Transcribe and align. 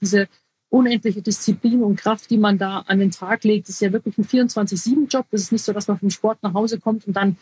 diese 0.00 0.28
unendliche 0.68 1.20
Disziplin 1.20 1.82
und 1.82 1.96
Kraft, 1.96 2.30
die 2.30 2.38
man 2.38 2.56
da 2.58 2.80
an 2.86 3.00
den 3.00 3.10
Tag 3.10 3.44
legt, 3.44 3.68
ist 3.68 3.80
ja 3.80 3.92
wirklich 3.92 4.16
ein 4.18 4.24
24-7-Job. 4.24 5.26
Das 5.30 5.42
ist 5.42 5.52
nicht 5.52 5.64
so, 5.64 5.72
dass 5.72 5.88
man 5.88 5.98
vom 5.98 6.10
Sport 6.10 6.42
nach 6.42 6.54
Hause 6.54 6.78
kommt 6.78 7.06
und 7.06 7.16
dann 7.16 7.36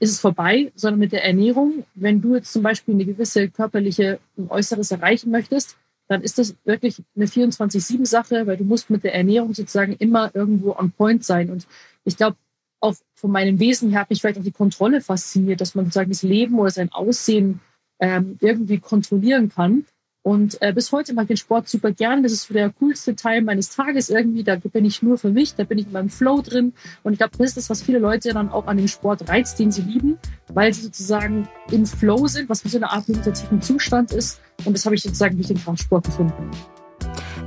ist 0.00 0.10
es 0.10 0.20
vorbei, 0.20 0.72
sondern 0.74 0.98
mit 0.98 1.12
der 1.12 1.24
Ernährung. 1.24 1.84
Wenn 1.94 2.20
du 2.20 2.34
jetzt 2.34 2.52
zum 2.52 2.62
Beispiel 2.62 2.94
eine 2.94 3.04
gewisse 3.04 3.48
körperliche 3.48 4.18
Äußeres 4.48 4.90
erreichen 4.90 5.30
möchtest, 5.30 5.76
dann 6.08 6.22
ist 6.22 6.38
das 6.38 6.54
wirklich 6.64 7.02
eine 7.16 7.26
24-7-Sache, 7.26 8.46
weil 8.46 8.56
du 8.56 8.64
musst 8.64 8.90
mit 8.90 9.04
der 9.04 9.14
Ernährung 9.14 9.54
sozusagen 9.54 9.94
immer 9.94 10.34
irgendwo 10.34 10.72
on 10.72 10.90
point 10.90 11.24
sein. 11.24 11.50
Und 11.50 11.66
ich 12.04 12.16
glaube, 12.16 12.36
auch 12.80 12.94
von 13.14 13.30
meinem 13.30 13.58
Wesen 13.58 13.90
her 13.90 14.00
hat 14.00 14.10
mich 14.10 14.20
vielleicht 14.20 14.38
auch 14.38 14.44
die 14.44 14.52
Kontrolle 14.52 15.00
fasziniert, 15.00 15.60
dass 15.60 15.74
man 15.74 15.86
sozusagen 15.86 16.10
das 16.10 16.22
Leben 16.22 16.58
oder 16.58 16.70
sein 16.70 16.92
Aussehen 16.92 17.60
ähm, 18.00 18.36
irgendwie 18.40 18.78
kontrollieren 18.78 19.48
kann. 19.48 19.86
Und 20.24 20.56
äh, 20.62 20.72
bis 20.72 20.90
heute 20.90 21.12
mache 21.12 21.24
ich 21.24 21.28
den 21.28 21.36
Sport 21.36 21.68
super 21.68 21.92
gern. 21.92 22.22
Das 22.22 22.32
ist 22.32 22.48
so 22.48 22.54
der 22.54 22.70
coolste 22.70 23.14
Teil 23.14 23.42
meines 23.42 23.68
Tages 23.68 24.08
irgendwie. 24.08 24.42
Da 24.42 24.56
bin 24.56 24.86
ich 24.86 25.02
nur 25.02 25.18
für 25.18 25.28
mich, 25.28 25.54
da 25.54 25.64
bin 25.64 25.76
ich 25.76 25.84
in 25.84 25.92
meinem 25.92 26.08
Flow 26.08 26.40
drin. 26.40 26.72
Und 27.02 27.12
ich 27.12 27.18
glaube, 27.18 27.36
das 27.36 27.48
ist 27.48 27.56
das, 27.58 27.68
was 27.68 27.82
viele 27.82 27.98
Leute 27.98 28.32
dann 28.32 28.48
auch 28.48 28.66
an 28.66 28.78
dem 28.78 28.88
Sport 28.88 29.28
reizt, 29.28 29.58
den 29.58 29.70
sie 29.70 29.82
lieben, 29.82 30.18
weil 30.48 30.72
sie 30.72 30.80
sozusagen 30.80 31.46
im 31.70 31.84
Flow 31.84 32.26
sind, 32.26 32.48
was 32.48 32.64
wie 32.64 32.70
so 32.70 32.78
eine 32.78 32.90
Art 32.90 33.06
meditativen 33.06 33.60
Zustand 33.60 34.12
ist. 34.12 34.40
Und 34.64 34.74
das 34.74 34.86
habe 34.86 34.94
ich 34.94 35.02
sozusagen 35.02 35.36
durch 35.36 35.48
den 35.48 35.58
Kraftsport 35.58 36.06
gefunden. 36.06 36.50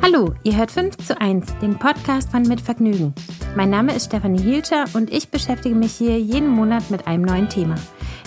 Hallo, 0.04 0.36
ihr 0.44 0.56
hört 0.56 0.70
5 0.70 0.98
zu 0.98 1.20
1, 1.20 1.56
den 1.60 1.80
Podcast 1.80 2.30
von 2.30 2.44
Mit 2.44 2.62
Vergnügen. 2.62 3.16
Mein 3.56 3.72
Name 3.72 3.96
ist 3.96 4.06
Stefanie 4.06 4.40
Hielscher 4.40 4.86
und 4.94 5.12
ich 5.12 5.30
beschäftige 5.30 5.74
mich 5.74 5.94
hier 5.94 6.20
jeden 6.20 6.50
Monat 6.50 6.92
mit 6.92 7.08
einem 7.08 7.24
neuen 7.24 7.50
Thema. 7.50 7.74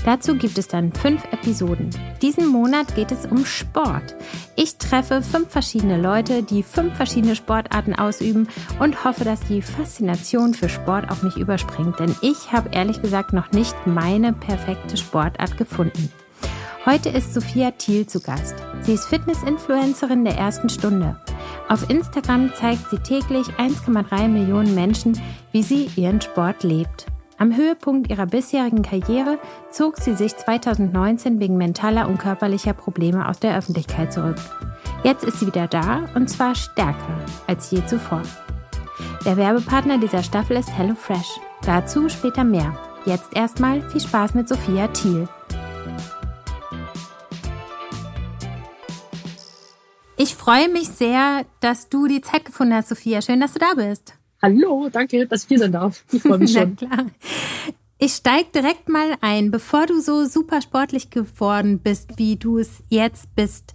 Dazu 0.05 0.35
gibt 0.35 0.57
es 0.57 0.67
dann 0.67 0.93
fünf 0.93 1.25
Episoden. 1.31 1.91
Diesen 2.23 2.49
Monat 2.49 2.95
geht 2.95 3.13
es 3.13 3.27
um 3.27 3.45
Sport. 3.45 4.15
Ich 4.57 4.79
treffe 4.79 5.23
fünf 5.23 5.51
verschiedene 5.51 6.01
Leute, 6.01 6.43
die 6.43 6.63
fünf 6.63 6.95
verschiedene 6.95 7.37
Sportarten 7.37 7.95
ausüben 7.95 8.49
und 8.79 9.05
hoffe, 9.05 9.25
dass 9.25 9.41
die 9.41 9.61
Faszination 9.61 10.55
für 10.55 10.69
Sport 10.69 11.11
auf 11.11 11.23
mich 11.23 11.37
überspringt, 11.37 11.99
denn 12.01 12.15
ich 12.23 12.53
habe 12.53 12.71
ehrlich 12.73 13.03
gesagt 13.03 13.33
noch 13.33 13.53
nicht 13.53 13.75
meine 13.87 14.33
perfekte 14.33 14.97
Sportart 14.97 15.59
gefunden. 15.59 16.11
Heute 16.87 17.11
ist 17.11 17.35
Sophia 17.35 17.73
Thiel 17.73 18.07
zu 18.07 18.21
Gast. 18.21 18.55
Sie 18.81 18.95
ist 18.95 19.05
Fitness-Influencerin 19.05 20.25
der 20.25 20.37
ersten 20.39 20.71
Stunde. 20.71 21.21
Auf 21.69 21.91
Instagram 21.91 22.55
zeigt 22.55 22.89
sie 22.91 22.99
täglich 22.99 23.47
1,3 23.59 24.29
Millionen 24.29 24.75
Menschen, 24.75 25.21
wie 25.53 25.63
sie 25.63 25.91
ihren 25.97 26.23
Sport 26.23 26.63
lebt. 26.63 27.07
Am 27.41 27.57
Höhepunkt 27.57 28.11
ihrer 28.11 28.27
bisherigen 28.27 28.83
Karriere 28.83 29.39
zog 29.71 29.97
sie 29.97 30.15
sich 30.15 30.37
2019 30.37 31.41
wegen 31.41 31.57
mentaler 31.57 32.07
und 32.07 32.19
körperlicher 32.19 32.75
Probleme 32.75 33.27
aus 33.27 33.41
der 33.41 33.57
Öffentlichkeit 33.57 34.13
zurück. 34.13 34.37
Jetzt 35.05 35.25
ist 35.25 35.41
sie 35.41 35.47
wieder 35.47 35.67
da 35.67 36.07
und 36.15 36.29
zwar 36.29 36.55
stärker 36.55 37.25
als 37.47 37.71
je 37.71 37.83
zuvor. 37.87 38.21
Der 39.25 39.39
Werbepartner 39.39 39.97
dieser 39.97 40.23
Staffel 40.23 40.59
ist 40.59 40.69
HelloFresh. 40.69 41.41
Dazu 41.65 42.11
später 42.11 42.45
mehr. 42.45 42.79
Jetzt 43.07 43.35
erstmal 43.35 43.89
viel 43.89 44.03
Spaß 44.03 44.35
mit 44.35 44.47
Sophia 44.47 44.89
Thiel. 44.89 45.27
Ich 50.19 50.37
freue 50.37 50.69
mich 50.69 50.91
sehr, 50.91 51.47
dass 51.61 51.89
du 51.89 52.07
die 52.07 52.21
Zeit 52.21 52.45
gefunden 52.45 52.75
hast, 52.75 52.91
Sophia. 52.91 53.23
Schön, 53.23 53.41
dass 53.41 53.55
du 53.55 53.61
da 53.61 53.73
bist. 53.75 54.20
Hallo, 54.43 54.89
danke, 54.91 55.27
dass 55.27 55.43
ich 55.43 55.49
hier 55.49 55.59
sein 55.59 55.73
darf. 55.73 56.05
Ich 56.13 56.23
freue 56.23 56.39
mich 56.39 56.53
schon. 56.55 56.77
Na 56.81 56.87
klar. 56.87 57.07
Ich 57.99 58.13
steige 58.13 58.49
direkt 58.55 58.89
mal 58.89 59.17
ein, 59.21 59.51
bevor 59.51 59.87
du 59.87 60.01
so 60.01 60.25
super 60.25 60.63
sportlich 60.63 61.11
geworden 61.11 61.79
bist, 61.79 62.17
wie 62.17 62.37
du 62.37 62.59
es 62.59 62.83
jetzt 62.89 63.35
bist. 63.37 63.75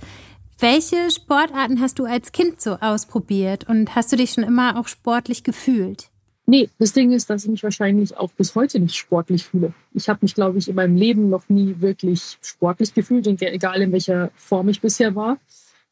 Welche 0.58 1.12
Sportarten 1.12 1.80
hast 1.80 2.00
du 2.00 2.06
als 2.06 2.32
Kind 2.32 2.60
so 2.60 2.78
ausprobiert 2.80 3.70
und 3.70 3.94
hast 3.94 4.12
du 4.12 4.16
dich 4.16 4.32
schon 4.32 4.44
immer 4.44 4.80
auch 4.80 4.88
sportlich 4.88 5.44
gefühlt? 5.44 6.10
Nee, 6.48 6.70
das 6.80 6.94
Ding 6.94 7.12
ist, 7.12 7.30
dass 7.30 7.44
ich 7.44 7.50
mich 7.52 7.64
wahrscheinlich 7.64 8.18
auch 8.18 8.32
bis 8.32 8.56
heute 8.56 8.80
nicht 8.80 8.96
sportlich 8.96 9.46
fühle. 9.46 9.74
Ich 9.94 10.10
habe 10.10 10.20
mich, 10.22 10.36
glaube 10.36 10.58
ich, 10.58 10.70
in 10.70 10.76
meinem 10.76 10.96
Leben 10.96 11.30
noch 11.30 11.50
nie 11.50 11.76
wirklich 11.80 12.38
sportlich 12.42 12.94
gefühlt, 12.94 13.28
egal 13.28 13.82
in 13.82 13.92
welcher 13.92 14.32
Form 14.36 14.70
ich 14.70 14.80
bisher 14.80 15.16
war. 15.16 15.38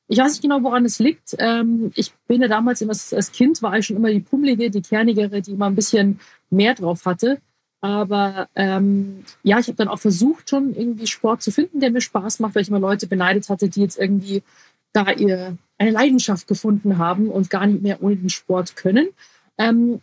Ich 0.07 0.17
weiß 0.17 0.33
nicht 0.33 0.41
genau, 0.41 0.61
woran 0.63 0.85
es 0.85 0.99
liegt. 0.99 1.35
Ähm, 1.39 1.91
ich 1.95 2.13
bin 2.27 2.41
ja 2.41 2.47
damals 2.47 2.81
immer, 2.81 2.91
als 2.91 3.31
Kind 3.31 3.61
war 3.61 3.77
ich 3.77 3.87
schon 3.87 3.97
immer 3.97 4.11
die 4.11 4.19
pummelige, 4.19 4.69
die 4.69 4.81
kernigere, 4.81 5.41
die 5.41 5.51
immer 5.51 5.67
ein 5.67 5.75
bisschen 5.75 6.19
mehr 6.49 6.73
drauf 6.75 7.05
hatte. 7.05 7.39
Aber 7.81 8.47
ähm, 8.55 9.25
ja, 9.43 9.59
ich 9.59 9.67
habe 9.67 9.75
dann 9.75 9.89
auch 9.89 9.99
versucht, 9.99 10.49
schon 10.49 10.73
irgendwie 10.73 11.07
Sport 11.07 11.41
zu 11.41 11.51
finden, 11.51 11.79
der 11.79 11.91
mir 11.91 12.01
Spaß 12.01 12.39
macht, 12.39 12.55
weil 12.55 12.61
ich 12.61 12.69
immer 12.69 12.79
Leute 12.79 13.07
beneidet 13.07 13.49
hatte, 13.49 13.67
die 13.67 13.81
jetzt 13.81 13.99
irgendwie 13.99 14.41
da 14.93 15.11
ihr 15.11 15.57
eine 15.77 15.91
Leidenschaft 15.91 16.47
gefunden 16.47 16.97
haben 16.97 17.29
und 17.29 17.49
gar 17.49 17.65
nicht 17.65 17.81
mehr 17.81 18.01
ohne 18.01 18.15
den 18.15 18.29
Sport 18.29 18.75
können. 18.75 19.09
Ähm, 19.57 19.99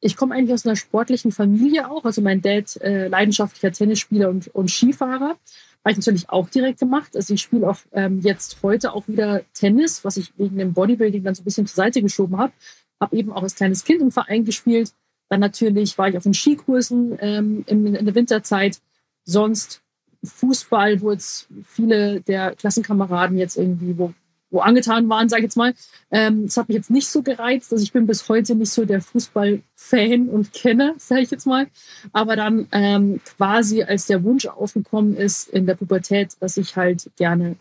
ich 0.00 0.16
komme 0.16 0.34
eigentlich 0.34 0.54
aus 0.54 0.64
einer 0.64 0.76
sportlichen 0.76 1.32
Familie 1.32 1.90
auch. 1.90 2.04
Also 2.04 2.22
mein 2.22 2.40
Dad 2.40 2.76
äh, 2.80 3.08
leidenschaftlicher 3.08 3.72
Tennisspieler 3.72 4.30
und, 4.30 4.48
und 4.54 4.70
Skifahrer. 4.70 5.36
Habe 5.84 5.92
ich 5.92 5.96
natürlich 5.96 6.28
auch 6.28 6.48
direkt 6.48 6.80
gemacht. 6.80 7.16
Also 7.16 7.34
ich 7.34 7.40
spiele 7.40 7.68
auch 7.68 7.78
ähm, 7.92 8.20
jetzt 8.20 8.58
heute 8.62 8.92
auch 8.92 9.08
wieder 9.08 9.42
Tennis, 9.54 10.04
was 10.04 10.16
ich 10.16 10.32
wegen 10.36 10.58
dem 10.58 10.72
Bodybuilding 10.72 11.22
dann 11.22 11.34
so 11.34 11.42
ein 11.42 11.44
bisschen 11.44 11.66
zur 11.66 11.76
Seite 11.76 12.02
geschoben 12.02 12.36
habe. 12.36 12.52
Habe 13.00 13.16
eben 13.16 13.32
auch 13.32 13.42
als 13.42 13.54
kleines 13.54 13.84
Kind 13.84 14.02
im 14.02 14.10
Verein 14.10 14.44
gespielt. 14.44 14.92
Dann 15.28 15.40
natürlich 15.40 15.96
war 15.98 16.08
ich 16.08 16.16
auf 16.16 16.24
den 16.24 16.34
Skikursen 16.34 17.16
ähm, 17.20 17.64
in, 17.66 17.94
in 17.94 18.04
der 18.04 18.14
Winterzeit. 18.14 18.80
Sonst 19.24 19.82
Fußball, 20.24 21.00
wo 21.00 21.12
jetzt 21.12 21.48
viele 21.64 22.20
der 22.22 22.54
Klassenkameraden 22.56 23.38
jetzt 23.38 23.56
irgendwie, 23.56 23.96
wo 23.96 24.12
wo 24.50 24.60
angetan 24.60 25.08
waren, 25.08 25.28
sage 25.28 25.40
ich 25.40 25.44
jetzt 25.44 25.56
mal. 25.56 25.74
Ähm, 26.10 26.46
das 26.46 26.56
hat 26.56 26.68
mich 26.68 26.76
jetzt 26.76 26.90
nicht 26.90 27.08
so 27.08 27.22
gereizt. 27.22 27.72
Also 27.72 27.82
ich 27.82 27.92
bin 27.92 28.06
bis 28.06 28.28
heute 28.28 28.54
nicht 28.54 28.72
so 28.72 28.84
der 28.84 29.00
Fußballfan 29.00 30.28
und 30.28 30.52
Kenner, 30.52 30.94
sage 30.98 31.22
ich 31.22 31.30
jetzt 31.30 31.46
mal. 31.46 31.66
Aber 32.12 32.36
dann 32.36 32.66
ähm, 32.72 33.20
quasi, 33.24 33.82
als 33.82 34.06
der 34.06 34.24
Wunsch 34.24 34.46
aufgekommen 34.46 35.16
ist 35.16 35.48
in 35.48 35.66
der 35.66 35.74
Pubertät, 35.74 36.36
dass 36.40 36.56
ich 36.56 36.76
halt 36.76 37.10
gerne 37.16 37.56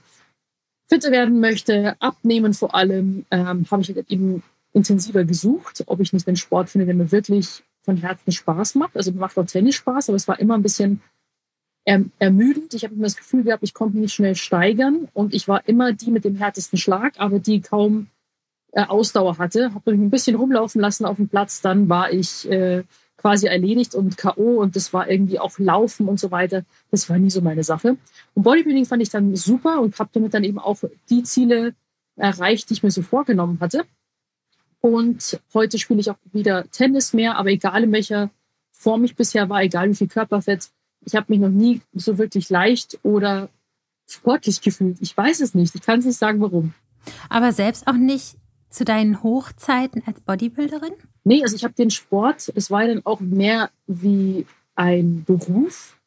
fitter 0.87 1.11
werden 1.11 1.39
möchte, 1.39 1.95
abnehmen 1.99 2.53
vor 2.53 2.73
allem, 2.73 3.25
ähm, 3.31 3.65
habe 3.69 3.81
ich 3.81 3.89
halt 3.89 4.09
eben 4.09 4.43
intensiver 4.73 5.23
gesucht, 5.25 5.83
ob 5.87 5.99
ich 5.99 6.13
nicht 6.13 6.27
den 6.27 6.35
Sport 6.35 6.69
finde, 6.69 6.85
der 6.85 6.95
mir 6.95 7.11
wirklich 7.11 7.63
von 7.81 7.97
Herzen 7.97 8.31
Spaß 8.31 8.75
macht. 8.75 8.95
Also 8.95 9.11
macht 9.11 9.37
auch 9.37 9.45
Tennis 9.45 9.75
Spaß, 9.75 10.09
aber 10.09 10.15
es 10.15 10.27
war 10.27 10.39
immer 10.39 10.55
ein 10.55 10.63
bisschen 10.63 11.01
ermüdend. 11.87 12.73
Ich 12.73 12.83
habe 12.83 12.93
immer 12.93 13.05
das 13.05 13.15
Gefühl 13.15 13.43
gehabt, 13.43 13.63
ich 13.63 13.73
konnte 13.73 13.95
mich 13.95 14.01
nicht 14.01 14.13
schnell 14.13 14.35
steigern 14.35 15.07
und 15.13 15.33
ich 15.33 15.47
war 15.47 15.67
immer 15.67 15.93
die 15.93 16.11
mit 16.11 16.25
dem 16.25 16.35
härtesten 16.35 16.77
Schlag, 16.77 17.13
aber 17.17 17.39
die 17.39 17.61
kaum 17.61 18.07
äh, 18.73 18.83
Ausdauer 18.83 19.37
hatte. 19.37 19.73
Habe 19.73 19.91
mich 19.91 20.01
ein 20.01 20.09
bisschen 20.09 20.35
rumlaufen 20.35 20.81
lassen 20.81 21.05
auf 21.05 21.15
dem 21.15 21.29
Platz, 21.29 21.61
dann 21.61 21.87
war 21.87 22.11
ich 22.11 22.49
äh, 22.49 22.83
quasi 23.15 23.47
erledigt 23.47 23.95
und 23.95 24.17
K.O. 24.17 24.61
und 24.61 24.75
das 24.75 24.91
war 24.91 25.09
irgendwie 25.09 25.39
auch 25.39 25.57
Laufen 25.59 26.09
und 26.09 26.19
so 26.19 26.29
weiter. 26.29 26.65
Das 26.91 27.09
war 27.09 27.17
nie 27.17 27.29
so 27.29 27.41
meine 27.41 27.63
Sache. 27.63 27.95
Und 28.33 28.43
Bodybuilding 28.43 28.85
fand 28.85 29.01
ich 29.01 29.09
dann 29.09 29.35
super 29.37 29.79
und 29.79 29.97
habe 29.97 30.09
damit 30.11 30.33
dann 30.33 30.43
eben 30.43 30.59
auch 30.59 30.79
die 31.09 31.23
Ziele 31.23 31.73
erreicht, 32.17 32.69
die 32.69 32.73
ich 32.73 32.83
mir 32.83 32.91
so 32.91 33.01
vorgenommen 33.01 33.59
hatte. 33.61 33.85
Und 34.81 35.39
heute 35.53 35.79
spiele 35.79 36.01
ich 36.01 36.11
auch 36.11 36.17
wieder 36.33 36.69
Tennis 36.69 37.13
mehr, 37.13 37.37
aber 37.37 37.49
egal 37.49 37.83
in 37.83 37.91
welcher 37.93 38.29
Form 38.71 39.05
ich 39.05 39.15
bisher 39.15 39.47
war, 39.49 39.61
egal 39.61 39.89
wie 39.89 39.95
viel 39.95 40.07
Körperfett, 40.07 40.69
ich 41.07 41.15
habe 41.15 41.27
mich 41.29 41.39
noch 41.39 41.49
nie 41.49 41.81
so 41.93 42.17
wirklich 42.17 42.49
leicht 42.49 42.99
oder 43.01 43.47
sportlich 44.09 44.61
gefühlt. 44.61 44.97
Ich 44.99 45.15
weiß 45.15 45.39
es 45.39 45.55
nicht. 45.55 45.73
Ich 45.73 45.81
kann 45.81 45.99
es 45.99 46.05
nicht 46.05 46.17
sagen, 46.17 46.41
warum. 46.41 46.73
Aber 47.29 47.53
selbst 47.53 47.87
auch 47.87 47.93
nicht 47.93 48.35
zu 48.69 48.83
deinen 48.83 49.23
Hochzeiten 49.23 50.03
als 50.05 50.19
Bodybuilderin? 50.19 50.91
Nee, 51.23 51.41
also 51.43 51.55
ich 51.55 51.63
habe 51.63 51.73
den 51.73 51.91
Sport, 51.91 52.51
es 52.55 52.69
war 52.69 52.85
dann 52.85 53.05
auch 53.05 53.21
mehr 53.21 53.71
wie 53.87 54.45
ein 54.75 55.23
Beruf. 55.23 55.97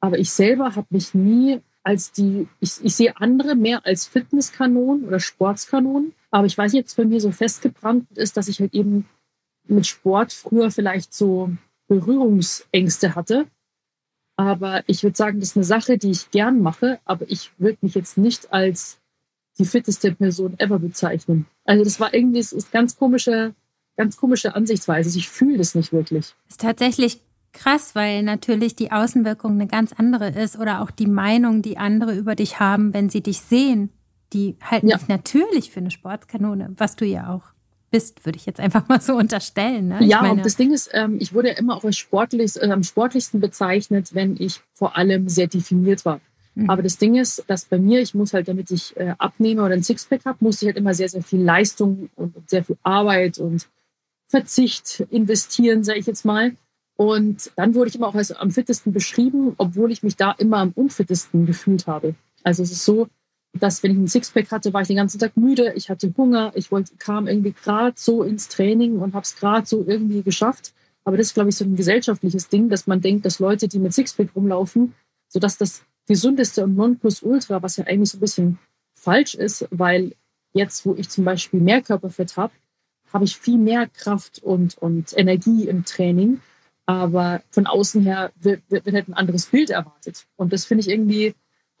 Aber 0.00 0.18
ich 0.18 0.30
selber 0.30 0.76
habe 0.76 0.86
mich 0.90 1.14
nie 1.14 1.60
als 1.82 2.12
die, 2.12 2.46
ich, 2.60 2.84
ich 2.84 2.94
sehe 2.94 3.16
andere 3.16 3.54
mehr 3.54 3.86
als 3.86 4.06
Fitnesskanonen 4.06 5.06
oder 5.06 5.20
Sportskanonen. 5.20 6.12
Aber 6.30 6.46
ich 6.46 6.56
weiß 6.56 6.72
nicht, 6.72 6.82
ob 6.82 6.86
es 6.88 6.94
bei 6.94 7.06
mir 7.06 7.20
so 7.20 7.30
festgebrannt 7.30 8.06
ist, 8.14 8.36
dass 8.36 8.48
ich 8.48 8.60
halt 8.60 8.74
eben 8.74 9.06
mit 9.66 9.86
Sport 9.86 10.34
früher 10.34 10.70
vielleicht 10.70 11.14
so 11.14 11.50
Berührungsängste 11.88 13.14
hatte 13.14 13.46
aber 14.36 14.82
ich 14.86 15.02
würde 15.02 15.16
sagen, 15.16 15.40
das 15.40 15.50
ist 15.50 15.56
eine 15.56 15.64
Sache, 15.64 15.98
die 15.98 16.10
ich 16.10 16.30
gern 16.30 16.60
mache, 16.60 16.98
aber 17.04 17.24
ich 17.28 17.50
würde 17.58 17.78
mich 17.82 17.94
jetzt 17.94 18.18
nicht 18.18 18.52
als 18.52 18.98
die 19.58 19.64
fitteste 19.64 20.12
Person 20.12 20.58
ever 20.58 20.78
bezeichnen. 20.78 21.46
Also 21.64 21.84
das 21.84 22.00
war 22.00 22.12
irgendwie 22.12 22.38
das 22.38 22.52
ist 22.52 22.72
ganz 22.72 22.96
komische, 22.96 23.54
ganz 23.96 24.16
komische 24.16 24.54
Ansichtsweise. 24.54 25.08
Also 25.08 25.18
ich 25.18 25.28
fühle 25.28 25.58
das 25.58 25.74
nicht 25.74 25.92
wirklich. 25.92 26.34
Das 26.46 26.54
ist 26.54 26.60
tatsächlich 26.60 27.20
krass, 27.52 27.94
weil 27.94 28.24
natürlich 28.24 28.74
die 28.74 28.90
Außenwirkung 28.90 29.52
eine 29.52 29.68
ganz 29.68 29.92
andere 29.92 30.30
ist 30.30 30.58
oder 30.58 30.82
auch 30.82 30.90
die 30.90 31.06
Meinung, 31.06 31.62
die 31.62 31.78
andere 31.78 32.14
über 32.16 32.34
dich 32.34 32.58
haben, 32.58 32.92
wenn 32.92 33.08
sie 33.08 33.22
dich 33.22 33.40
sehen, 33.40 33.90
die 34.32 34.56
halten 34.60 34.88
ja. 34.88 34.98
dich 34.98 35.06
natürlich 35.06 35.70
für 35.70 35.80
eine 35.80 35.92
Sportskanone, 35.92 36.72
was 36.76 36.96
du 36.96 37.04
ja 37.04 37.32
auch 37.32 37.53
bist, 37.94 38.26
würde 38.26 38.36
ich 38.36 38.44
jetzt 38.44 38.58
einfach 38.58 38.88
mal 38.88 39.00
so 39.00 39.14
unterstellen. 39.14 39.86
Ne? 39.86 40.02
Ja, 40.02 40.20
meine, 40.20 40.34
und 40.34 40.44
das 40.44 40.56
Ding 40.56 40.72
ist, 40.72 40.90
ähm, 40.94 41.16
ich 41.20 41.32
wurde 41.32 41.50
ja 41.50 41.54
immer 41.54 41.76
auch 41.76 41.84
als 41.84 41.96
sportlich, 41.96 42.60
äh, 42.60 42.68
am 42.68 42.82
sportlichsten 42.82 43.38
bezeichnet, 43.38 44.14
wenn 44.14 44.36
ich 44.36 44.60
vor 44.72 44.96
allem 44.96 45.28
sehr 45.28 45.46
definiert 45.46 46.04
war. 46.04 46.20
Mhm. 46.56 46.70
Aber 46.70 46.82
das 46.82 46.98
Ding 46.98 47.14
ist, 47.14 47.44
dass 47.46 47.66
bei 47.66 47.78
mir, 47.78 48.00
ich 48.00 48.12
muss 48.12 48.34
halt, 48.34 48.48
damit 48.48 48.72
ich 48.72 48.96
äh, 48.96 49.14
abnehme 49.18 49.62
oder 49.62 49.74
ein 49.74 49.84
Sixpack 49.84 50.24
habe, 50.24 50.38
muss 50.40 50.60
ich 50.60 50.66
halt 50.66 50.76
immer 50.76 50.92
sehr, 50.92 51.08
sehr 51.08 51.22
viel 51.22 51.40
Leistung 51.40 52.10
und, 52.16 52.34
und 52.34 52.50
sehr 52.50 52.64
viel 52.64 52.76
Arbeit 52.82 53.38
und 53.38 53.68
Verzicht 54.26 55.06
investieren, 55.10 55.84
sage 55.84 56.00
ich 56.00 56.06
jetzt 56.06 56.24
mal. 56.24 56.56
Und 56.96 57.52
dann 57.54 57.76
wurde 57.76 57.90
ich 57.90 57.94
immer 57.94 58.08
auch 58.08 58.16
als 58.16 58.32
am 58.32 58.50
fittesten 58.50 58.92
beschrieben, 58.92 59.54
obwohl 59.56 59.92
ich 59.92 60.02
mich 60.02 60.16
da 60.16 60.32
immer 60.32 60.58
am 60.58 60.72
unfittesten 60.74 61.46
gefühlt 61.46 61.86
habe. 61.86 62.16
Also 62.42 62.64
es 62.64 62.72
ist 62.72 62.84
so, 62.84 63.06
dass 63.54 63.82
wenn 63.82 63.92
ich 63.92 63.98
ein 63.98 64.08
Sixpack 64.08 64.50
hatte, 64.50 64.72
war 64.72 64.82
ich 64.82 64.88
den 64.88 64.96
ganzen 64.96 65.18
Tag 65.18 65.36
müde, 65.36 65.72
ich 65.76 65.88
hatte 65.88 66.12
Hunger, 66.16 66.52
ich 66.54 66.72
wollte, 66.72 66.96
kam 66.96 67.28
irgendwie 67.28 67.52
gerade 67.52 67.94
so 67.96 68.22
ins 68.22 68.48
Training 68.48 68.98
und 68.98 69.14
habe 69.14 69.22
es 69.22 69.36
gerade 69.36 69.66
so 69.66 69.84
irgendwie 69.86 70.22
geschafft. 70.22 70.74
Aber 71.04 71.16
das 71.16 71.28
ist, 71.28 71.34
glaube 71.34 71.50
ich, 71.50 71.56
so 71.56 71.64
ein 71.64 71.76
gesellschaftliches 71.76 72.48
Ding, 72.48 72.68
dass 72.68 72.86
man 72.86 73.00
denkt, 73.00 73.24
dass 73.26 73.38
Leute, 73.38 73.68
die 73.68 73.78
mit 73.78 73.92
Sixpack 73.92 74.34
rumlaufen, 74.34 74.94
so 75.28 75.38
dass 75.38 75.56
das 75.58 75.82
gesundeste 76.06 76.64
und 76.64 76.76
Nonplusultra, 76.76 77.62
was 77.62 77.76
ja 77.76 77.84
eigentlich 77.84 78.10
so 78.10 78.18
ein 78.18 78.20
bisschen 78.20 78.58
falsch 78.92 79.34
ist, 79.34 79.68
weil 79.70 80.14
jetzt, 80.52 80.84
wo 80.86 80.94
ich 80.94 81.08
zum 81.08 81.24
Beispiel 81.24 81.60
mehr 81.60 81.82
Körperfett 81.82 82.36
habe, 82.36 82.52
habe 83.12 83.24
ich 83.24 83.36
viel 83.36 83.58
mehr 83.58 83.86
Kraft 83.86 84.42
und, 84.42 84.76
und 84.78 85.16
Energie 85.16 85.68
im 85.68 85.84
Training. 85.84 86.40
Aber 86.86 87.42
von 87.50 87.66
außen 87.66 88.02
her 88.02 88.32
wird, 88.40 88.62
wird, 88.68 88.84
wird 88.84 88.94
halt 88.94 89.08
ein 89.08 89.14
anderes 89.14 89.46
Bild 89.46 89.70
erwartet. 89.70 90.26
Und 90.36 90.52
das 90.52 90.64
finde 90.64 90.82
ich 90.82 90.90
irgendwie, 90.90 91.34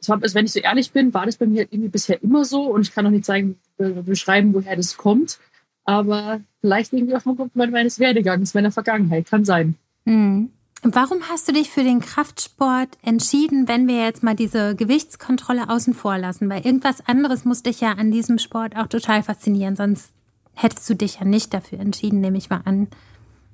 also 0.08 0.34
wenn 0.34 0.46
ich 0.46 0.52
so 0.52 0.60
ehrlich 0.60 0.92
bin, 0.92 1.14
war 1.14 1.26
das 1.26 1.36
bei 1.36 1.46
mir 1.46 1.62
irgendwie 1.62 1.88
bisher 1.88 2.22
immer 2.22 2.44
so. 2.44 2.62
Und 2.62 2.82
ich 2.82 2.94
kann 2.94 3.06
auch 3.06 3.10
nicht 3.10 3.24
zeigen, 3.24 3.56
beschreiben, 3.76 4.54
woher 4.54 4.76
das 4.76 4.96
kommt. 4.96 5.38
Aber 5.84 6.40
vielleicht 6.60 6.92
irgendwie 6.92 7.14
aufgrund 7.14 7.54
meines 7.54 7.98
Werdegangs, 7.98 8.54
meiner 8.54 8.70
Vergangenheit. 8.70 9.26
Kann 9.28 9.44
sein. 9.44 9.74
Mhm. 10.04 10.50
Warum 10.86 11.30
hast 11.30 11.48
du 11.48 11.52
dich 11.52 11.70
für 11.70 11.82
den 11.82 12.00
Kraftsport 12.00 12.90
entschieden, 13.02 13.68
wenn 13.68 13.88
wir 13.88 14.04
jetzt 14.04 14.22
mal 14.22 14.36
diese 14.36 14.76
Gewichtskontrolle 14.76 15.70
außen 15.70 15.94
vor 15.94 16.18
lassen? 16.18 16.50
Weil 16.50 16.66
irgendwas 16.66 17.06
anderes 17.06 17.46
muss 17.46 17.62
dich 17.62 17.80
ja 17.80 17.92
an 17.92 18.10
diesem 18.10 18.38
Sport 18.38 18.76
auch 18.76 18.86
total 18.86 19.22
faszinieren, 19.22 19.76
sonst 19.76 20.12
hättest 20.52 20.88
du 20.90 20.94
dich 20.94 21.20
ja 21.20 21.24
nicht 21.24 21.54
dafür 21.54 21.80
entschieden, 21.80 22.20
nehme 22.20 22.36
ich 22.36 22.50
mal 22.50 22.60
an. 22.66 22.88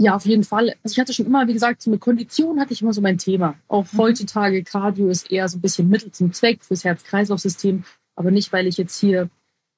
Ja, 0.02 0.16
auf 0.16 0.24
jeden 0.24 0.44
Fall. 0.44 0.70
Also 0.82 0.94
ich 0.94 0.98
hatte 0.98 1.12
schon 1.12 1.26
immer, 1.26 1.46
wie 1.46 1.52
gesagt, 1.52 1.82
so 1.82 1.90
eine 1.90 1.98
Kondition 1.98 2.58
hatte 2.58 2.72
ich 2.72 2.80
immer 2.80 2.94
so 2.94 3.02
mein 3.02 3.18
Thema. 3.18 3.56
Auch 3.68 3.84
mhm. 3.92 3.98
heutzutage 3.98 4.64
Cardio 4.64 5.08
ist 5.10 5.30
eher 5.30 5.46
so 5.46 5.58
ein 5.58 5.60
bisschen 5.60 5.90
Mittel 5.90 6.10
zum 6.10 6.32
Zweck 6.32 6.64
fürs 6.64 6.84
Herz-Kreislauf-System, 6.84 7.84
aber 8.16 8.30
nicht, 8.30 8.50
weil 8.50 8.66
ich 8.66 8.78
jetzt 8.78 8.98
hier 8.98 9.28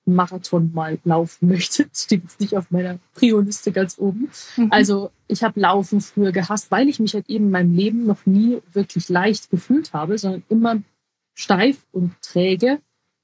Marathon 0.05 0.71
mal 0.73 0.99
laufen 1.03 1.49
möchte. 1.49 1.87
Das 1.91 2.05
steht 2.05 2.23
jetzt 2.23 2.39
nicht 2.39 2.57
auf 2.57 2.71
meiner 2.71 3.01
Prio-Liste 3.15 3.73
ganz 3.73 3.99
oben. 3.99 4.31
Mhm. 4.57 4.69
Also 4.71 5.11
ich 5.27 5.43
habe 5.43 5.59
Laufen 5.59 6.01
früher 6.01 6.31
gehasst, 6.31 6.71
weil 6.71 6.89
ich 6.89 7.01
mich 7.01 7.15
halt 7.15 7.29
eben 7.29 7.47
in 7.47 7.51
meinem 7.51 7.75
Leben 7.75 8.07
noch 8.07 8.25
nie 8.25 8.61
wirklich 8.73 9.09
leicht 9.09 9.51
gefühlt 9.51 9.93
habe, 9.93 10.19
sondern 10.19 10.45
immer 10.49 10.81
steif 11.35 11.85
und 11.91 12.15
träge 12.23 12.81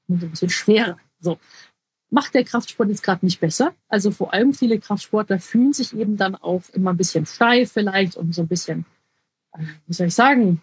und 0.09 0.21
ein 0.21 0.31
bisschen 0.31 0.49
schwerer. 0.49 0.97
So. 1.21 1.37
Macht 2.11 2.33
der 2.33 2.43
Kraftsport 2.43 2.89
jetzt 2.89 3.03
gerade 3.03 3.25
nicht 3.25 3.39
besser. 3.39 3.73
Also 3.87 4.11
vor 4.11 4.33
allem 4.33 4.53
viele 4.53 4.79
Kraftsportler 4.79 5.39
fühlen 5.39 5.73
sich 5.73 5.95
eben 5.95 6.17
dann 6.17 6.35
auch 6.35 6.63
immer 6.73 6.91
ein 6.91 6.97
bisschen 6.97 7.25
steif 7.25 7.71
vielleicht 7.71 8.15
und 8.15 8.33
so 8.33 8.41
ein 8.41 8.47
bisschen, 8.47 8.85
äh, 9.53 9.63
wie 9.85 9.93
soll 9.93 10.07
ich 10.07 10.15
sagen, 10.15 10.61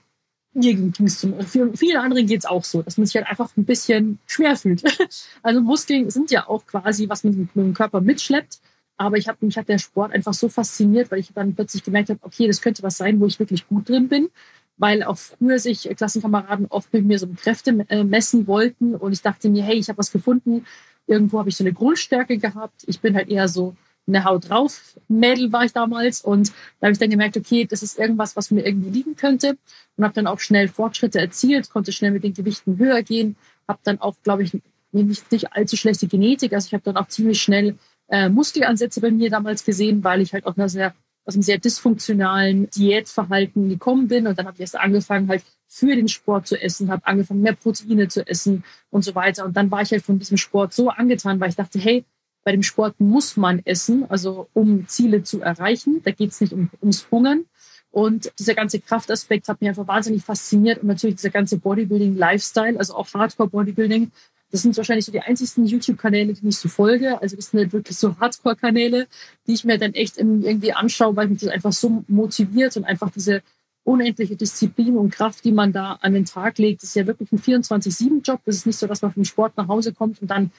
mir 0.56 0.74
ging 0.74 1.06
es 1.06 1.20
zum, 1.20 1.38
für 1.40 1.70
viele 1.76 2.00
anderen 2.00 2.26
geht 2.26 2.40
es 2.40 2.46
auch 2.46 2.64
so, 2.64 2.82
dass 2.82 2.96
man 2.96 3.06
sich 3.06 3.16
halt 3.16 3.26
einfach 3.28 3.54
ein 3.56 3.64
bisschen 3.64 4.18
schwer 4.26 4.56
fühlt. 4.56 4.82
Also 5.42 5.60
Muskeln 5.60 6.10
sind 6.10 6.30
ja 6.30 6.48
auch 6.48 6.66
quasi, 6.66 7.08
was 7.08 7.22
man 7.24 7.36
mit 7.36 7.54
dem 7.54 7.74
Körper 7.74 8.00
mitschleppt. 8.00 8.60
Aber 8.96 9.18
ich 9.18 9.28
habe 9.28 9.44
mich 9.44 9.58
hat 9.58 9.68
der 9.68 9.78
Sport 9.78 10.12
einfach 10.12 10.32
so 10.32 10.48
fasziniert, 10.48 11.10
weil 11.10 11.18
ich 11.18 11.32
dann 11.34 11.54
plötzlich 11.54 11.84
gemerkt 11.84 12.08
habe, 12.08 12.20
okay, 12.22 12.46
das 12.46 12.62
könnte 12.62 12.82
was 12.82 12.96
sein, 12.96 13.20
wo 13.20 13.26
ich 13.26 13.38
wirklich 13.38 13.68
gut 13.68 13.88
drin 13.88 14.08
bin. 14.08 14.30
Weil 14.78 15.02
auch 15.02 15.18
früher 15.18 15.58
sich 15.58 15.88
Klassenkameraden 15.94 16.66
oft 16.66 16.92
mit 16.92 17.04
mir 17.04 17.18
so 17.18 17.28
Kräfte 17.28 17.84
äh, 17.88 18.04
messen 18.04 18.46
wollten 18.46 18.94
und 18.94 19.12
ich 19.12 19.22
dachte 19.22 19.48
mir, 19.50 19.62
hey, 19.62 19.76
ich 19.76 19.88
habe 19.88 19.98
was 19.98 20.10
gefunden. 20.10 20.64
Irgendwo 21.06 21.38
habe 21.38 21.48
ich 21.48 21.56
so 21.56 21.64
eine 21.64 21.72
Grundstärke 21.72 22.38
gehabt. 22.38 22.84
Ich 22.86 23.00
bin 23.00 23.14
halt 23.14 23.28
eher 23.28 23.48
so 23.48 23.76
eine 24.08 24.24
Haut 24.24 24.48
drauf 24.48 24.96
Mädel 25.08 25.52
war 25.52 25.64
ich 25.64 25.72
damals. 25.72 26.20
Und 26.20 26.52
da 26.80 26.86
habe 26.86 26.92
ich 26.92 26.98
dann 26.98 27.10
gemerkt, 27.10 27.36
okay, 27.36 27.64
das 27.64 27.82
ist 27.82 27.98
irgendwas, 27.98 28.36
was 28.36 28.50
mir 28.50 28.64
irgendwie 28.64 28.90
liegen 28.90 29.16
könnte. 29.16 29.56
Und 29.96 30.04
habe 30.04 30.14
dann 30.14 30.26
auch 30.26 30.40
schnell 30.40 30.68
Fortschritte 30.68 31.20
erzielt, 31.20 31.70
konnte 31.70 31.92
schnell 31.92 32.10
mit 32.10 32.24
den 32.24 32.34
Gewichten 32.34 32.78
höher 32.78 33.02
gehen, 33.02 33.36
habe 33.68 33.80
dann 33.84 34.00
auch, 34.00 34.14
glaube 34.22 34.42
ich, 34.42 34.56
nicht, 34.92 35.30
nicht 35.32 35.52
allzu 35.52 35.76
schlechte 35.76 36.06
Genetik, 36.06 36.52
also 36.52 36.66
ich 36.66 36.72
habe 36.72 36.84
dann 36.84 36.96
auch 36.96 37.08
ziemlich 37.08 37.42
schnell 37.42 37.76
äh, 38.08 38.28
Muskelansätze 38.28 39.00
bei 39.00 39.10
mir 39.10 39.30
damals 39.30 39.64
gesehen, 39.64 40.04
weil 40.04 40.20
ich 40.20 40.32
halt 40.32 40.46
auch 40.46 40.56
einer 40.56 40.68
sehr, 40.68 40.94
aus 41.24 41.34
einem 41.34 41.42
sehr 41.42 41.58
dysfunktionalen 41.58 42.70
Diätverhalten 42.70 43.68
gekommen 43.68 44.08
bin. 44.08 44.26
Und 44.26 44.38
dann 44.38 44.46
habe 44.46 44.54
ich 44.54 44.60
erst 44.60 44.76
angefangen 44.76 45.28
halt 45.28 45.42
für 45.66 45.94
den 45.94 46.08
Sport 46.08 46.46
zu 46.46 46.60
essen, 46.60 46.90
habe 46.90 47.06
angefangen 47.06 47.42
mehr 47.42 47.54
Proteine 47.54 48.08
zu 48.08 48.26
essen 48.26 48.64
und 48.90 49.02
so 49.02 49.14
weiter 49.14 49.44
und 49.44 49.56
dann 49.56 49.70
war 49.70 49.82
ich 49.82 49.90
halt 49.90 50.02
von 50.02 50.18
diesem 50.18 50.36
Sport 50.36 50.72
so 50.72 50.90
angetan, 50.90 51.40
weil 51.40 51.50
ich 51.50 51.56
dachte, 51.56 51.78
hey, 51.78 52.04
bei 52.46 52.52
dem 52.52 52.62
Sport 52.62 53.00
muss 53.00 53.36
man 53.36 53.60
essen, 53.64 54.08
also 54.08 54.48
um 54.52 54.86
Ziele 54.86 55.24
zu 55.24 55.40
erreichen. 55.40 56.00
Da 56.04 56.12
geht 56.12 56.30
es 56.30 56.40
nicht 56.40 56.52
um, 56.52 56.70
ums 56.80 57.10
Hungern. 57.10 57.44
Und 57.90 58.30
dieser 58.38 58.54
ganze 58.54 58.78
Kraftaspekt 58.78 59.48
hat 59.48 59.60
mich 59.60 59.68
einfach 59.68 59.88
wahnsinnig 59.88 60.22
fasziniert 60.22 60.78
und 60.80 60.86
natürlich 60.86 61.16
dieser 61.16 61.30
ganze 61.30 61.58
Bodybuilding-Lifestyle, 61.58 62.78
also 62.78 62.94
auch 62.94 63.12
Hardcore-Bodybuilding. 63.12 64.12
Das 64.52 64.62
sind 64.62 64.76
wahrscheinlich 64.76 65.04
so 65.04 65.10
die 65.10 65.22
einzigsten 65.22 65.66
YouTube-Kanäle, 65.66 66.34
die 66.34 66.46
ich 66.46 66.56
so 66.56 66.68
folge. 66.68 67.20
Also 67.20 67.34
das 67.34 67.50
sind 67.50 67.58
halt 67.58 67.72
wirklich 67.72 67.96
so 67.98 68.16
Hardcore-Kanäle, 68.20 69.08
die 69.48 69.52
ich 69.52 69.64
mir 69.64 69.76
dann 69.76 69.94
echt 69.94 70.16
irgendwie 70.18 70.72
anschaue, 70.72 71.16
weil 71.16 71.26
mich 71.26 71.40
das 71.40 71.48
einfach 71.48 71.72
so 71.72 72.04
motiviert 72.06 72.76
und 72.76 72.84
einfach 72.84 73.10
diese 73.10 73.42
unendliche 73.86 74.36
Disziplin 74.36 74.96
und 74.96 75.10
Kraft, 75.10 75.44
die 75.44 75.52
man 75.52 75.72
da 75.72 75.92
an 76.00 76.12
den 76.12 76.24
Tag 76.24 76.58
legt. 76.58 76.82
Das 76.82 76.90
ist 76.90 76.96
ja 76.96 77.06
wirklich 77.06 77.30
ein 77.32 77.38
24-7-Job. 77.38 78.40
Das 78.44 78.56
ist 78.56 78.66
nicht 78.66 78.78
so, 78.78 78.86
dass 78.86 79.02
man 79.02 79.12
vom 79.12 79.24
Sport 79.24 79.56
nach 79.56 79.68
Hause 79.68 79.92
kommt 79.92 80.20
und 80.20 80.30
dann 80.30 80.50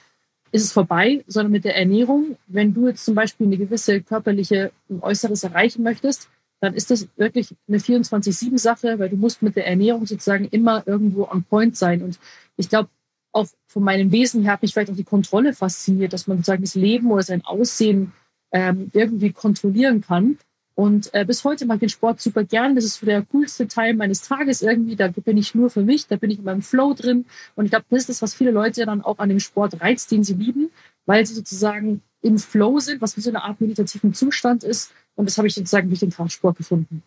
ist 0.50 0.64
es 0.64 0.72
vorbei, 0.72 1.24
sondern 1.26 1.52
mit 1.52 1.64
der 1.64 1.76
Ernährung. 1.76 2.38
Wenn 2.46 2.72
du 2.72 2.88
jetzt 2.88 3.04
zum 3.04 3.14
Beispiel 3.14 3.46
eine 3.46 3.58
gewisse 3.58 4.00
körperliche 4.00 4.72
Äußeres 5.00 5.44
erreichen 5.44 5.82
möchtest, 5.82 6.30
dann 6.60 6.74
ist 6.74 6.90
das 6.90 7.06
wirklich 7.16 7.54
eine 7.68 7.78
24-7-Sache, 7.78 8.98
weil 8.98 9.10
du 9.10 9.16
musst 9.16 9.42
mit 9.42 9.56
der 9.56 9.66
Ernährung 9.66 10.06
sozusagen 10.06 10.46
immer 10.46 10.82
irgendwo 10.86 11.28
on 11.28 11.44
point 11.44 11.76
sein. 11.76 12.02
Und 12.02 12.18
ich 12.56 12.70
glaube, 12.70 12.88
auch 13.32 13.46
von 13.66 13.84
meinem 13.84 14.10
Wesen 14.10 14.42
her 14.42 14.52
hat 14.54 14.62
mich 14.62 14.72
vielleicht 14.72 14.90
auch 14.90 14.96
die 14.96 15.04
Kontrolle 15.04 15.52
fasziniert, 15.52 16.14
dass 16.14 16.26
man 16.26 16.38
sozusagen 16.38 16.62
das 16.62 16.74
Leben 16.74 17.10
oder 17.10 17.22
sein 17.22 17.44
Aussehen 17.44 18.12
ähm, 18.52 18.90
irgendwie 18.94 19.32
kontrollieren 19.32 20.00
kann. 20.00 20.38
Und 20.78 21.12
äh, 21.12 21.24
bis 21.24 21.42
heute 21.42 21.66
mag 21.66 21.78
ich 21.78 21.80
den 21.80 21.88
Sport 21.88 22.20
super 22.20 22.44
gern. 22.44 22.76
Das 22.76 22.84
ist 22.84 23.00
so 23.00 23.06
der 23.06 23.22
coolste 23.22 23.66
Teil 23.66 23.94
meines 23.94 24.22
Tages 24.22 24.62
irgendwie. 24.62 24.94
Da 24.94 25.08
bin 25.08 25.36
ich 25.36 25.52
nur 25.52 25.70
für 25.70 25.82
mich, 25.82 26.06
da 26.06 26.14
bin 26.14 26.30
ich 26.30 26.38
in 26.38 26.44
meinem 26.44 26.62
Flow 26.62 26.94
drin. 26.94 27.24
Und 27.56 27.64
ich 27.64 27.72
glaube, 27.72 27.86
das 27.90 28.02
ist 28.02 28.08
das, 28.10 28.22
was 28.22 28.32
viele 28.32 28.52
Leute 28.52 28.86
dann 28.86 29.02
auch 29.02 29.18
an 29.18 29.28
dem 29.28 29.40
Sport 29.40 29.80
reizt, 29.80 30.12
den 30.12 30.22
sie 30.22 30.34
lieben, 30.34 30.70
weil 31.04 31.26
sie 31.26 31.34
sozusagen 31.34 32.00
im 32.22 32.38
Flow 32.38 32.78
sind, 32.78 33.02
was 33.02 33.16
wie 33.16 33.20
so 33.20 33.30
eine 33.30 33.42
Art 33.42 33.60
meditativen 33.60 34.14
Zustand 34.14 34.62
ist. 34.62 34.92
Und 35.16 35.28
das 35.28 35.36
habe 35.36 35.48
ich 35.48 35.54
sozusagen 35.54 35.88
durch 35.88 35.98
den 35.98 36.12
Kraftsport 36.12 36.56
gefunden. 36.56 37.02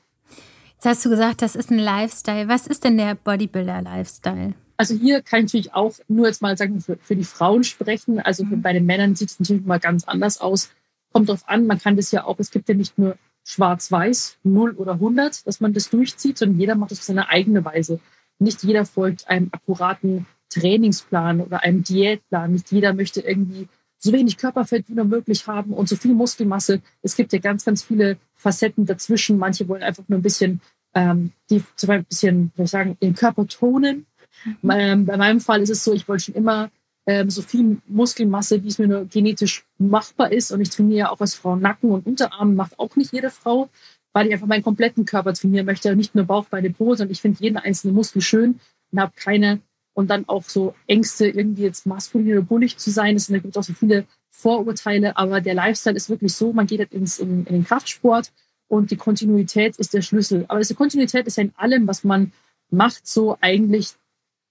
Jetzt 0.74 0.86
hast 0.86 1.06
du 1.06 1.10
gesagt, 1.10 1.42
das 1.42 1.56
ist 1.56 1.72
ein 1.72 1.80
Lifestyle. 1.80 2.50
Was 2.50 2.68
ist 2.68 2.84
denn 2.84 2.98
der 2.98 3.16
Bodybuilder-Lifestyle? 3.16 4.54
Also 4.75 4.96
hier 4.96 5.22
kann 5.22 5.40
ich 5.40 5.46
natürlich 5.46 5.74
auch 5.74 5.94
nur 6.10 6.28
jetzt 6.28 6.42
mal 6.42 6.58
sagen, 6.58 6.82
für, 6.82 6.98
für 6.98 7.16
die 7.16 7.24
Frauen 7.24 7.63
sprechen. 7.63 8.20
Also 8.20 8.44
mhm. 8.44 8.62
bei 8.62 8.74
den 8.74 8.86
Männern 8.86 9.16
sieht 9.16 9.30
es 9.30 9.40
natürlich 9.40 9.63
mal 9.63 9.80
ganz 9.80 10.04
anders 10.04 10.42
aus. 10.42 10.72
Kommt 11.13 11.30
drauf 11.30 11.44
an, 11.48 11.68
man 11.68 11.80
kann 11.80 11.96
das 11.96 12.12
ja 12.12 12.25
auch, 12.25 12.38
es 12.38 12.51
gibt 12.51 12.68
ja 12.68 12.75
nicht 12.75 12.98
nur 12.98 13.16
schwarz-weiß, 13.44 14.38
0 14.44 14.72
oder 14.72 14.94
100, 14.94 15.46
dass 15.48 15.60
man 15.60 15.74
das 15.74 15.90
durchzieht, 15.90 16.38
sondern 16.38 16.60
jeder 16.60 16.76
macht 16.76 16.92
es 16.92 17.00
auf 17.00 17.06
seine 17.06 17.30
eigene 17.30 17.64
Weise. 17.66 18.00
Nicht 18.40 18.64
jeder 18.64 18.86
folgt 18.86 19.28
einem 19.28 19.50
akkuraten 19.52 20.26
Trainingsplan 20.50 21.42
oder 21.42 21.64
einem 21.64 21.84
Diätplan. 21.84 22.52
Nicht 22.54 22.72
jeder 22.72 22.94
möchte 22.94 23.22
irgendwie 23.22 23.68
so 23.98 24.12
wenig 24.12 24.38
Körperfett 24.38 24.90
wie 24.90 24.94
nur 24.94 25.06
möglich 25.06 25.46
haben 25.48 25.74
und 25.74 25.88
so 25.88 25.96
viel 25.96 26.14
Muskelmasse. 26.14 26.82
Es 27.02 27.16
gibt 27.16 27.34
ja 27.34 27.40
ganz, 27.40 27.64
ganz 27.66 27.84
viele 27.84 28.18
Facetten 28.34 28.86
dazwischen. 28.86 29.38
Manche 29.38 29.68
wollen 29.68 29.84
einfach 29.84 30.04
nur 30.08 30.20
ein 30.20 30.24
bisschen, 30.24 30.60
ähm, 30.96 31.32
die 31.50 31.64
zum 31.76 31.88
Beispiel 31.88 32.02
ein 32.02 32.06
bisschen, 32.06 32.52
soll 32.56 32.66
ich 32.66 32.72
sagen, 32.72 32.98
ihren 33.00 33.16
Körper 33.16 33.48
tonen. 33.48 34.08
Mhm. 34.44 34.72
Ähm, 34.72 35.06
bei 35.06 35.18
meinem 35.18 35.40
Fall 35.40 35.62
ist 35.62 35.70
es 35.70 35.84
so, 35.84 35.94
ich 35.94 36.08
wollte 36.08 36.26
schon 36.26 36.36
immer 36.36 36.72
ähm, 37.05 37.29
so 37.29 37.41
viel 37.41 37.81
Muskelmasse, 37.88 38.63
wie 38.63 38.67
es 38.67 38.77
mir 38.77 38.88
nur 38.88 39.05
genetisch 39.05 39.65
machbar 39.77 40.31
ist. 40.31 40.51
Und 40.51 40.62
ich 40.62 40.70
trainiere 40.70 41.12
auch 41.12 41.20
als 41.20 41.34
Frau 41.34 41.55
Nacken 41.55 41.91
und 41.91 42.05
Unterarm, 42.05 42.55
macht 42.55 42.77
auch 42.79 42.96
nicht 42.96 43.12
jede 43.13 43.29
Frau, 43.29 43.70
weil 44.13 44.27
ich 44.27 44.34
einfach 44.34 44.48
meinen 44.48 44.63
kompletten 44.63 45.05
Körper 45.05 45.34
trainieren 45.34 45.65
möchte. 45.65 45.96
Nicht 45.96 46.15
nur 46.15 46.25
Bauch, 46.25 46.46
Beine, 46.46 46.70
Po, 46.70 46.96
sondern 46.96 47.12
ich 47.12 47.22
finde 47.22 47.41
jeden 47.41 47.58
einzelnen 47.58 47.96
Muskel 47.96 48.22
schön 48.22 48.60
und 48.91 49.00
habe 49.00 49.13
keine 49.15 49.62
und 49.93 50.10
dann 50.10 50.27
auch 50.29 50.43
so 50.43 50.74
Ängste, 50.88 51.27
irgendwie 51.27 51.63
jetzt 51.63 51.86
maskulin 51.86 52.31
oder 52.31 52.41
bullig 52.41 52.77
zu 52.77 52.91
sein. 52.91 53.15
Es 53.15 53.27
gibt 53.27 53.58
auch 53.58 53.63
so 53.63 53.74
viele 53.74 54.05
Vorurteile, 54.29 55.17
aber 55.17 55.41
der 55.41 55.53
Lifestyle 55.53 55.96
ist 55.96 56.10
wirklich 56.10 56.34
so, 56.34 56.53
man 56.53 56.65
geht 56.65 56.79
halt 56.79 56.93
ins, 56.93 57.20
in, 57.20 57.46
in 57.46 57.53
den 57.53 57.65
Kraftsport 57.65 58.31
und 58.67 58.91
die 58.91 58.96
Kontinuität 58.96 59.75
ist 59.77 59.93
der 59.93 60.01
Schlüssel. 60.01 60.46
Aber 60.48 60.60
diese 60.60 60.75
Kontinuität 60.75 61.27
ist 61.27 61.38
ja 61.38 61.43
in 61.43 61.53
allem, 61.58 61.88
was 61.88 62.03
man 62.03 62.31
macht, 62.70 63.05
so 63.05 63.38
eigentlich 63.41 63.96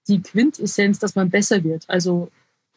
die 0.08 0.20
Quintessenz, 0.20 0.98
dass 0.98 1.14
man 1.14 1.30
besser 1.30 1.64
wird. 1.64 1.84
Also 1.88 2.30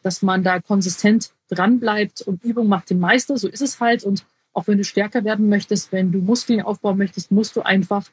dass 0.04 0.22
man 0.22 0.44
da 0.44 0.60
konsistent 0.60 1.32
dran 1.48 1.80
bleibt 1.80 2.20
und 2.20 2.44
Übung 2.44 2.68
macht 2.68 2.90
den 2.90 3.00
Meister. 3.00 3.38
So 3.38 3.48
ist 3.48 3.62
es 3.62 3.80
halt. 3.80 4.04
Und 4.04 4.24
auch 4.52 4.66
wenn 4.66 4.78
du 4.78 4.84
stärker 4.84 5.24
werden 5.24 5.48
möchtest, 5.48 5.90
wenn 5.92 6.12
du 6.12 6.18
Muskeln 6.18 6.60
aufbauen 6.60 6.98
möchtest, 6.98 7.32
musst 7.32 7.56
du 7.56 7.62
einfach 7.62 8.08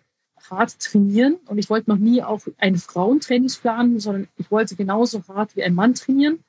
hart 0.49 0.79
trainieren 0.79 1.35
und 1.45 1.59
ich 1.59 1.69
wollte 1.69 1.89
noch 1.89 1.97
nie 1.97 2.23
auch 2.23 2.41
einen 2.57 2.77
Frauentrainingsplan, 2.77 3.99
sondern 3.99 4.27
ich 4.37 4.49
wollte 4.49 4.75
genauso 4.75 5.21
hart 5.27 5.55
wie 5.55 5.63
ein 5.63 5.75
Mann 5.75 5.93
trainieren. 5.93 6.39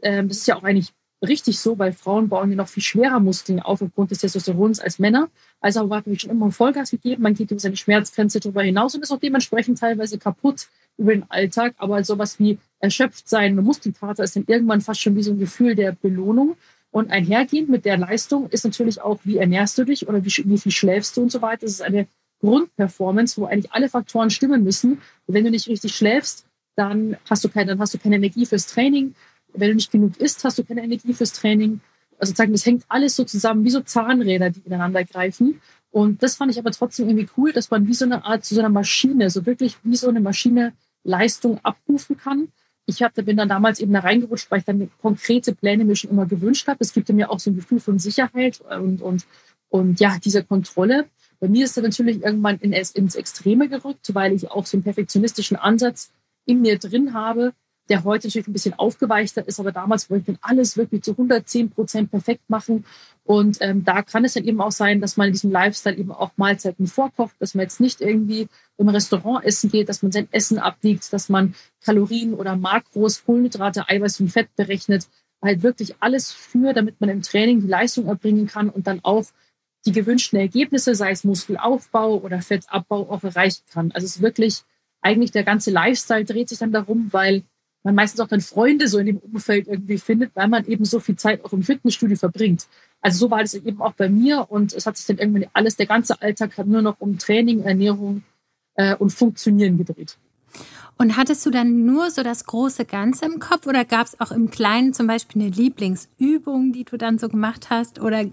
Ähm, 0.00 0.28
das 0.28 0.38
ist 0.38 0.46
ja 0.46 0.56
auch 0.56 0.62
eigentlich 0.62 0.94
richtig 1.22 1.58
so, 1.58 1.78
weil 1.78 1.92
Frauen 1.92 2.28
bauen 2.28 2.50
ja 2.50 2.56
noch 2.56 2.68
viel 2.68 2.82
schwerer 2.82 3.20
Muskeln 3.20 3.60
auf 3.60 3.80
aufgrund 3.82 4.10
des 4.10 4.18
Testosterons 4.18 4.80
als 4.80 4.98
Männer. 4.98 5.28
Also 5.60 5.80
habe 5.80 6.10
ich 6.10 6.22
schon 6.22 6.30
immer 6.30 6.50
Vollgas 6.50 6.90
gegeben. 6.90 7.22
Man 7.22 7.34
geht 7.34 7.50
über 7.50 7.60
seine 7.60 7.76
Schmerzgrenze 7.76 8.40
darüber 8.40 8.62
hinaus 8.62 8.94
und 8.94 9.02
ist 9.02 9.12
auch 9.12 9.20
dementsprechend 9.20 9.78
teilweise 9.78 10.18
kaputt 10.18 10.68
über 10.98 11.12
den 11.12 11.30
Alltag. 11.30 11.74
Aber 11.78 12.02
sowas 12.04 12.38
wie 12.38 12.58
erschöpft 12.80 13.28
sein, 13.28 13.52
eine 13.52 13.62
Muskelkater 13.62 14.24
ist 14.24 14.36
dann 14.36 14.44
irgendwann 14.46 14.80
fast 14.80 15.00
schon 15.00 15.14
wie 15.16 15.22
so 15.22 15.32
ein 15.32 15.38
Gefühl 15.38 15.74
der 15.74 15.92
Belohnung. 15.92 16.56
Und 16.90 17.10
einhergehend 17.10 17.70
mit 17.70 17.84
der 17.84 17.96
Leistung 17.96 18.50
ist 18.50 18.64
natürlich 18.64 19.00
auch, 19.00 19.20
wie 19.24 19.38
ernährst 19.38 19.78
du 19.78 19.84
dich 19.84 20.08
oder 20.08 20.24
wie, 20.24 20.30
wie 20.44 20.58
viel 20.58 20.72
schläfst 20.72 21.16
du 21.16 21.22
und 21.22 21.32
so 21.32 21.40
weiter. 21.40 21.60
Das 21.62 21.70
ist 21.70 21.82
eine 21.82 22.06
Grundperformance, 22.40 23.40
wo 23.40 23.46
eigentlich 23.46 23.72
alle 23.72 23.88
Faktoren 23.88 24.28
stimmen 24.28 24.62
müssen. 24.62 25.00
Wenn 25.26 25.44
du 25.44 25.50
nicht 25.50 25.68
richtig 25.68 25.94
schläfst, 25.94 26.44
dann 26.74 27.16
hast 27.30 27.44
du 27.44 27.48
keine, 27.48 27.66
dann 27.66 27.80
hast 27.80 27.94
du 27.94 27.98
keine 27.98 28.16
Energie 28.16 28.44
fürs 28.44 28.66
Training. 28.66 29.14
Wenn 29.54 29.70
du 29.70 29.74
nicht 29.76 29.90
genug 29.90 30.16
isst, 30.18 30.44
hast 30.44 30.58
du 30.58 30.64
keine 30.64 30.82
Energie 30.82 31.12
fürs 31.12 31.32
Training. 31.32 31.80
Also 32.18 32.30
sozusagen, 32.30 32.52
das 32.52 32.66
hängt 32.66 32.84
alles 32.88 33.16
so 33.16 33.24
zusammen, 33.24 33.64
wie 33.64 33.70
so 33.70 33.80
Zahnräder, 33.80 34.50
die 34.50 34.60
ineinander 34.64 35.04
greifen. 35.04 35.60
Und 35.90 36.22
das 36.22 36.36
fand 36.36 36.50
ich 36.50 36.58
aber 36.58 36.70
trotzdem 36.70 37.08
irgendwie 37.08 37.28
cool, 37.36 37.52
dass 37.52 37.70
man 37.70 37.86
wie 37.86 37.94
so 37.94 38.04
eine 38.04 38.24
Art 38.24 38.44
zu 38.44 38.54
so 38.54 38.60
einer 38.60 38.70
Maschine, 38.70 39.28
so 39.28 39.44
wirklich 39.44 39.76
wie 39.82 39.96
so 39.96 40.08
eine 40.08 40.20
Maschine 40.20 40.72
Leistung 41.04 41.58
abrufen 41.62 42.16
kann. 42.16 42.48
Ich 42.86 43.02
hab, 43.02 43.14
bin 43.14 43.36
dann 43.36 43.48
damals 43.48 43.78
eben 43.78 43.92
da 43.92 44.00
reingerutscht, 44.00 44.50
weil 44.50 44.60
ich 44.60 44.64
dann 44.64 44.90
konkrete 45.00 45.54
Pläne 45.54 45.84
mir 45.84 45.94
schon 45.94 46.10
immer 46.10 46.26
gewünscht 46.26 46.66
habe. 46.66 46.78
Es 46.80 46.92
gibt 46.92 47.08
mir 47.10 47.30
auch 47.30 47.38
so 47.38 47.50
ein 47.50 47.56
Gefühl 47.56 47.80
von 47.80 47.98
Sicherheit 47.98 48.60
und, 48.60 49.02
und, 49.02 49.26
und 49.68 50.00
ja, 50.00 50.18
diese 50.22 50.42
Kontrolle. 50.42 51.06
Bei 51.40 51.48
mir 51.48 51.64
ist 51.64 51.76
das 51.76 51.84
natürlich 51.84 52.22
irgendwann 52.22 52.58
in, 52.58 52.72
ins 52.72 53.14
Extreme 53.14 53.68
gerückt, 53.68 54.14
weil 54.14 54.32
ich 54.32 54.50
auch 54.50 54.64
so 54.64 54.76
einen 54.76 54.84
perfektionistischen 54.84 55.56
Ansatz 55.56 56.10
in 56.46 56.62
mir 56.62 56.78
drin 56.78 57.14
habe, 57.14 57.52
der 57.88 58.04
heute 58.04 58.28
natürlich 58.28 58.46
ein 58.46 58.52
bisschen 58.52 58.74
aufgeweichter 58.74 59.46
ist, 59.46 59.58
aber 59.58 59.72
damals 59.72 60.08
wollte 60.08 60.30
ich 60.30 60.38
dann 60.38 60.50
alles 60.50 60.76
wirklich 60.76 61.02
zu 61.02 61.12
110 61.12 61.70
Prozent 61.70 62.10
perfekt 62.10 62.48
machen. 62.48 62.84
Und 63.24 63.58
ähm, 63.60 63.84
da 63.84 64.02
kann 64.02 64.24
es 64.24 64.34
dann 64.34 64.44
eben 64.44 64.60
auch 64.60 64.72
sein, 64.72 65.00
dass 65.00 65.16
man 65.16 65.28
in 65.28 65.32
diesem 65.32 65.50
Lifestyle 65.50 65.96
eben 65.96 66.12
auch 66.12 66.30
Mahlzeiten 66.36 66.86
vorkocht, 66.86 67.34
dass 67.38 67.54
man 67.54 67.64
jetzt 67.64 67.80
nicht 67.80 68.00
irgendwie 68.00 68.48
im 68.78 68.88
Restaurant 68.88 69.44
essen 69.44 69.70
geht, 69.70 69.88
dass 69.88 70.02
man 70.02 70.12
sein 70.12 70.28
Essen 70.30 70.58
abwiegt, 70.58 71.12
dass 71.12 71.28
man 71.28 71.54
Kalorien 71.84 72.34
oder 72.34 72.56
Makros, 72.56 73.24
Kohlenhydrate, 73.24 73.88
Eiweiß 73.88 74.20
und 74.20 74.28
Fett 74.28 74.54
berechnet. 74.56 75.08
Halt 75.40 75.62
wirklich 75.62 75.96
alles 76.00 76.30
für, 76.32 76.72
damit 76.72 77.00
man 77.00 77.10
im 77.10 77.22
Training 77.22 77.60
die 77.60 77.68
Leistung 77.68 78.06
erbringen 78.06 78.46
kann 78.46 78.70
und 78.70 78.86
dann 78.86 79.00
auch 79.02 79.26
die 79.84 79.92
gewünschten 79.92 80.38
Ergebnisse, 80.38 80.94
sei 80.94 81.10
es 81.10 81.24
Muskelaufbau 81.24 82.20
oder 82.20 82.40
Fettabbau, 82.40 83.10
auch 83.10 83.24
erreichen 83.24 83.62
kann. 83.72 83.90
Also 83.92 84.04
es 84.04 84.16
ist 84.16 84.22
wirklich 84.22 84.62
eigentlich 85.00 85.32
der 85.32 85.42
ganze 85.42 85.70
Lifestyle 85.72 86.24
dreht 86.24 86.48
sich 86.48 86.58
dann 86.58 86.72
darum, 86.72 87.08
weil 87.12 87.42
man 87.84 87.94
meistens 87.94 88.20
auch 88.20 88.28
dann 88.28 88.40
Freunde 88.40 88.88
so 88.88 88.98
in 88.98 89.06
dem 89.06 89.18
Umfeld 89.18 89.66
irgendwie 89.66 89.98
findet, 89.98 90.34
weil 90.34 90.48
man 90.48 90.64
eben 90.66 90.84
so 90.84 91.00
viel 91.00 91.16
Zeit 91.16 91.44
auch 91.44 91.52
im 91.52 91.62
Fitnessstudio 91.62 92.16
verbringt. 92.16 92.66
Also 93.00 93.18
so 93.18 93.30
war 93.30 93.40
das 93.40 93.54
eben 93.54 93.80
auch 93.80 93.92
bei 93.94 94.08
mir 94.08 94.46
und 94.50 94.72
es 94.72 94.86
hat 94.86 94.96
sich 94.96 95.06
dann 95.06 95.18
irgendwann 95.18 95.50
alles, 95.52 95.76
der 95.76 95.86
ganze 95.86 96.20
Alltag 96.22 96.56
hat 96.56 96.66
nur 96.66 96.82
noch 96.82 97.00
um 97.00 97.18
Training, 97.18 97.62
Ernährung 97.62 98.22
äh, 98.76 98.94
und 98.94 99.10
Funktionieren 99.10 99.78
gedreht. 99.78 100.16
Und 100.98 101.16
hattest 101.16 101.44
du 101.44 101.50
dann 101.50 101.84
nur 101.84 102.10
so 102.10 102.22
das 102.22 102.44
große 102.44 102.84
Ganze 102.84 103.24
im 103.24 103.40
Kopf 103.40 103.66
oder 103.66 103.84
gab 103.84 104.06
es 104.06 104.20
auch 104.20 104.30
im 104.30 104.50
Kleinen 104.50 104.92
zum 104.92 105.06
Beispiel 105.06 105.42
eine 105.42 105.50
Lieblingsübung, 105.50 106.72
die 106.72 106.84
du 106.84 106.96
dann 106.96 107.18
so 107.18 107.28
gemacht 107.28 107.70
hast 107.70 107.98
oder 107.98 108.24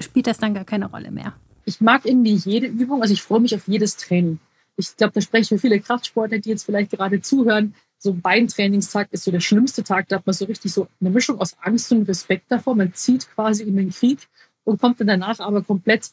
spielt 0.00 0.26
das 0.26 0.38
dann 0.38 0.54
gar 0.54 0.64
keine 0.64 0.86
Rolle 0.86 1.10
mehr? 1.10 1.34
Ich 1.64 1.80
mag 1.80 2.06
irgendwie 2.06 2.34
jede 2.34 2.68
Übung, 2.68 3.02
also 3.02 3.12
ich 3.12 3.22
freue 3.22 3.40
mich 3.40 3.54
auf 3.54 3.66
jedes 3.66 3.96
Training. 3.96 4.38
Ich 4.76 4.96
glaube, 4.96 5.14
da 5.14 5.20
spreche 5.20 5.42
ich 5.42 5.48
für 5.48 5.58
viele 5.58 5.80
Kraftsportler, 5.80 6.38
die 6.38 6.50
jetzt 6.50 6.64
vielleicht 6.64 6.92
gerade 6.92 7.20
zuhören 7.20 7.74
so 7.98 8.10
ein 8.10 8.20
Beintrainingstag 8.20 9.08
ist 9.10 9.24
so 9.24 9.30
der 9.30 9.40
schlimmste 9.40 9.82
Tag. 9.82 10.08
Da 10.08 10.16
hat 10.16 10.26
man 10.26 10.34
so 10.34 10.44
richtig 10.44 10.72
so 10.72 10.88
eine 11.00 11.10
Mischung 11.10 11.40
aus 11.40 11.56
Angst 11.60 11.90
und 11.92 12.08
Respekt 12.08 12.50
davor. 12.50 12.74
Man 12.74 12.92
zieht 12.94 13.28
quasi 13.34 13.64
in 13.64 13.76
den 13.76 13.90
Krieg 13.90 14.28
und 14.64 14.80
kommt 14.80 15.00
dann 15.00 15.06
danach 15.06 15.40
aber 15.40 15.62
komplett 15.62 16.10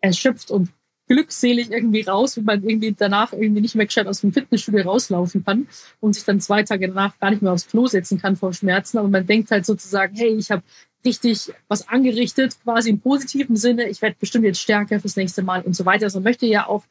erschöpft 0.00 0.50
und 0.50 0.70
glückselig 1.08 1.70
irgendwie 1.70 2.02
raus, 2.02 2.36
wenn 2.36 2.44
man 2.44 2.62
irgendwie 2.62 2.94
danach 2.96 3.32
irgendwie 3.32 3.60
nicht 3.60 3.74
mehr 3.74 3.86
gescheit 3.86 4.06
aus 4.06 4.20
dem 4.20 4.32
Fitnessstudio 4.32 4.82
rauslaufen 4.82 5.44
kann 5.44 5.68
und 6.00 6.14
sich 6.14 6.24
dann 6.24 6.40
zwei 6.40 6.62
Tage 6.62 6.88
danach 6.88 7.18
gar 7.18 7.30
nicht 7.30 7.42
mehr 7.42 7.52
aufs 7.52 7.66
Klo 7.68 7.86
setzen 7.86 8.20
kann 8.20 8.36
vor 8.36 8.52
Schmerzen. 8.52 8.98
Aber 8.98 9.08
man 9.08 9.26
denkt 9.26 9.50
halt 9.50 9.66
sozusagen, 9.66 10.16
hey, 10.16 10.34
ich 10.34 10.50
habe 10.50 10.62
richtig 11.04 11.52
was 11.68 11.88
angerichtet, 11.88 12.56
quasi 12.62 12.90
im 12.90 13.00
positiven 13.00 13.56
Sinne. 13.56 13.88
Ich 13.88 14.00
werde 14.00 14.16
bestimmt 14.18 14.44
jetzt 14.44 14.60
stärker 14.60 15.00
fürs 15.00 15.16
nächste 15.16 15.42
Mal 15.42 15.62
und 15.62 15.74
so 15.74 15.84
weiter. 15.84 16.04
Also 16.04 16.18
man 16.18 16.24
möchte 16.24 16.46
ja 16.46 16.66
auch 16.66 16.84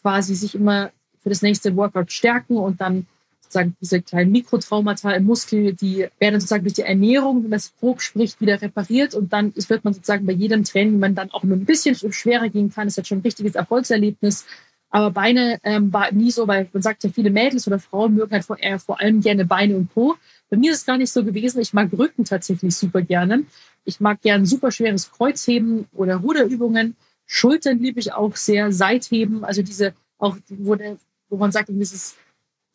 quasi 0.00 0.34
sich 0.34 0.54
immer 0.54 0.90
für 1.18 1.28
das 1.28 1.42
nächste 1.42 1.74
Workout 1.76 2.12
stärken 2.12 2.56
und 2.56 2.80
dann 2.80 3.06
sozusagen 3.46 3.76
diese 3.80 4.02
kleinen 4.02 4.32
Mikrotraumata 4.32 5.12
im 5.12 5.24
Muskel, 5.24 5.72
die 5.72 6.06
werden 6.18 6.40
sozusagen 6.40 6.64
durch 6.64 6.74
die 6.74 6.82
Ernährung, 6.82 7.42
wenn 7.42 7.50
man 7.50 7.58
es 7.58 7.72
grob 7.78 8.02
spricht, 8.02 8.40
wieder 8.40 8.60
repariert 8.60 9.14
und 9.14 9.32
dann 9.32 9.52
wird 9.54 9.84
man 9.84 9.94
sozusagen 9.94 10.26
bei 10.26 10.32
jedem 10.32 10.64
Training, 10.64 10.94
wenn 10.94 11.00
man 11.00 11.14
dann 11.14 11.30
auch 11.30 11.44
nur 11.44 11.56
ein 11.56 11.64
bisschen 11.64 11.94
schwerer 12.12 12.48
gehen 12.48 12.70
kann, 12.72 12.88
ist 12.88 12.98
das 12.98 13.06
schon 13.06 13.18
ein 13.18 13.22
richtiges 13.22 13.54
Erfolgserlebnis. 13.54 14.44
Aber 14.90 15.10
Beine 15.10 15.58
ähm, 15.64 15.92
war 15.92 16.12
nie 16.12 16.30
so, 16.30 16.46
weil 16.46 16.68
man 16.72 16.82
sagt 16.82 17.04
ja, 17.04 17.10
viele 17.10 17.30
Mädels 17.30 17.66
oder 17.66 17.78
Frauen 17.78 18.14
mögen 18.14 18.32
halt 18.32 18.44
vor, 18.44 18.58
eher 18.58 18.78
vor 18.78 19.00
allem 19.00 19.20
gerne 19.20 19.44
Beine 19.44 19.76
und 19.76 19.92
Po. 19.92 20.14
Bei 20.48 20.56
mir 20.56 20.72
ist 20.72 20.78
es 20.78 20.86
gar 20.86 20.96
nicht 20.96 21.12
so 21.12 21.24
gewesen. 21.24 21.60
Ich 21.60 21.72
mag 21.72 21.90
Rücken 21.92 22.24
tatsächlich 22.24 22.74
super 22.76 23.02
gerne. 23.02 23.44
Ich 23.84 24.00
mag 24.00 24.22
gern 24.22 24.46
super 24.46 24.70
schweres 24.70 25.10
Kreuzheben 25.10 25.86
oder 25.92 26.16
Ruderübungen. 26.16 26.96
Schultern 27.26 27.80
liebe 27.80 27.98
ich 27.98 28.12
auch 28.12 28.36
sehr. 28.36 28.70
Seitheben, 28.70 29.44
also 29.44 29.62
diese 29.62 29.92
auch, 30.18 30.36
wo, 30.48 30.76
der, 30.76 30.96
wo 31.28 31.36
man 31.36 31.52
sagt, 31.52 31.68
dieses 31.68 32.16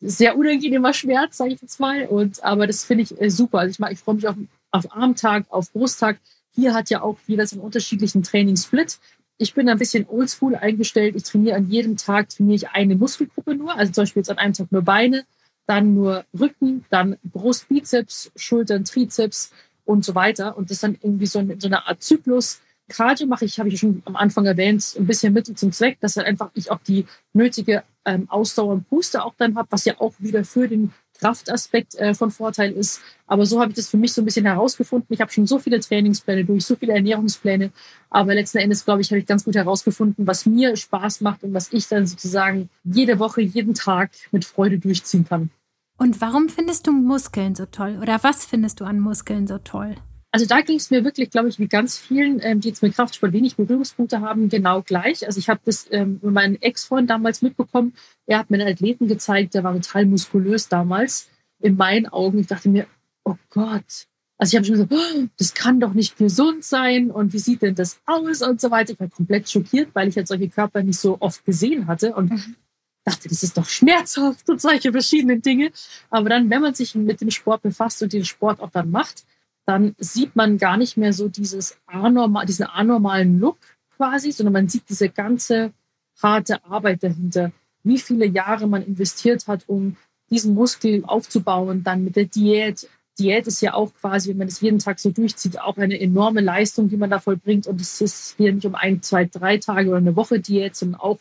sehr 0.02 0.36
unangenehmer 0.36 0.92
Schmerz, 0.92 1.36
sage 1.36 1.54
ich 1.54 1.62
jetzt 1.62 1.80
mal. 1.80 2.06
Und 2.06 2.42
aber 2.42 2.66
das 2.66 2.84
finde 2.84 3.04
ich 3.04 3.20
äh, 3.20 3.30
super. 3.30 3.60
Also 3.60 3.82
ich, 3.82 3.92
ich 3.92 3.98
freue 4.00 4.16
mich 4.16 4.28
auf, 4.28 4.36
auf 4.70 4.92
Armtag, 4.94 5.46
auf 5.48 5.72
Brusttag. 5.72 6.18
Hier 6.54 6.74
hat 6.74 6.90
ja 6.90 7.02
auch 7.02 7.18
jeder 7.26 7.46
seinen 7.46 7.60
unterschiedlichen 7.60 8.22
Trainingssplit. 8.22 8.98
Ich 9.38 9.54
bin 9.54 9.68
ein 9.68 9.78
bisschen 9.78 10.06
oldschool 10.08 10.54
eingestellt. 10.54 11.16
Ich 11.16 11.22
trainiere 11.24 11.56
an 11.56 11.70
jedem 11.70 11.96
Tag 11.96 12.28
trainiere 12.28 12.56
ich 12.56 12.68
eine 12.70 12.96
Muskelgruppe 12.96 13.54
nur. 13.54 13.76
Also 13.76 13.92
zum 13.92 14.02
Beispiel 14.02 14.20
jetzt 14.20 14.30
an 14.30 14.38
einem 14.38 14.54
Tag 14.54 14.70
nur 14.70 14.82
Beine, 14.82 15.24
dann 15.66 15.94
nur 15.94 16.24
Rücken, 16.38 16.84
dann 16.90 17.16
Brust, 17.22 17.68
Bizeps, 17.68 18.30
Schultern, 18.36 18.84
Trizeps 18.84 19.52
und 19.84 20.04
so 20.04 20.14
weiter. 20.14 20.56
Und 20.56 20.70
das 20.70 20.80
dann 20.80 20.98
irgendwie 21.00 21.26
so, 21.26 21.42
so 21.58 21.66
eine 21.68 21.86
Art 21.86 22.02
Zyklus 22.02 22.60
Cardio 22.88 23.26
mache 23.26 23.44
ich, 23.44 23.58
habe 23.58 23.68
ich 23.68 23.80
schon 23.80 24.02
am 24.04 24.16
Anfang 24.16 24.44
erwähnt, 24.44 24.94
ein 24.98 25.06
bisschen 25.06 25.32
Mittel 25.32 25.54
zum 25.54 25.72
Zweck, 25.72 25.98
dass 26.00 26.14
dann 26.14 26.24
einfach 26.24 26.50
ich 26.54 26.70
auch 26.70 26.80
die 26.86 27.06
nötige 27.32 27.82
ähm, 28.04 28.28
Ausdauer 28.30 28.72
und 28.72 28.88
Puste 28.88 29.24
auch 29.24 29.34
dann 29.36 29.56
habe, 29.56 29.68
was 29.70 29.84
ja 29.84 29.94
auch 30.00 30.14
wieder 30.18 30.44
für 30.44 30.68
den 30.68 30.92
Kraftaspekt 31.18 31.94
äh, 31.94 32.14
von 32.14 32.30
Vorteil 32.30 32.72
ist. 32.72 33.00
Aber 33.26 33.46
so 33.46 33.60
habe 33.60 33.70
ich 33.70 33.76
das 33.76 33.88
für 33.88 33.96
mich 33.96 34.12
so 34.12 34.22
ein 34.22 34.24
bisschen 34.24 34.44
herausgefunden. 34.44 35.06
Ich 35.14 35.20
habe 35.20 35.30
schon 35.30 35.46
so 35.46 35.58
viele 35.58 35.78
Trainingspläne 35.78 36.44
durch, 36.44 36.66
so 36.66 36.74
viele 36.74 36.94
Ernährungspläne. 36.94 37.70
Aber 38.10 38.34
letzten 38.34 38.58
Endes, 38.58 38.84
glaube 38.84 39.02
ich, 39.02 39.10
habe 39.10 39.20
ich 39.20 39.26
ganz 39.26 39.44
gut 39.44 39.54
herausgefunden, 39.54 40.26
was 40.26 40.46
mir 40.46 40.76
Spaß 40.76 41.20
macht 41.20 41.44
und 41.44 41.54
was 41.54 41.72
ich 41.72 41.86
dann 41.86 42.06
sozusagen 42.06 42.68
jede 42.82 43.20
Woche, 43.20 43.40
jeden 43.40 43.74
Tag 43.74 44.10
mit 44.32 44.44
Freude 44.44 44.78
durchziehen 44.78 45.24
kann. 45.24 45.50
Und 45.96 46.20
warum 46.20 46.48
findest 46.48 46.88
du 46.88 46.92
Muskeln 46.92 47.54
so 47.54 47.66
toll? 47.66 47.98
Oder 48.02 48.24
was 48.24 48.44
findest 48.44 48.80
du 48.80 48.84
an 48.84 48.98
Muskeln 48.98 49.46
so 49.46 49.58
toll? 49.58 49.94
Also 50.34 50.46
da 50.46 50.62
ging 50.62 50.78
es 50.78 50.90
mir 50.90 51.04
wirklich, 51.04 51.28
glaube 51.28 51.50
ich, 51.50 51.58
wie 51.58 51.68
ganz 51.68 51.98
vielen, 51.98 52.40
ähm, 52.42 52.60
die 52.60 52.68
jetzt 52.68 52.82
mit 52.82 52.94
Kraftsport 52.94 53.34
wenig 53.34 53.56
Berührungspunkte 53.56 54.22
haben, 54.22 54.48
genau 54.48 54.80
gleich. 54.80 55.26
Also 55.26 55.38
ich 55.38 55.50
habe 55.50 55.60
das 55.66 55.86
ähm, 55.90 56.20
mit 56.22 56.32
meinem 56.32 56.56
Ex-Freund 56.58 57.10
damals 57.10 57.42
mitbekommen. 57.42 57.92
Er 58.26 58.38
hat 58.38 58.50
mir 58.50 58.58
einen 58.58 58.72
Athleten 58.72 59.08
gezeigt, 59.08 59.52
der 59.52 59.62
war 59.62 59.74
total 59.74 60.06
muskulös 60.06 60.68
damals. 60.68 61.28
In 61.60 61.76
meinen 61.76 62.06
Augen, 62.06 62.38
ich 62.38 62.46
dachte 62.46 62.70
mir, 62.70 62.86
oh 63.24 63.36
Gott. 63.50 64.06
Also 64.38 64.52
ich 64.52 64.56
habe 64.56 64.64
schon 64.64 64.74
gesagt, 64.74 64.92
oh, 64.92 65.28
das 65.36 65.52
kann 65.52 65.80
doch 65.80 65.92
nicht 65.92 66.16
gesund 66.16 66.64
sein 66.64 67.10
und 67.10 67.34
wie 67.34 67.38
sieht 67.38 67.60
denn 67.60 67.74
das 67.74 68.00
aus 68.06 68.40
und 68.40 68.58
so 68.58 68.70
weiter. 68.70 68.94
Ich 68.94 69.00
war 69.00 69.08
komplett 69.08 69.50
schockiert, 69.50 69.90
weil 69.92 70.08
ich 70.08 70.16
halt 70.16 70.28
solche 70.28 70.48
Körper 70.48 70.82
nicht 70.82 70.98
so 70.98 71.18
oft 71.20 71.44
gesehen 71.44 71.86
hatte 71.86 72.14
und 72.14 72.30
mhm. 72.30 72.56
dachte, 73.04 73.28
das 73.28 73.42
ist 73.42 73.58
doch 73.58 73.68
schmerzhaft 73.68 74.48
und 74.48 74.62
solche 74.62 74.92
verschiedenen 74.92 75.42
Dinge. 75.42 75.72
Aber 76.08 76.30
dann, 76.30 76.48
wenn 76.48 76.62
man 76.62 76.74
sich 76.74 76.94
mit 76.94 77.20
dem 77.20 77.30
Sport 77.30 77.62
befasst 77.62 78.02
und 78.02 78.14
den 78.14 78.24
Sport 78.24 78.60
auch 78.60 78.70
dann 78.70 78.90
macht, 78.90 79.24
dann 79.66 79.94
sieht 79.98 80.34
man 80.36 80.58
gar 80.58 80.76
nicht 80.76 80.96
mehr 80.96 81.12
so 81.12 81.28
dieses 81.28 81.78
anormal, 81.86 82.46
diesen 82.46 82.66
anormalen 82.66 83.38
Look 83.38 83.58
quasi, 83.96 84.32
sondern 84.32 84.54
man 84.54 84.68
sieht 84.68 84.88
diese 84.88 85.08
ganze 85.08 85.72
harte 86.20 86.64
Arbeit 86.64 87.02
dahinter, 87.02 87.52
wie 87.84 87.98
viele 87.98 88.26
Jahre 88.26 88.66
man 88.66 88.82
investiert 88.82 89.46
hat, 89.46 89.64
um 89.68 89.96
diesen 90.30 90.54
Muskel 90.54 91.04
aufzubauen, 91.04 91.84
dann 91.84 92.04
mit 92.04 92.16
der 92.16 92.24
Diät. 92.24 92.88
Diät 93.18 93.46
ist 93.46 93.60
ja 93.60 93.74
auch 93.74 93.92
quasi, 94.00 94.30
wenn 94.30 94.38
man 94.38 94.48
das 94.48 94.60
jeden 94.60 94.78
Tag 94.78 94.98
so 94.98 95.10
durchzieht, 95.10 95.60
auch 95.60 95.76
eine 95.76 96.00
enorme 96.00 96.40
Leistung, 96.40 96.88
die 96.88 96.96
man 96.96 97.10
da 97.10 97.18
vollbringt. 97.18 97.66
Und 97.66 97.80
es 97.80 98.00
ist 98.00 98.36
hier 98.38 98.52
nicht 98.52 98.64
um 98.64 98.74
ein, 98.74 99.02
zwei, 99.02 99.26
drei 99.26 99.58
Tage 99.58 99.90
oder 99.90 99.98
eine 99.98 100.16
Woche 100.16 100.40
Diät, 100.40 100.74
sondern 100.74 101.00
auch 101.00 101.18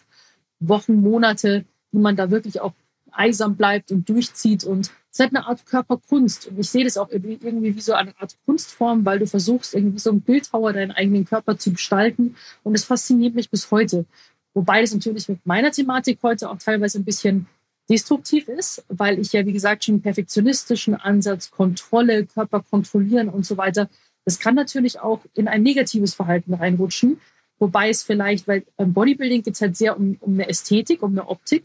Wochen, 0.60 1.02
Monate, 1.02 1.66
die 1.92 1.98
man 1.98 2.16
da 2.16 2.32
wirklich 2.32 2.62
auch 2.62 2.74
eisam 3.12 3.58
bleibt 3.58 3.92
und 3.92 4.08
durchzieht. 4.08 4.64
Und 4.64 4.92
es 5.12 5.20
ist 5.20 5.20
halt 5.20 5.36
eine 5.36 5.46
Art 5.46 5.66
Körperkunst. 5.66 6.48
Und 6.48 6.60
ich 6.60 6.70
sehe 6.70 6.86
das 6.86 6.98
auch 6.98 7.10
irgendwie 7.10 7.76
wie 7.76 7.82
so 7.82 7.94
eine 7.94 8.14
Art 8.20 8.38
Kunstform, 8.46 9.06
weil 9.06 9.20
du 9.20 9.28
versuchst, 9.28 9.74
irgendwie 9.74 10.00
so 10.00 10.10
ein 10.12 10.22
Bildhauer 10.22 10.72
deinen 10.72 10.92
eigenen 10.92 11.26
Körper 11.26 11.58
zu 11.58 11.74
gestalten. 11.74 12.38
Und 12.64 12.76
es 12.76 12.86
fasziniert 12.86 13.36
mich 13.36 13.50
bis 13.50 13.72
heute. 13.72 14.06
Wobei 14.54 14.82
das 14.82 14.94
natürlich 14.94 15.28
mit 15.28 15.46
meiner 15.46 15.72
Thematik 15.72 16.20
heute 16.24 16.50
auch 16.50 16.58
teilweise 16.58 17.00
ein 17.00 17.04
bisschen 17.04 17.48
destruktiv 17.90 18.48
ist, 18.48 18.86
weil 18.88 19.20
ich 19.20 19.34
ja, 19.34 19.46
wie 19.46 19.52
gesagt, 19.52 19.84
schon 19.84 19.96
einen 19.96 20.02
perfektionistischen 20.02 20.96
Ansatz, 20.96 21.52
Kontrolle, 21.52 22.26
Körper 22.26 22.62
kontrollieren 22.62 23.28
und 23.28 23.46
so 23.46 23.58
weiter, 23.58 23.90
das 24.24 24.40
kann 24.40 24.56
natürlich 24.56 25.00
auch 25.00 25.20
in 25.34 25.48
ein 25.48 25.64
negatives 25.64 26.14
Verhalten 26.14 26.54
reinrutschen. 26.54 27.20
Wobei 27.60 27.90
es 27.90 28.02
vielleicht, 28.04 28.48
weil 28.48 28.64
beim 28.78 28.94
Bodybuilding 28.94 29.44
geht 29.44 29.56
es 29.56 29.62
halt 29.62 29.76
sehr 29.76 29.98
um, 29.98 30.18
um 30.22 30.34
eine 30.34 30.48
Ästhetik, 30.48 31.04
um 31.04 31.12
eine 31.12 31.28
Optik. 31.28 31.64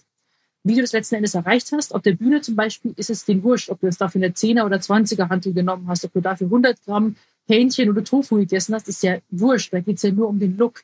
Wie 0.66 0.74
du 0.74 0.80
das 0.80 0.92
letzten 0.92 1.14
Endes 1.14 1.34
erreicht 1.34 1.70
hast, 1.70 1.94
auf 1.94 2.02
der 2.02 2.14
Bühne 2.14 2.40
zum 2.40 2.56
Beispiel, 2.56 2.92
ist 2.96 3.08
es 3.08 3.24
den 3.24 3.44
wurscht, 3.44 3.70
ob 3.70 3.78
du 3.80 3.86
jetzt 3.86 4.00
dafür 4.00 4.20
eine 4.20 4.34
10er 4.34 4.64
oder 4.64 4.78
20er 4.78 5.28
Hantel 5.28 5.52
genommen 5.52 5.86
hast, 5.86 6.04
ob 6.04 6.12
du 6.12 6.20
dafür 6.20 6.48
100 6.48 6.84
Gramm 6.84 7.14
Hähnchen 7.46 7.88
oder 7.88 8.02
Tofu 8.02 8.36
gegessen 8.36 8.74
hast, 8.74 8.88
ist 8.88 9.04
ja 9.04 9.18
wurscht. 9.30 9.72
Da 9.72 9.78
geht 9.78 9.96
es 9.96 10.02
ja 10.02 10.10
nur 10.10 10.28
um 10.28 10.40
den 10.40 10.56
Look. 10.56 10.82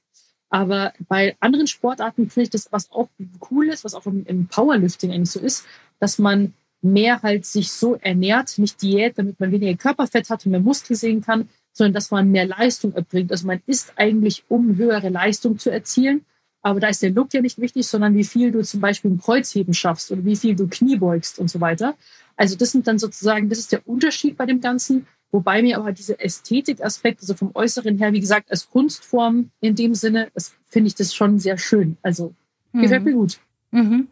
Aber 0.50 0.92
bei 1.08 1.36
anderen 1.40 1.66
Sportarten 1.66 2.30
finde 2.30 2.44
ich 2.44 2.50
das, 2.50 2.70
was 2.70 2.92
auch 2.92 3.08
cool 3.50 3.70
ist, 3.70 3.82
was 3.84 3.94
auch 3.94 4.06
im 4.06 4.46
Powerlifting 4.46 5.10
eigentlich 5.10 5.30
so 5.30 5.40
ist, 5.40 5.64
dass 5.98 6.18
man 6.18 6.52
mehr 6.80 7.20
halt 7.22 7.44
sich 7.44 7.72
so 7.72 7.96
ernährt, 7.96 8.58
nicht 8.58 8.82
Diät, 8.82 9.18
damit 9.18 9.40
man 9.40 9.50
weniger 9.50 9.76
Körperfett 9.76 10.30
hat 10.30 10.46
und 10.46 10.52
mehr 10.52 10.60
Muskel 10.60 10.94
sehen 10.94 11.22
kann, 11.22 11.48
sondern 11.72 11.94
dass 11.94 12.12
man 12.12 12.30
mehr 12.30 12.46
Leistung 12.46 12.92
erbringt. 12.92 13.32
Also 13.32 13.48
man 13.48 13.62
isst 13.66 13.94
eigentlich, 13.96 14.44
um 14.48 14.76
höhere 14.76 15.08
Leistung 15.08 15.58
zu 15.58 15.70
erzielen. 15.70 16.24
Aber 16.62 16.81
da 16.81 16.88
ist 16.88 17.02
der 17.02 17.11
Look 17.11 17.35
ja 17.35 17.40
nicht 17.40 17.59
wichtig, 17.59 17.87
sondern 17.87 18.14
wie 18.14 18.25
viel 18.25 18.52
du 18.52 18.62
zum 18.62 18.81
Beispiel 18.81 19.11
im 19.11 19.21
Kreuzheben 19.21 19.75
schaffst 19.75 20.12
oder 20.12 20.25
wie 20.25 20.37
viel 20.37 20.54
du 20.54 20.69
Knie 20.69 20.97
beugst 20.97 21.38
und 21.38 21.50
so 21.50 21.61
weiter. 21.61 21.97
Also 22.37 22.57
das 22.57 22.71
sind 22.71 22.87
dann 22.87 22.99
sozusagen, 22.99 23.49
das 23.49 23.59
ist 23.59 23.73
der 23.73 23.87
Unterschied 23.87 24.37
bei 24.37 24.47
dem 24.47 24.61
Ganzen. 24.61 25.07
Wobei 25.33 25.62
mir 25.62 25.78
aber 25.78 25.92
diese 25.92 26.21
Ästhetikaspekte, 26.21 27.23
also 27.23 27.35
vom 27.35 27.50
Äußeren 27.54 27.99
her, 27.99 28.12
wie 28.12 28.21
gesagt, 28.21 28.50
als 28.50 28.71
Kunstform 28.71 29.50
in 29.61 29.75
dem 29.75 29.95
Sinne, 29.95 30.31
finde 30.69 30.88
ich 30.88 30.95
das 30.95 31.14
schon 31.14 31.38
sehr 31.38 31.59
schön. 31.59 31.97
Also 32.02 32.35
gefällt 32.73 33.02
mhm. 33.02 33.09
mir 33.09 33.14
gut. 33.14 33.38
Mhm. 33.71 34.09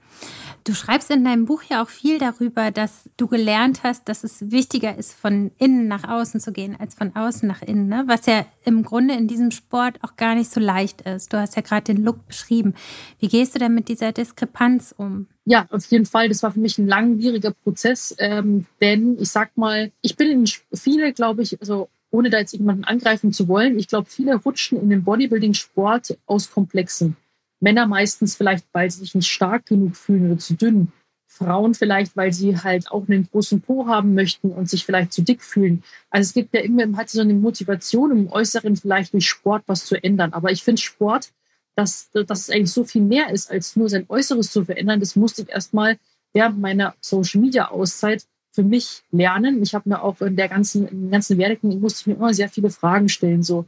Du 0.65 0.75
schreibst 0.75 1.11
in 1.11 1.25
deinem 1.25 1.47
Buch 1.47 1.63
ja 1.63 1.83
auch 1.83 1.89
viel 1.89 2.19
darüber, 2.19 2.71
dass 2.71 3.09
du 3.17 3.27
gelernt 3.27 3.83
hast, 3.83 4.09
dass 4.09 4.25
es 4.25 4.51
wichtiger 4.51 4.97
ist, 4.97 5.13
von 5.15 5.51
innen 5.59 5.89
nach 5.89 6.09
außen 6.09 6.41
zu 6.41 6.53
gehen, 6.53 6.77
als 6.79 6.95
von 6.95 7.15
außen 7.17 7.49
nach 7.49 7.63
innen, 7.63 7.89
ne? 7.89 8.05
was 8.07 8.27
ja 8.27 8.45
im 8.65 8.83
Grunde 8.83 9.15
in 9.15 9.29
diesem 9.29 9.51
Sport 9.51 9.99
auch 10.03 10.17
gar 10.17 10.35
nicht 10.35 10.51
so 10.51 10.61
leicht 10.61 11.03
ist. 11.03 11.33
Du 11.33 11.39
hast 11.39 11.57
ja 11.57 11.63
gerade 11.63 11.93
den 11.93 12.05
Look 12.05 12.27
beschrieben. 12.27 12.75
Wie 13.19 13.29
gehst 13.29 13.55
du 13.55 13.59
denn 13.59 13.75
mit 13.75 13.89
dieser 13.89 14.13
Diskrepanz 14.13 14.95
um? 14.97 15.27
Ja, 15.45 15.67
auf 15.71 15.87
jeden 15.87 16.07
Fall. 16.07 16.29
Das 16.29 16.43
war 16.43 16.53
für 16.53 16.61
mich 16.61 16.79
ein 16.79 16.87
langwieriger 16.87 17.53
Prozess, 17.53 18.15
ähm, 18.19 18.67
denn 18.81 19.17
ich 19.19 19.31
sag 19.31 19.57
mal, 19.57 19.91
ich 20.03 20.17
bin 20.17 20.29
in 20.29 20.47
viele, 20.75 21.13
glaube 21.13 21.43
ich, 21.43 21.61
also 21.61 21.89
ohne 22.11 22.31
da 22.31 22.39
jetzt 22.39 22.53
jemanden 22.53 22.85
angreifen 22.85 23.33
zu 23.33 23.49
wollen, 23.49 23.79
ich 23.79 23.89
glaube, 23.89 24.11
viele 24.11 24.35
rutschen 24.35 24.81
in 24.81 24.91
den 24.91 25.05
Bodybuilding-Sport 25.05 26.19
aus 26.27 26.51
Komplexen. 26.51 27.17
Männer 27.61 27.87
meistens 27.87 28.37
vielleicht, 28.37 28.67
weil 28.73 28.91
sie 28.91 29.01
sich 29.01 29.15
nicht 29.15 29.29
stark 29.29 29.67
genug 29.67 29.97
fühlen 29.97 30.27
oder 30.27 30.39
zu 30.39 30.55
dünn. 30.55 30.93
Frauen 31.27 31.75
vielleicht, 31.75 32.17
weil 32.17 32.33
sie 32.33 32.59
halt 32.59 32.91
auch 32.91 33.09
einen 33.09 33.29
großen 33.31 33.61
Po 33.61 33.87
haben 33.87 34.15
möchten 34.15 34.51
und 34.51 34.69
sich 34.69 34.85
vielleicht 34.85 35.13
zu 35.13 35.23
dick 35.23 35.43
fühlen. 35.43 35.83
Also 36.11 36.29
es 36.29 36.35
gibt 36.35 36.55
ja 36.55 36.61
immer, 36.61 36.87
man 36.87 36.97
hat 36.97 37.09
so 37.09 37.21
eine 37.21 37.35
Motivation, 37.35 38.11
im 38.11 38.33
Äußeren 38.33 38.77
vielleicht 38.77 39.13
durch 39.13 39.29
Sport 39.29 39.63
was 39.67 39.85
zu 39.85 40.03
ändern. 40.03 40.33
Aber 40.33 40.51
ich 40.51 40.65
finde 40.65 40.83
Sport, 40.83 41.33
dass, 41.77 42.11
dass 42.11 42.41
es 42.41 42.51
eigentlich 42.51 42.73
so 42.73 42.85
viel 42.85 43.03
mehr 43.03 43.31
ist, 43.31 43.51
als 43.51 43.77
nur 43.77 43.89
sein 43.89 44.07
Äußeres 44.09 44.51
zu 44.51 44.65
verändern. 44.65 45.01
Das 45.01 45.17
musste 45.17 45.43
ich 45.43 45.51
erstmal 45.51 45.99
während 46.33 46.59
meiner 46.59 46.95
Social 47.01 47.41
Media 47.41 47.69
Auszeit 47.71 48.27
für 48.51 48.65
mich 48.65 49.03
lernen. 49.11 49.63
Ich 49.63 49.75
habe 49.75 49.89
mir 49.89 50.03
auch 50.03 50.21
in 50.21 50.37
der 50.37 50.49
ganzen, 50.49 50.89
im 50.89 51.11
ganzen 51.11 51.39
Werdegang 51.39 51.79
musste 51.81 52.01
ich 52.01 52.07
mir 52.09 52.15
immer 52.15 52.35
sehr 52.35 52.49
viele 52.49 52.71
Fragen 52.71 53.09
stellen. 53.09 53.43
So, 53.43 53.67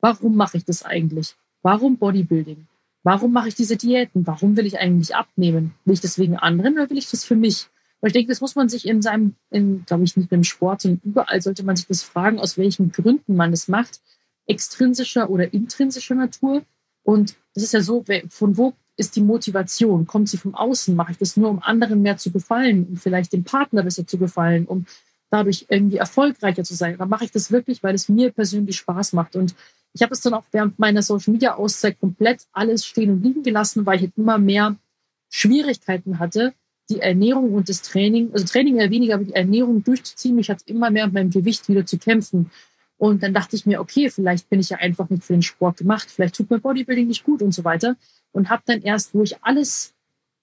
warum 0.00 0.34
mache 0.34 0.56
ich 0.56 0.64
das 0.64 0.82
eigentlich? 0.82 1.36
Warum 1.62 1.98
Bodybuilding? 1.98 2.66
Warum 3.02 3.32
mache 3.32 3.48
ich 3.48 3.54
diese 3.54 3.76
Diäten? 3.76 4.26
Warum 4.26 4.56
will 4.56 4.66
ich 4.66 4.78
eigentlich 4.78 5.14
abnehmen? 5.14 5.74
Will 5.84 5.94
ich 5.94 6.00
das 6.00 6.18
wegen 6.18 6.36
anderen 6.36 6.74
oder 6.74 6.88
will 6.90 6.98
ich 6.98 7.10
das 7.10 7.24
für 7.24 7.34
mich? 7.34 7.68
Und 8.00 8.08
ich 8.08 8.12
denke, 8.12 8.30
das 8.30 8.40
muss 8.40 8.56
man 8.56 8.68
sich 8.68 8.86
in 8.86 9.00
seinem, 9.02 9.34
in, 9.50 9.84
glaube 9.86 10.04
ich, 10.04 10.16
nicht 10.16 10.30
nur 10.30 10.38
im 10.38 10.44
Sport, 10.44 10.82
sondern 10.82 11.00
überall 11.04 11.40
sollte 11.40 11.62
man 11.62 11.76
sich 11.76 11.86
das 11.86 12.02
fragen, 12.02 12.40
aus 12.40 12.58
welchen 12.58 12.90
Gründen 12.90 13.36
man 13.36 13.52
es 13.52 13.68
macht. 13.68 14.00
Extrinsischer 14.46 15.30
oder 15.30 15.52
intrinsischer 15.52 16.16
Natur. 16.16 16.62
Und 17.04 17.36
das 17.54 17.64
ist 17.64 17.72
ja 17.72 17.80
so, 17.80 18.04
von 18.28 18.56
wo 18.56 18.74
ist 18.96 19.16
die 19.16 19.20
Motivation? 19.20 20.06
Kommt 20.06 20.28
sie 20.28 20.36
vom 20.36 20.54
Außen? 20.54 20.94
Mache 20.94 21.12
ich 21.12 21.18
das 21.18 21.36
nur, 21.36 21.48
um 21.50 21.62
anderen 21.62 22.02
mehr 22.02 22.16
zu 22.16 22.30
gefallen, 22.30 22.86
um 22.88 22.96
vielleicht 22.96 23.32
dem 23.32 23.44
Partner 23.44 23.82
besser 23.82 24.06
zu 24.06 24.18
gefallen, 24.18 24.66
um 24.66 24.86
dadurch 25.30 25.66
irgendwie 25.68 25.96
erfolgreicher 25.96 26.64
zu 26.64 26.74
sein? 26.74 26.94
Oder 26.96 27.06
mache 27.06 27.24
ich 27.24 27.30
das 27.30 27.50
wirklich, 27.50 27.82
weil 27.82 27.94
es 27.94 28.08
mir 28.08 28.32
persönlich 28.32 28.76
Spaß 28.76 29.12
macht? 29.12 29.36
Und 29.36 29.54
ich 29.94 30.02
habe 30.02 30.14
es 30.14 30.20
dann 30.20 30.34
auch 30.34 30.44
während 30.52 30.78
meiner 30.78 31.02
Social 31.02 31.32
Media 31.32 31.54
Auszeit 31.54 32.00
komplett 32.00 32.46
alles 32.52 32.86
stehen 32.86 33.10
und 33.10 33.22
liegen 33.22 33.42
gelassen, 33.42 33.84
weil 33.84 33.96
ich 33.96 34.02
halt 34.02 34.12
immer 34.16 34.38
mehr 34.38 34.76
Schwierigkeiten 35.28 36.18
hatte, 36.18 36.54
die 36.88 37.00
Ernährung 37.00 37.52
und 37.54 37.68
das 37.68 37.82
Training, 37.82 38.32
also 38.32 38.44
Training 38.46 38.76
eher 38.76 38.90
weniger, 38.90 39.14
aber 39.14 39.24
die 39.24 39.34
Ernährung 39.34 39.84
durchzuziehen. 39.84 40.38
Ich 40.38 40.50
hatte 40.50 40.64
immer 40.66 40.90
mehr 40.90 41.06
mit 41.06 41.14
meinem 41.14 41.30
Gewicht 41.30 41.68
wieder 41.68 41.86
zu 41.86 41.98
kämpfen. 41.98 42.50
Und 42.96 43.22
dann 43.22 43.34
dachte 43.34 43.56
ich 43.56 43.66
mir, 43.66 43.80
okay, 43.80 44.10
vielleicht 44.10 44.48
bin 44.48 44.60
ich 44.60 44.70
ja 44.70 44.78
einfach 44.78 45.10
nicht 45.10 45.24
für 45.24 45.32
den 45.32 45.42
Sport 45.42 45.78
gemacht, 45.78 46.08
vielleicht 46.10 46.36
tut 46.36 46.50
mir 46.50 46.60
Bodybuilding 46.60 47.08
nicht 47.08 47.24
gut 47.24 47.42
und 47.42 47.52
so 47.52 47.64
weiter. 47.64 47.96
Und 48.32 48.48
habe 48.48 48.62
dann 48.66 48.82
erst, 48.82 49.14
wo 49.14 49.22
ich 49.22 49.42
alles 49.42 49.94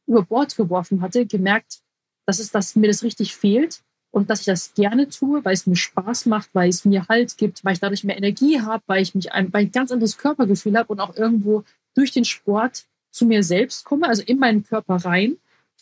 über 0.07 0.23
Bord 0.23 0.55
geworfen 0.55 1.01
hatte, 1.01 1.25
gemerkt, 1.25 1.79
dass 2.25 2.39
es, 2.39 2.51
dass 2.51 2.75
mir 2.75 2.87
das 2.87 3.03
richtig 3.03 3.35
fehlt 3.35 3.81
und 4.11 4.29
dass 4.29 4.41
ich 4.41 4.45
das 4.45 4.73
gerne 4.73 5.07
tue, 5.09 5.43
weil 5.45 5.53
es 5.53 5.67
mir 5.67 5.75
Spaß 5.75 6.25
macht, 6.25 6.49
weil 6.53 6.69
es 6.69 6.85
mir 6.85 7.07
Halt 7.07 7.37
gibt, 7.37 7.63
weil 7.63 7.73
ich 7.73 7.79
dadurch 7.79 8.03
mehr 8.03 8.17
Energie 8.17 8.61
habe, 8.61 8.83
weil 8.87 9.01
ich 9.01 9.13
mich 9.15 9.31
ein, 9.31 9.53
weil 9.53 9.65
ich 9.65 9.71
ganz 9.71 9.91
anderes 9.91 10.17
Körpergefühl 10.17 10.75
habe 10.77 10.91
und 10.91 10.99
auch 10.99 11.15
irgendwo 11.15 11.63
durch 11.95 12.11
den 12.11 12.25
Sport 12.25 12.85
zu 13.11 13.25
mir 13.25 13.43
selbst 13.43 13.85
komme, 13.85 14.07
also 14.07 14.23
in 14.23 14.39
meinen 14.39 14.63
Körper 14.63 14.95
rein. 14.95 15.37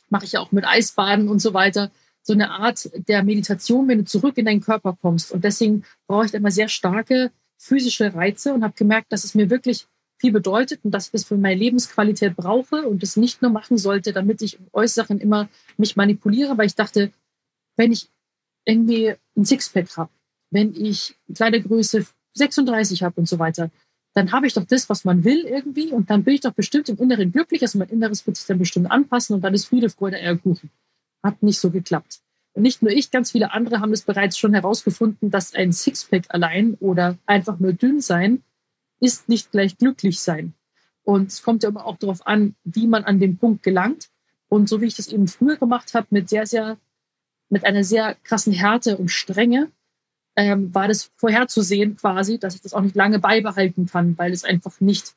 Mache 0.10 0.26
ich 0.26 0.34
ja 0.34 0.40
auch 0.40 0.52
mit 0.52 0.66
Eisbaden 0.66 1.28
und 1.30 1.40
so 1.40 1.54
weiter. 1.54 1.92
So 2.22 2.34
eine 2.34 2.52
Art 2.52 2.90
der 3.08 3.24
Meditation, 3.24 3.88
wenn 3.88 4.00
du 4.00 4.06
zurück 4.06 4.38
in 4.38 4.46
deinen 4.46 4.62
Körper 4.62 4.98
kommst. 5.02 5.32
Und 5.32 5.44
deswegen 5.44 5.84
brauche 6.08 6.26
ich 6.26 6.34
immer 6.34 6.52
sehr 6.52 6.70
starke 6.70 7.32
physische 7.58 8.14
Reize 8.14 8.54
und 8.54 8.64
habe 8.64 8.74
gemerkt, 8.78 9.12
dass 9.12 9.24
es 9.24 9.36
mir 9.36 9.50
wirklich 9.50 9.88
viel 10.18 10.32
bedeutet 10.32 10.80
und 10.84 10.92
dass 10.92 11.08
ich 11.08 11.12
das 11.12 11.24
für 11.26 11.38
meine 11.38 11.60
Lebensqualität 11.60 12.36
brauche 12.36 12.88
und 12.88 13.04
das 13.04 13.18
nicht 13.18 13.42
nur 13.42 13.52
machen 13.52 13.78
sollte, 13.78 14.14
damit 14.14 14.42
ich 14.42 14.60
im 14.60 14.68
Äußeren 14.74 15.20
immer 15.20 15.48
mich 15.78 15.96
manipuliere, 15.96 16.58
weil 16.58 16.68
ich 16.68 16.76
dachte, 16.76 17.12
wenn 17.76 17.92
ich 17.92 18.10
irgendwie 18.68 19.14
ein 19.36 19.46
Sixpack 19.46 19.96
habe, 19.98 20.12
wenn 20.52 20.76
ich 20.76 21.16
Kleidergröße 21.34 22.06
36 22.34 23.04
habe 23.04 23.20
und 23.20 23.28
so 23.28 23.40
weiter, 23.40 23.72
dann 24.14 24.32
habe 24.32 24.48
ich 24.48 24.54
doch 24.54 24.66
das, 24.66 24.90
was 24.90 25.06
man 25.06 25.24
will 25.24 25.46
irgendwie 25.46 25.92
und 25.92 26.10
dann 26.10 26.24
bin 26.24 26.36
ich 26.36 26.42
doch 26.42 26.54
bestimmt 26.54 26.90
im 26.90 26.98
Inneren 26.98 27.32
glücklich. 27.32 27.62
Also 27.62 27.78
mein 27.78 27.90
Inneres 27.90 28.26
wird 28.26 28.38
sich 28.38 28.48
dann 28.48 28.58
bestimmt 28.58 28.90
anpassen 28.92 29.36
und 29.36 29.42
dann 29.42 29.54
ist 29.54 29.66
Friede, 29.66 29.90
Freude, 29.90 30.18
Eierkuchen. 30.18 30.72
Hat 31.24 31.42
nicht 31.44 31.60
so 31.60 31.70
geklappt. 31.70 32.20
Und 32.54 32.64
nicht 32.64 32.82
nur 32.82 32.92
ich, 32.92 33.12
ganz 33.12 33.32
viele 33.32 33.54
andere 33.54 33.80
haben 33.80 33.94
es 33.94 34.02
bereits 34.02 34.38
schon 34.38 34.54
herausgefunden, 34.54 35.30
dass 35.30 35.54
ein 35.54 35.72
Sixpack 35.72 36.26
allein 36.30 36.74
oder 36.80 37.18
einfach 37.26 37.60
nur 37.60 37.74
dünn 37.74 38.02
sein 38.02 38.44
ist 39.00 39.30
nicht 39.30 39.52
gleich 39.52 39.78
glücklich 39.78 40.20
sein. 40.20 40.54
Und 41.04 41.32
es 41.32 41.44
kommt 41.44 41.64
ja 41.64 41.70
immer 41.70 41.86
auch 41.86 41.98
darauf 41.98 42.26
an, 42.26 42.56
wie 42.64 42.88
man 42.88 43.04
an 43.04 43.20
den 43.20 43.38
Punkt 43.38 43.64
gelangt. 43.64 44.10
Und 44.50 44.68
so 44.68 44.82
wie 44.82 44.88
ich 44.88 44.96
das 44.96 45.08
eben 45.08 45.28
früher 45.28 45.58
gemacht 45.58 45.94
habe, 45.94 46.08
mit 46.10 46.30
sehr, 46.30 46.48
sehr 46.48 46.78
mit 47.50 47.66
einer 47.66 47.84
sehr 47.84 48.16
krassen 48.24 48.54
Härte 48.54 48.98
und 48.98 49.10
Strenge, 49.10 49.72
ähm, 50.36 50.74
war 50.74 50.88
das 50.88 51.12
vorherzusehen 51.16 51.98
quasi, 51.98 52.38
dass 52.38 52.56
ich 52.56 52.62
das 52.62 52.74
auch 52.74 52.82
nicht 52.82 52.96
lange 52.96 53.20
beibehalten 53.20 53.88
kann, 53.88 54.18
weil 54.18 54.32
es 54.32 54.44
einfach 54.44 54.80
nicht 54.80 55.16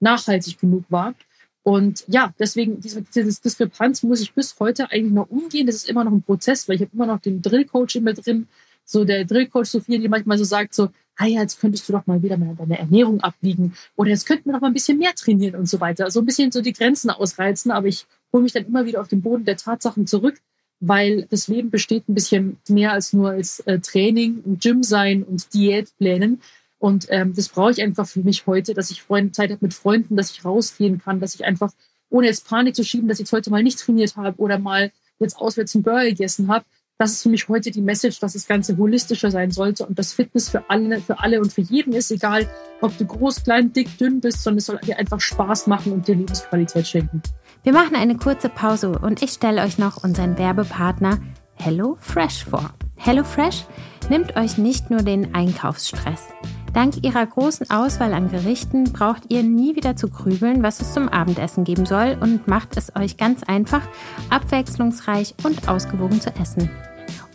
nachhaltig 0.00 0.58
genug 0.58 0.84
war. 0.88 1.14
Und 1.62 2.04
ja, 2.08 2.32
deswegen, 2.38 2.80
diese, 2.80 3.02
diese 3.02 3.40
Diskrepanz 3.40 4.02
muss 4.02 4.20
ich 4.20 4.32
bis 4.34 4.58
heute 4.60 4.90
eigentlich 4.90 5.12
noch 5.12 5.30
umgehen. 5.30 5.66
Das 5.66 5.76
ist 5.76 5.88
immer 5.88 6.04
noch 6.04 6.12
ein 6.12 6.22
Prozess, 6.22 6.68
weil 6.68 6.76
ich 6.76 6.82
habe 6.82 6.92
immer 6.94 7.06
noch 7.06 7.20
den 7.20 7.42
Drillcoach 7.42 7.96
immer 7.96 8.12
drin. 8.12 8.48
So 8.84 9.04
der 9.04 9.24
Drillcoach 9.24 9.66
Sophia, 9.66 9.98
die 9.98 10.08
manchmal 10.08 10.38
so 10.38 10.44
sagt 10.44 10.74
so, 10.74 10.90
ah 11.16 11.26
jetzt 11.26 11.60
könntest 11.60 11.88
du 11.88 11.92
doch 11.92 12.06
mal 12.06 12.22
wieder 12.22 12.36
mal 12.36 12.54
deine 12.54 12.78
Ernährung 12.78 13.20
abwiegen 13.20 13.74
oder 13.96 14.10
jetzt 14.10 14.26
könnten 14.26 14.46
wir 14.46 14.52
doch 14.52 14.60
mal 14.60 14.68
ein 14.68 14.74
bisschen 14.74 14.98
mehr 14.98 15.14
trainieren 15.14 15.56
und 15.56 15.68
so 15.68 15.80
weiter. 15.80 16.10
So 16.10 16.20
ein 16.20 16.26
bisschen 16.26 16.52
so 16.52 16.60
die 16.60 16.72
Grenzen 16.72 17.10
ausreizen, 17.10 17.70
aber 17.70 17.88
ich 17.88 18.06
hole 18.32 18.42
mich 18.42 18.52
dann 18.52 18.66
immer 18.66 18.84
wieder 18.84 19.00
auf 19.00 19.08
den 19.08 19.22
Boden 19.22 19.44
der 19.44 19.56
Tatsachen 19.56 20.06
zurück 20.06 20.40
weil 20.80 21.26
das 21.30 21.48
Leben 21.48 21.70
besteht 21.70 22.08
ein 22.08 22.14
bisschen 22.14 22.58
mehr 22.68 22.92
als 22.92 23.12
nur 23.12 23.30
als 23.30 23.60
äh, 23.60 23.78
Training 23.78 24.42
und 24.44 24.62
Gym 24.62 24.82
sein 24.82 25.22
und 25.22 25.52
Diätplänen. 25.54 26.40
Und 26.78 27.06
ähm, 27.08 27.34
das 27.34 27.48
brauche 27.48 27.72
ich 27.72 27.82
einfach 27.82 28.06
für 28.06 28.20
mich 28.20 28.46
heute, 28.46 28.74
dass 28.74 28.90
ich 28.90 29.02
Freunde, 29.02 29.32
Zeit 29.32 29.50
habe 29.50 29.64
mit 29.64 29.74
Freunden, 29.74 30.16
dass 30.16 30.30
ich 30.30 30.44
rausgehen 30.44 30.98
kann, 30.98 31.20
dass 31.20 31.34
ich 31.34 31.44
einfach, 31.44 31.72
ohne 32.10 32.26
jetzt 32.26 32.46
Panik 32.46 32.76
zu 32.76 32.84
schieben, 32.84 33.08
dass 33.08 33.18
ich 33.18 33.24
jetzt 33.24 33.32
heute 33.32 33.50
mal 33.50 33.62
nicht 33.62 33.78
trainiert 33.78 34.16
habe 34.16 34.38
oder 34.40 34.58
mal 34.58 34.92
jetzt 35.18 35.38
auswärts 35.38 35.74
einen 35.74 35.84
Burger 35.84 36.04
gegessen 36.04 36.48
habe. 36.48 36.64
Das 36.98 37.12
ist 37.12 37.22
für 37.22 37.28
mich 37.28 37.48
heute 37.48 37.70
die 37.70 37.82
Message, 37.82 38.20
dass 38.20 38.34
das 38.34 38.46
Ganze 38.46 38.76
holistischer 38.76 39.30
sein 39.30 39.50
sollte 39.50 39.86
und 39.86 39.98
dass 39.98 40.12
Fitness 40.12 40.48
für 40.48 40.68
alle, 40.70 41.00
für 41.00 41.18
alle 41.18 41.40
und 41.40 41.52
für 41.52 41.60
jeden 41.60 41.92
ist, 41.92 42.10
egal 42.10 42.48
ob 42.80 42.96
du 42.96 43.04
groß, 43.06 43.44
klein, 43.44 43.72
dick, 43.72 43.98
dünn 43.98 44.20
bist, 44.20 44.42
sondern 44.42 44.58
es 44.58 44.66
soll 44.66 44.78
dir 44.78 44.98
einfach 44.98 45.20
Spaß 45.20 45.66
machen 45.66 45.92
und 45.92 46.08
dir 46.08 46.14
Lebensqualität 46.14 46.86
schenken. 46.86 47.22
Wir 47.66 47.72
machen 47.72 47.96
eine 47.96 48.16
kurze 48.16 48.48
Pause 48.48 48.96
und 48.96 49.24
ich 49.24 49.30
stelle 49.32 49.60
euch 49.62 49.76
noch 49.76 50.04
unseren 50.04 50.38
Werbepartner 50.38 51.18
Hello 51.56 51.96
Fresh 51.98 52.44
vor. 52.44 52.70
Hello 52.94 53.24
Fresh 53.24 53.64
nimmt 54.08 54.36
euch 54.36 54.56
nicht 54.56 54.88
nur 54.88 55.02
den 55.02 55.34
Einkaufsstress. 55.34 56.28
Dank 56.74 57.04
ihrer 57.04 57.26
großen 57.26 57.68
Auswahl 57.68 58.14
an 58.14 58.30
Gerichten 58.30 58.84
braucht 58.92 59.32
ihr 59.32 59.42
nie 59.42 59.74
wieder 59.74 59.96
zu 59.96 60.06
grübeln, 60.08 60.62
was 60.62 60.80
es 60.80 60.94
zum 60.94 61.08
Abendessen 61.08 61.64
geben 61.64 61.86
soll 61.86 62.16
und 62.20 62.46
macht 62.46 62.76
es 62.76 62.94
euch 62.94 63.16
ganz 63.16 63.42
einfach, 63.42 63.82
abwechslungsreich 64.30 65.34
und 65.42 65.68
ausgewogen 65.68 66.20
zu 66.20 66.32
essen. 66.36 66.70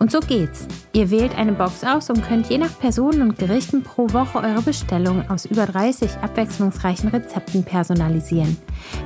Und 0.01 0.11
so 0.11 0.19
geht's. 0.19 0.65
Ihr 0.93 1.11
wählt 1.11 1.37
eine 1.37 1.51
Box 1.51 1.83
aus 1.83 2.09
und 2.09 2.27
könnt 2.27 2.49
je 2.49 2.57
nach 2.57 2.79
Personen 2.79 3.21
und 3.21 3.37
Gerichten 3.37 3.83
pro 3.83 4.11
Woche 4.11 4.39
eure 4.39 4.63
Bestellung 4.63 5.29
aus 5.29 5.45
über 5.45 5.67
30 5.67 6.17
abwechslungsreichen 6.23 7.09
Rezepten 7.09 7.63
personalisieren. 7.63 8.57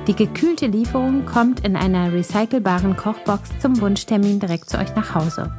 Die 0.06 0.16
gekühlte 0.16 0.68
Lieferung 0.68 1.26
kommt 1.26 1.66
in 1.66 1.76
einer 1.76 2.14
recycelbaren 2.14 2.96
Kochbox 2.96 3.50
zum 3.60 3.78
Wunschtermin 3.82 4.40
direkt 4.40 4.70
zu 4.70 4.78
euch 4.78 4.96
nach 4.96 5.14
Hause. 5.14 5.52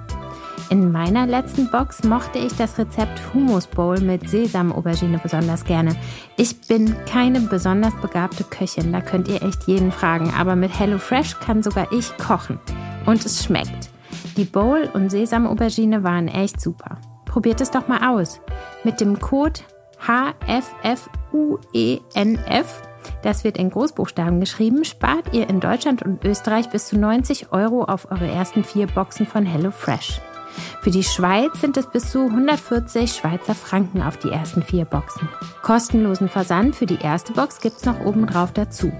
In 0.71 0.91
meiner 0.91 1.27
letzten 1.27 1.69
Box 1.69 2.03
mochte 2.03 2.39
ich 2.39 2.55
das 2.55 2.79
Rezept 2.79 3.21
Hummus 3.31 3.67
Bowl 3.67 3.99
mit 3.99 4.27
Sesam-Aubergine 4.27 5.19
besonders 5.21 5.63
gerne. 5.65 5.95
Ich 6.37 6.61
bin 6.61 6.95
keine 7.05 7.41
besonders 7.41 7.93
begabte 8.01 8.43
Köchin, 8.43 8.91
da 8.91 9.01
könnt 9.01 9.27
ihr 9.27 9.43
echt 9.43 9.67
jeden 9.67 9.91
fragen, 9.91 10.33
aber 10.35 10.55
mit 10.55 10.79
HelloFresh 10.79 11.39
kann 11.41 11.61
sogar 11.61 11.91
ich 11.91 12.17
kochen. 12.17 12.59
Und 13.05 13.23
es 13.23 13.43
schmeckt. 13.43 13.91
Die 14.37 14.45
Bowl 14.45 14.87
und 14.93 15.09
Sesam-Aubergine 15.09 16.03
waren 16.03 16.27
echt 16.27 16.61
super. 16.61 16.99
Probiert 17.25 17.59
es 17.59 17.71
doch 17.71 17.87
mal 17.87 18.15
aus. 18.15 18.39
Mit 18.83 19.01
dem 19.01 19.19
Code 19.19 19.61
HFFUENF, 19.99 20.77
das 23.23 23.43
wird 23.43 23.57
in 23.57 23.71
Großbuchstaben 23.71 24.39
geschrieben, 24.39 24.85
spart 24.85 25.33
ihr 25.33 25.49
in 25.49 25.59
Deutschland 25.59 26.03
und 26.03 26.23
Österreich 26.23 26.69
bis 26.69 26.85
zu 26.85 26.99
90 26.99 27.51
Euro 27.51 27.83
auf 27.85 28.11
eure 28.11 28.27
ersten 28.27 28.63
vier 28.63 28.85
Boxen 28.85 29.25
von 29.25 29.43
HelloFresh. 29.43 30.21
Für 30.81 30.91
die 30.91 31.03
Schweiz 31.03 31.59
sind 31.59 31.75
es 31.77 31.89
bis 31.89 32.11
zu 32.11 32.19
140 32.27 33.11
Schweizer 33.11 33.55
Franken 33.55 34.03
auf 34.03 34.17
die 34.17 34.29
ersten 34.29 34.61
vier 34.61 34.85
Boxen. 34.85 35.27
Kostenlosen 35.63 36.29
Versand 36.29 36.75
für 36.75 36.85
die 36.85 36.99
erste 37.01 37.33
Box 37.33 37.59
gibt's 37.59 37.85
noch 37.85 37.99
obendrauf 38.01 38.53
dazu. 38.53 38.91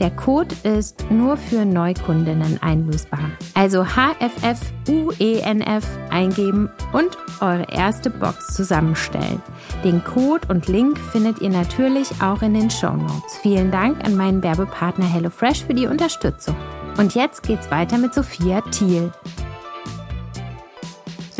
Der 0.00 0.10
Code 0.10 0.54
ist 0.62 1.10
nur 1.10 1.36
für 1.36 1.64
Neukundinnen 1.64 2.58
einlösbar. 2.62 3.30
Also 3.54 3.84
HFFUENF 3.84 5.86
eingeben 6.10 6.70
und 6.92 7.10
eure 7.40 7.66
erste 7.70 8.10
Box 8.10 8.54
zusammenstellen. 8.54 9.42
Den 9.84 10.02
Code 10.04 10.48
und 10.48 10.68
Link 10.68 10.98
findet 10.98 11.40
ihr 11.40 11.50
natürlich 11.50 12.08
auch 12.22 12.42
in 12.42 12.54
den 12.54 12.70
Show 12.70 12.92
Notes. 12.92 13.38
Vielen 13.42 13.70
Dank 13.70 14.04
an 14.04 14.16
meinen 14.16 14.42
Werbepartner 14.42 15.06
HelloFresh 15.06 15.64
für 15.64 15.74
die 15.74 15.86
Unterstützung. 15.86 16.56
Und 16.98 17.14
jetzt 17.14 17.42
geht's 17.42 17.70
weiter 17.70 17.98
mit 17.98 18.14
Sophia 18.14 18.60
Thiel 18.70 19.10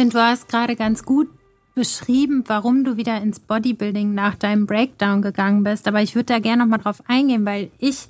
finde, 0.03 0.19
du 0.19 0.25
hast 0.25 0.49
gerade 0.49 0.75
ganz 0.75 1.05
gut 1.05 1.29
beschrieben, 1.77 2.43
warum 2.49 2.83
du 2.83 2.97
wieder 2.97 3.23
ins 3.23 3.39
Bodybuilding 3.39 4.13
nach 4.13 4.35
deinem 4.35 4.67
Breakdown 4.67 5.23
gegangen 5.23 5.63
bist. 5.63 5.87
Aber 5.87 6.03
ich 6.03 6.17
würde 6.17 6.27
da 6.27 6.39
gerne 6.41 6.65
nochmal 6.65 6.81
drauf 6.81 7.05
eingehen, 7.07 7.47
weil 7.47 7.71
ich 7.79 8.09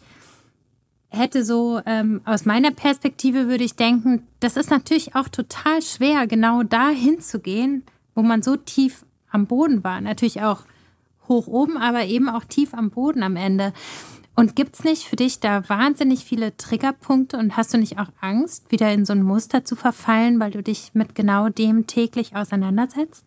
hätte 1.13 1.45
so, 1.45 1.81
ähm, 1.87 2.21
aus 2.25 2.45
meiner 2.45 2.71
Perspektive 2.71 3.49
würde 3.49 3.65
ich 3.65 3.77
denken, 3.77 4.27
das 4.41 4.57
ist 4.57 4.71
natürlich 4.71 5.15
auch 5.15 5.29
total 5.29 5.83
schwer, 5.83 6.27
genau 6.27 6.63
da 6.63 6.89
hinzugehen, 6.89 7.85
wo 8.15 8.23
man 8.23 8.43
so 8.43 8.57
tief 8.57 9.05
am 9.31 9.47
Boden 9.47 9.85
war. 9.85 10.01
Natürlich 10.01 10.43
auch 10.43 10.65
hoch 11.29 11.47
oben, 11.47 11.77
aber 11.77 12.05
eben 12.05 12.29
auch 12.29 12.45
tief 12.45 12.75
am 12.75 12.91
Boden 12.91 13.23
am 13.23 13.37
Ende. 13.37 13.73
Und 14.35 14.57
gibt 14.57 14.75
es 14.77 14.85
nicht 14.85 15.05
für 15.05 15.17
dich 15.17 15.41
da 15.41 15.69
wahnsinnig 15.69 16.25
viele 16.25 16.57
Triggerpunkte 16.57 17.37
und 17.37 17.57
hast 17.57 17.75
du 17.75 17.79
nicht 17.79 17.99
auch 17.99 18.09
Angst, 18.21 18.73
wieder 18.73 18.91
in 18.91 19.05
so 19.05 19.13
ein 19.13 19.23
Muster 19.23 19.65
zu 19.65 19.77
verfallen, 19.77 20.41
weil 20.41 20.51
du 20.51 20.63
dich 20.63 20.93
mit 20.95 21.15
genau 21.15 21.51
dem 21.51 21.87
täglich 21.87 22.35
auseinandersetzt? 22.35 23.27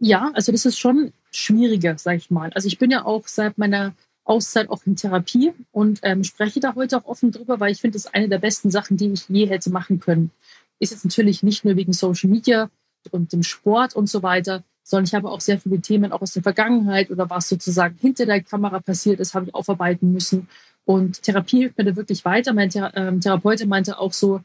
Ja, 0.00 0.30
also 0.34 0.50
das 0.50 0.66
ist 0.66 0.78
schon 0.78 1.12
schwieriger, 1.30 1.96
sag 1.98 2.16
ich 2.16 2.30
mal. 2.30 2.50
Also 2.54 2.66
ich 2.66 2.78
bin 2.78 2.90
ja 2.90 3.04
auch 3.04 3.28
seit 3.28 3.58
meiner 3.58 3.94
Auszeit 4.28 4.68
auch 4.68 4.82
in 4.84 4.96
Therapie 4.96 5.52
und 5.72 6.00
ähm, 6.02 6.22
spreche 6.24 6.60
da 6.60 6.74
heute 6.74 6.98
auch 6.98 7.06
offen 7.06 7.32
drüber, 7.32 7.60
weil 7.60 7.72
ich 7.72 7.80
finde, 7.80 7.94
das 7.94 8.06
ist 8.06 8.14
eine 8.14 8.28
der 8.28 8.38
besten 8.38 8.70
Sachen, 8.70 8.96
die 8.96 9.12
ich 9.12 9.28
je 9.28 9.46
hätte 9.46 9.70
machen 9.70 10.00
können. 10.00 10.30
Ist 10.78 10.92
jetzt 10.92 11.04
natürlich 11.04 11.42
nicht 11.42 11.64
nur 11.64 11.76
wegen 11.76 11.92
Social 11.92 12.30
Media 12.30 12.70
und 13.10 13.32
dem 13.32 13.42
Sport 13.42 13.96
und 13.96 14.08
so 14.08 14.22
weiter, 14.22 14.64
sondern 14.82 15.04
ich 15.04 15.14
habe 15.14 15.30
auch 15.30 15.40
sehr 15.40 15.58
viele 15.58 15.80
Themen 15.80 16.12
auch 16.12 16.22
aus 16.22 16.32
der 16.32 16.42
Vergangenheit 16.42 17.10
oder 17.10 17.28
was 17.30 17.48
sozusagen 17.48 17.96
hinter 18.00 18.26
der 18.26 18.42
Kamera 18.42 18.80
passiert 18.80 19.20
ist, 19.20 19.34
habe 19.34 19.46
ich 19.46 19.54
aufarbeiten 19.54 20.12
müssen. 20.12 20.48
Und 20.84 21.22
Therapie 21.22 21.58
hilft 21.58 21.78
mir 21.78 21.84
da 21.84 21.96
wirklich 21.96 22.24
weiter. 22.24 22.52
Mein 22.54 22.70
Thera 22.70 22.92
ähm, 22.96 23.20
Therapeut 23.20 23.64
meinte 23.66 23.98
auch 23.98 24.12
so, 24.12 24.40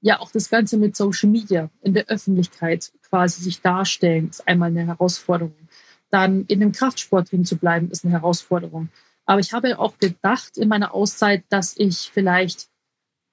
ja, 0.00 0.20
auch 0.20 0.30
das 0.30 0.50
Ganze 0.50 0.76
mit 0.76 0.96
Social 0.96 1.28
Media 1.28 1.70
in 1.80 1.94
der 1.94 2.06
Öffentlichkeit 2.06 2.92
quasi 3.08 3.42
sich 3.42 3.60
darstellen, 3.60 4.28
ist 4.30 4.46
einmal 4.48 4.70
eine 4.70 4.86
Herausforderung. 4.86 5.68
Dann 6.10 6.44
in 6.46 6.60
dem 6.60 6.72
Kraftsport 6.72 7.30
drin 7.30 7.44
zu 7.44 7.56
bleiben, 7.56 7.90
ist 7.90 8.04
eine 8.04 8.12
Herausforderung. 8.12 8.88
Aber 9.24 9.40
ich 9.40 9.52
habe 9.52 9.78
auch 9.78 9.98
gedacht 9.98 10.56
in 10.58 10.68
meiner 10.68 10.94
Auszeit, 10.94 11.44
dass 11.48 11.76
ich 11.76 12.10
vielleicht 12.12 12.68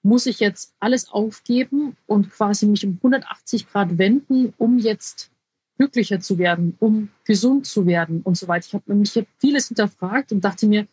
muss 0.02 0.26
ich 0.26 0.40
jetzt 0.40 0.74
alles 0.80 1.10
aufgeben 1.10 1.98
und 2.06 2.32
quasi 2.32 2.66
mich 2.66 2.86
um 2.86 2.96
180 2.98 3.68
Grad 3.68 3.98
wenden, 3.98 4.54
um 4.58 4.78
jetzt 4.78 5.32
glücklicher 5.78 6.20
zu 6.20 6.38
werden, 6.38 6.76
um 6.80 7.10
gesund 7.26 7.66
zu 7.66 7.86
werden 7.86 8.22
und 8.22 8.38
so 8.38 8.48
weiter. 8.48 8.66
Ich 8.68 8.74
habe 8.74 8.94
mich 8.94 9.26
vieles 9.40 9.68
hinterfragt 9.68 10.32
und 10.32 10.42
dachte 10.42 10.68
mir, 10.68 10.88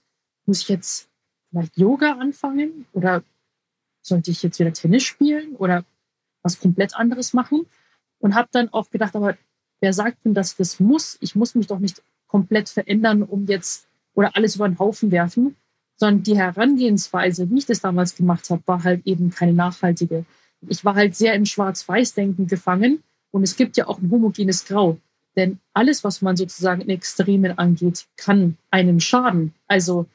muss 0.45 0.63
ich 0.63 0.69
jetzt 0.69 1.09
vielleicht 1.51 1.77
Yoga 1.77 2.13
anfangen 2.13 2.87
oder 2.93 3.23
sollte 4.01 4.31
ich 4.31 4.43
jetzt 4.43 4.59
wieder 4.59 4.73
Tennis 4.73 5.03
spielen 5.03 5.57
oder 5.57 5.85
was 6.43 6.61
komplett 6.61 6.95
anderes 6.95 7.33
machen? 7.33 7.67
Und 8.19 8.35
habe 8.35 8.49
dann 8.53 8.73
auch 8.73 8.91
gedacht, 8.91 9.15
aber 9.15 9.37
wer 9.81 9.93
sagt 9.93 10.25
denn, 10.25 10.35
dass 10.35 10.53
ich 10.53 10.57
das 10.57 10.81
muss? 10.81 11.19
Ich 11.21 11.35
muss 11.35 11.55
mich 11.55 11.67
doch 11.67 11.81
nicht 11.81 12.03
komplett 12.29 12.69
verändern, 12.69 13.23
um 13.23 13.47
jetzt 13.47 13.89
oder 14.17 14.35
alles 14.35 14.57
über 14.57 14.69
den 14.69 14.81
Haufen 14.81 15.13
werfen, 15.13 15.55
sondern 15.95 16.25
die 16.25 16.37
Herangehensweise, 16.37 17.49
wie 17.49 17.59
ich 17.59 17.67
das 17.67 17.81
damals 17.81 18.17
gemacht 18.17 18.51
habe, 18.51 18.63
war 18.67 18.83
halt 18.83 19.07
eben 19.07 19.31
keine 19.31 19.53
nachhaltige. 19.53 20.25
Ich 20.69 20.85
war 20.85 20.97
halt 20.97 21.15
sehr 21.15 21.35
im 21.35 21.47
Schwarz-Weiß-Denken 21.47 22.49
gefangen 22.49 23.05
und 23.31 23.45
es 23.45 23.57
gibt 23.57 23.77
ja 23.77 23.87
auch 23.87 24.01
ein 24.01 24.11
homogenes 24.11 24.65
Grau. 24.65 24.99
Denn 25.37 25.61
alles, 25.75 26.03
was 26.03 26.23
man 26.23 26.37
sozusagen 26.37 26.81
in 26.81 26.89
Extremen 26.89 27.59
angeht, 27.59 28.07
kann 28.17 28.57
einem 28.71 29.01
schaden. 29.01 29.55
Also 29.69 30.07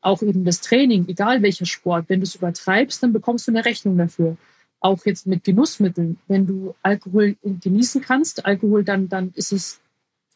auch 0.00 0.22
eben 0.22 0.44
das 0.44 0.62
Training, 0.62 1.06
egal 1.08 1.42
welcher 1.42 1.66
Sport, 1.66 2.06
wenn 2.08 2.20
du 2.20 2.24
es 2.24 2.34
übertreibst, 2.34 3.02
dann 3.02 3.12
bekommst 3.12 3.46
du 3.46 3.52
eine 3.52 3.64
Rechnung 3.64 3.98
dafür. 3.98 4.38
Auch 4.80 5.04
jetzt 5.04 5.26
mit 5.26 5.44
Genussmitteln, 5.44 6.18
wenn 6.26 6.46
du 6.46 6.74
Alkohol 6.82 7.36
genießen 7.42 8.00
kannst, 8.00 8.46
Alkohol, 8.46 8.82
dann, 8.82 9.10
dann 9.10 9.32
ist 9.34 9.52
es, 9.52 9.80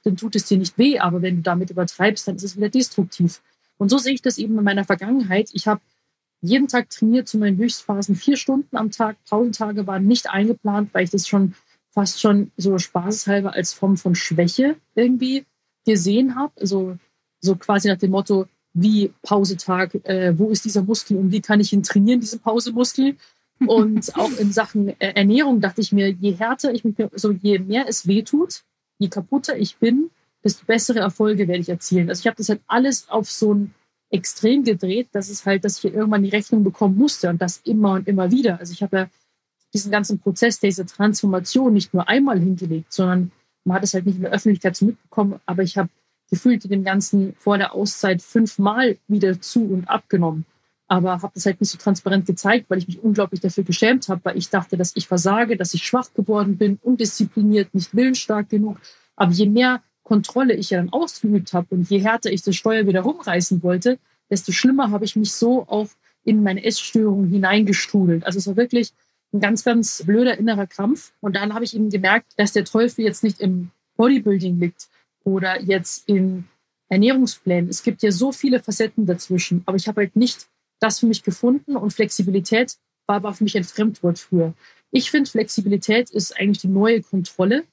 dann 0.04 0.16
tut 0.16 0.36
es 0.36 0.44
dir 0.46 0.58
nicht 0.58 0.78
weh, 0.78 0.98
aber 0.98 1.22
wenn 1.22 1.36
du 1.36 1.42
damit 1.42 1.70
übertreibst, 1.70 2.28
dann 2.28 2.36
ist 2.36 2.44
es 2.44 2.56
wieder 2.56 2.68
destruktiv. 2.68 3.42
Und 3.78 3.88
so 3.88 3.98
sehe 3.98 4.14
ich 4.14 4.22
das 4.22 4.38
eben 4.38 4.56
in 4.56 4.64
meiner 4.64 4.84
Vergangenheit. 4.84 5.50
Ich 5.52 5.66
habe 5.66 5.80
jeden 6.40 6.68
Tag 6.68 6.90
trainiert 6.90 7.26
zu 7.26 7.38
meinen 7.38 7.56
Höchstphasen, 7.56 8.14
vier 8.14 8.36
Stunden 8.36 8.76
am 8.76 8.90
Tag. 8.90 9.16
Pausentage 9.28 9.86
waren 9.86 10.06
nicht 10.06 10.28
eingeplant, 10.30 10.92
weil 10.92 11.04
ich 11.04 11.10
das 11.10 11.26
schon 11.26 11.54
fast 11.90 12.20
schon 12.20 12.50
so 12.56 12.78
spaßeshalber 12.78 13.54
als 13.54 13.72
Form 13.72 13.96
von 13.96 14.14
Schwäche 14.14 14.76
irgendwie 14.94 15.46
gesehen 15.86 16.36
habe. 16.36 16.52
Also 16.60 16.98
so 17.40 17.56
quasi 17.56 17.88
nach 17.88 17.98
dem 17.98 18.10
Motto, 18.10 18.46
wie 18.74 19.12
Pausetag, 19.22 19.94
äh, 20.04 20.38
wo 20.38 20.50
ist 20.50 20.64
dieser 20.64 20.82
Muskel 20.82 21.16
und 21.16 21.30
wie 21.30 21.40
kann 21.40 21.60
ich 21.60 21.72
ihn 21.72 21.82
trainieren, 21.82 22.20
diesen 22.20 22.40
Pausemuskel? 22.40 23.16
Und 23.66 24.14
auch 24.16 24.32
in 24.32 24.52
Sachen 24.52 24.88
äh, 25.00 25.12
Ernährung 25.14 25.60
dachte 25.60 25.80
ich 25.80 25.92
mir, 25.92 26.10
je 26.10 26.32
härter 26.32 26.74
ich 26.74 26.84
mich, 26.84 26.96
so 27.14 27.30
je 27.30 27.58
mehr 27.60 27.88
es 27.88 28.06
weh 28.06 28.22
tut, 28.22 28.64
je 28.98 29.08
kaputter 29.08 29.56
ich 29.56 29.76
bin, 29.76 30.10
desto 30.42 30.64
bessere 30.66 31.00
Erfolge 31.00 31.48
werde 31.48 31.60
ich 31.60 31.68
erzielen. 31.68 32.08
Also 32.08 32.20
ich 32.20 32.26
habe 32.26 32.36
das 32.36 32.48
halt 32.48 32.60
alles 32.66 33.08
auf 33.08 33.30
so 33.30 33.54
ein 33.54 33.74
Extrem 34.10 34.62
gedreht, 34.62 35.08
dass 35.12 35.28
es 35.28 35.44
halt, 35.44 35.64
dass 35.64 35.82
ich 35.82 35.92
irgendwann 35.92 36.22
die 36.22 36.28
Rechnung 36.28 36.62
bekommen 36.62 36.96
musste 36.96 37.30
und 37.30 37.42
das 37.42 37.58
immer 37.64 37.92
und 37.92 38.06
immer 38.06 38.30
wieder. 38.30 38.60
Also 38.60 38.72
ich 38.72 38.82
habe 38.82 38.96
ja 38.96 39.10
diesen 39.72 39.90
ganzen 39.90 40.20
Prozess 40.20 40.60
dieser 40.60 40.86
Transformation 40.86 41.72
nicht 41.72 41.92
nur 41.92 42.08
einmal 42.08 42.38
hingelegt, 42.38 42.92
sondern 42.92 43.32
man 43.64 43.76
hat 43.76 43.84
es 43.84 43.94
halt 43.94 44.06
nicht 44.06 44.16
in 44.16 44.22
der 44.22 44.30
Öffentlichkeit 44.30 44.76
so 44.76 44.86
mitbekommen, 44.86 45.40
aber 45.46 45.62
ich 45.62 45.76
habe 45.76 45.88
gefühlt 46.30 46.68
den 46.70 46.84
ganzen 46.84 47.34
vor 47.38 47.58
der 47.58 47.74
Auszeit 47.74 48.22
fünfmal 48.22 48.98
wieder 49.08 49.40
zu 49.40 49.64
und 49.64 49.88
abgenommen. 49.88 50.46
Aber 50.94 51.22
habe 51.22 51.32
das 51.34 51.44
halt 51.44 51.60
nicht 51.60 51.70
so 51.70 51.76
transparent 51.76 52.24
gezeigt, 52.24 52.70
weil 52.70 52.78
ich 52.78 52.86
mich 52.86 53.02
unglaublich 53.02 53.40
dafür 53.40 53.64
geschämt 53.64 54.08
habe, 54.08 54.20
weil 54.22 54.38
ich 54.38 54.48
dachte, 54.48 54.76
dass 54.76 54.92
ich 54.94 55.08
versage, 55.08 55.56
dass 55.56 55.74
ich 55.74 55.84
schwach 55.84 56.14
geworden 56.14 56.56
bin, 56.56 56.78
undiszipliniert, 56.82 57.74
nicht 57.74 57.96
willensstark 57.96 58.48
genug. 58.48 58.78
Aber 59.16 59.32
je 59.32 59.48
mehr 59.48 59.82
Kontrolle 60.04 60.54
ich 60.54 60.70
ja 60.70 60.78
dann 60.78 60.92
ausgeübt 60.92 61.52
habe 61.52 61.66
und 61.70 61.90
je 61.90 61.98
härter 61.98 62.30
ich 62.30 62.42
das 62.42 62.54
Steuer 62.54 62.86
wieder 62.86 63.00
rumreißen 63.00 63.64
wollte, 63.64 63.98
desto 64.30 64.52
schlimmer 64.52 64.92
habe 64.92 65.04
ich 65.04 65.16
mich 65.16 65.32
so 65.32 65.66
auch 65.66 65.88
in 66.22 66.44
meine 66.44 66.64
Essstörung 66.64 67.26
hineingestrudelt. 67.26 68.24
Also 68.24 68.38
es 68.38 68.46
war 68.46 68.56
wirklich 68.56 68.92
ein 69.32 69.40
ganz, 69.40 69.64
ganz 69.64 70.04
blöder 70.06 70.38
innerer 70.38 70.68
Kampf. 70.68 71.12
Und 71.20 71.34
dann 71.34 71.54
habe 71.54 71.64
ich 71.64 71.74
eben 71.74 71.90
gemerkt, 71.90 72.34
dass 72.36 72.52
der 72.52 72.64
Teufel 72.64 73.04
jetzt 73.04 73.24
nicht 73.24 73.40
im 73.40 73.70
Bodybuilding 73.96 74.60
liegt 74.60 74.88
oder 75.24 75.60
jetzt 75.60 76.08
in 76.08 76.44
Ernährungsplänen. 76.88 77.68
Es 77.68 77.82
gibt 77.82 78.02
ja 78.04 78.12
so 78.12 78.30
viele 78.30 78.60
Facetten 78.60 79.06
dazwischen, 79.06 79.62
aber 79.66 79.76
ich 79.76 79.88
habe 79.88 80.02
halt 80.02 80.14
nicht 80.14 80.46
das 80.80 81.00
für 81.00 81.06
mich 81.06 81.22
gefunden 81.22 81.76
und 81.76 81.92
Flexibilität 81.92 82.76
war, 83.06 83.22
war 83.22 83.34
für 83.34 83.44
mich 83.44 83.56
ein 83.56 83.64
Fremdwort 83.64 84.18
früher. 84.18 84.54
Ich 84.90 85.10
finde, 85.10 85.30
Flexibilität 85.30 86.10
ist 86.10 86.36
eigentlich 86.38 86.58
die 86.58 86.68
neue 86.68 87.02
Kontrolle, 87.02 87.64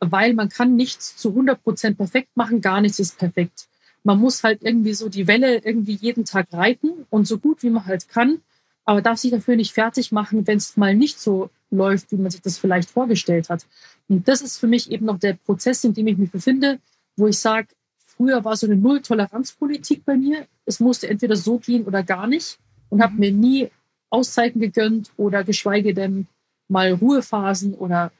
weil 0.00 0.34
man 0.34 0.48
kann 0.48 0.76
nichts 0.76 1.16
zu 1.16 1.30
100 1.30 1.62
Prozent 1.62 1.96
perfekt 1.96 2.36
machen, 2.36 2.60
gar 2.60 2.80
nichts 2.80 2.98
ist 2.98 3.18
perfekt. 3.18 3.68
Man 4.02 4.20
muss 4.20 4.44
halt 4.44 4.62
irgendwie 4.62 4.94
so 4.94 5.08
die 5.08 5.26
Welle 5.26 5.58
irgendwie 5.64 5.94
jeden 5.94 6.24
Tag 6.24 6.52
reiten 6.52 7.06
und 7.10 7.26
so 7.26 7.38
gut 7.38 7.62
wie 7.62 7.70
man 7.70 7.86
halt 7.86 8.08
kann, 8.08 8.40
aber 8.84 9.02
darf 9.02 9.18
sich 9.18 9.32
dafür 9.32 9.56
nicht 9.56 9.72
fertig 9.72 10.12
machen, 10.12 10.46
wenn 10.46 10.58
es 10.58 10.76
mal 10.76 10.94
nicht 10.94 11.18
so 11.18 11.50
läuft, 11.70 12.12
wie 12.12 12.16
man 12.16 12.30
sich 12.30 12.42
das 12.42 12.58
vielleicht 12.58 12.88
vorgestellt 12.90 13.48
hat. 13.48 13.66
Und 14.08 14.28
das 14.28 14.42
ist 14.42 14.58
für 14.58 14.68
mich 14.68 14.90
eben 14.90 15.06
noch 15.06 15.18
der 15.18 15.34
Prozess, 15.34 15.82
in 15.82 15.94
dem 15.94 16.06
ich 16.06 16.18
mich 16.18 16.30
befinde, 16.30 16.78
wo 17.16 17.26
ich 17.26 17.38
sage, 17.38 17.68
früher 18.16 18.44
war 18.44 18.56
so 18.56 18.66
eine 18.66 18.76
Null-Toleranz-Politik 18.76 20.04
bei 20.04 20.16
mir. 20.16 20.46
Es 20.64 20.80
musste 20.80 21.08
entweder 21.08 21.36
so 21.36 21.58
gehen 21.58 21.84
oder 21.84 22.02
gar 22.02 22.26
nicht 22.26 22.58
und 22.88 23.02
habe 23.02 23.14
mhm. 23.14 23.20
mir 23.20 23.32
nie 23.32 23.70
Auszeiten 24.10 24.60
gegönnt 24.60 25.10
oder 25.16 25.44
geschweige 25.44 25.94
denn 25.94 26.26
mal 26.68 26.92
Ruhephasen 26.92 27.74
oder 27.74 28.12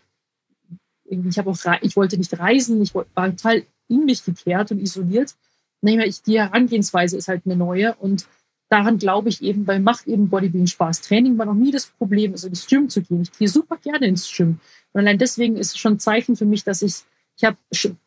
irgendwie, 1.05 1.29
ich 1.29 1.39
habe 1.39 1.51
auch, 1.51 1.59
ich 1.83 1.97
wollte 1.97 2.19
nicht 2.19 2.39
reisen, 2.39 2.83
ich 2.83 2.95
war 2.95 3.07
total 3.15 3.65
in 3.89 4.05
mich 4.05 4.25
gekehrt 4.25 4.73
und 4.73 4.81
isoliert. 4.81 5.35
Die 5.83 6.39
Herangehensweise 6.39 7.17
ist 7.17 7.29
halt 7.29 7.43
eine 7.45 7.57
neue 7.57 7.95
und 7.95 8.27
daran 8.69 8.99
glaube 8.99 9.29
ich 9.29 9.43
eben, 9.43 9.67
weil 9.67 9.79
macht 9.79 10.07
eben 10.09 10.29
Bodybuilding 10.29 10.67
Spaß. 10.67 11.03
Training 11.03 11.39
war 11.39 11.47
noch 11.47 11.55
nie 11.55 11.71
das 11.71 11.87
Problem, 11.87 12.33
also 12.33 12.49
ins 12.49 12.67
Gym 12.67 12.89
zu 12.89 13.03
gehen. 13.03 13.23
Ich 13.23 13.33
gehe 13.33 13.49
super 13.49 13.77
gerne 13.77 14.07
ins 14.07 14.31
Gym. 14.35 14.59
Und 14.93 15.01
allein 15.01 15.19
deswegen 15.19 15.57
ist 15.57 15.73
es 15.73 15.79
schon 15.79 15.95
ein 15.95 15.99
Zeichen 16.01 16.37
für 16.37 16.47
mich, 16.47 16.65
dass 16.65 16.83
ich, 16.83 17.05
ich 17.37 17.45
habe 17.45 17.57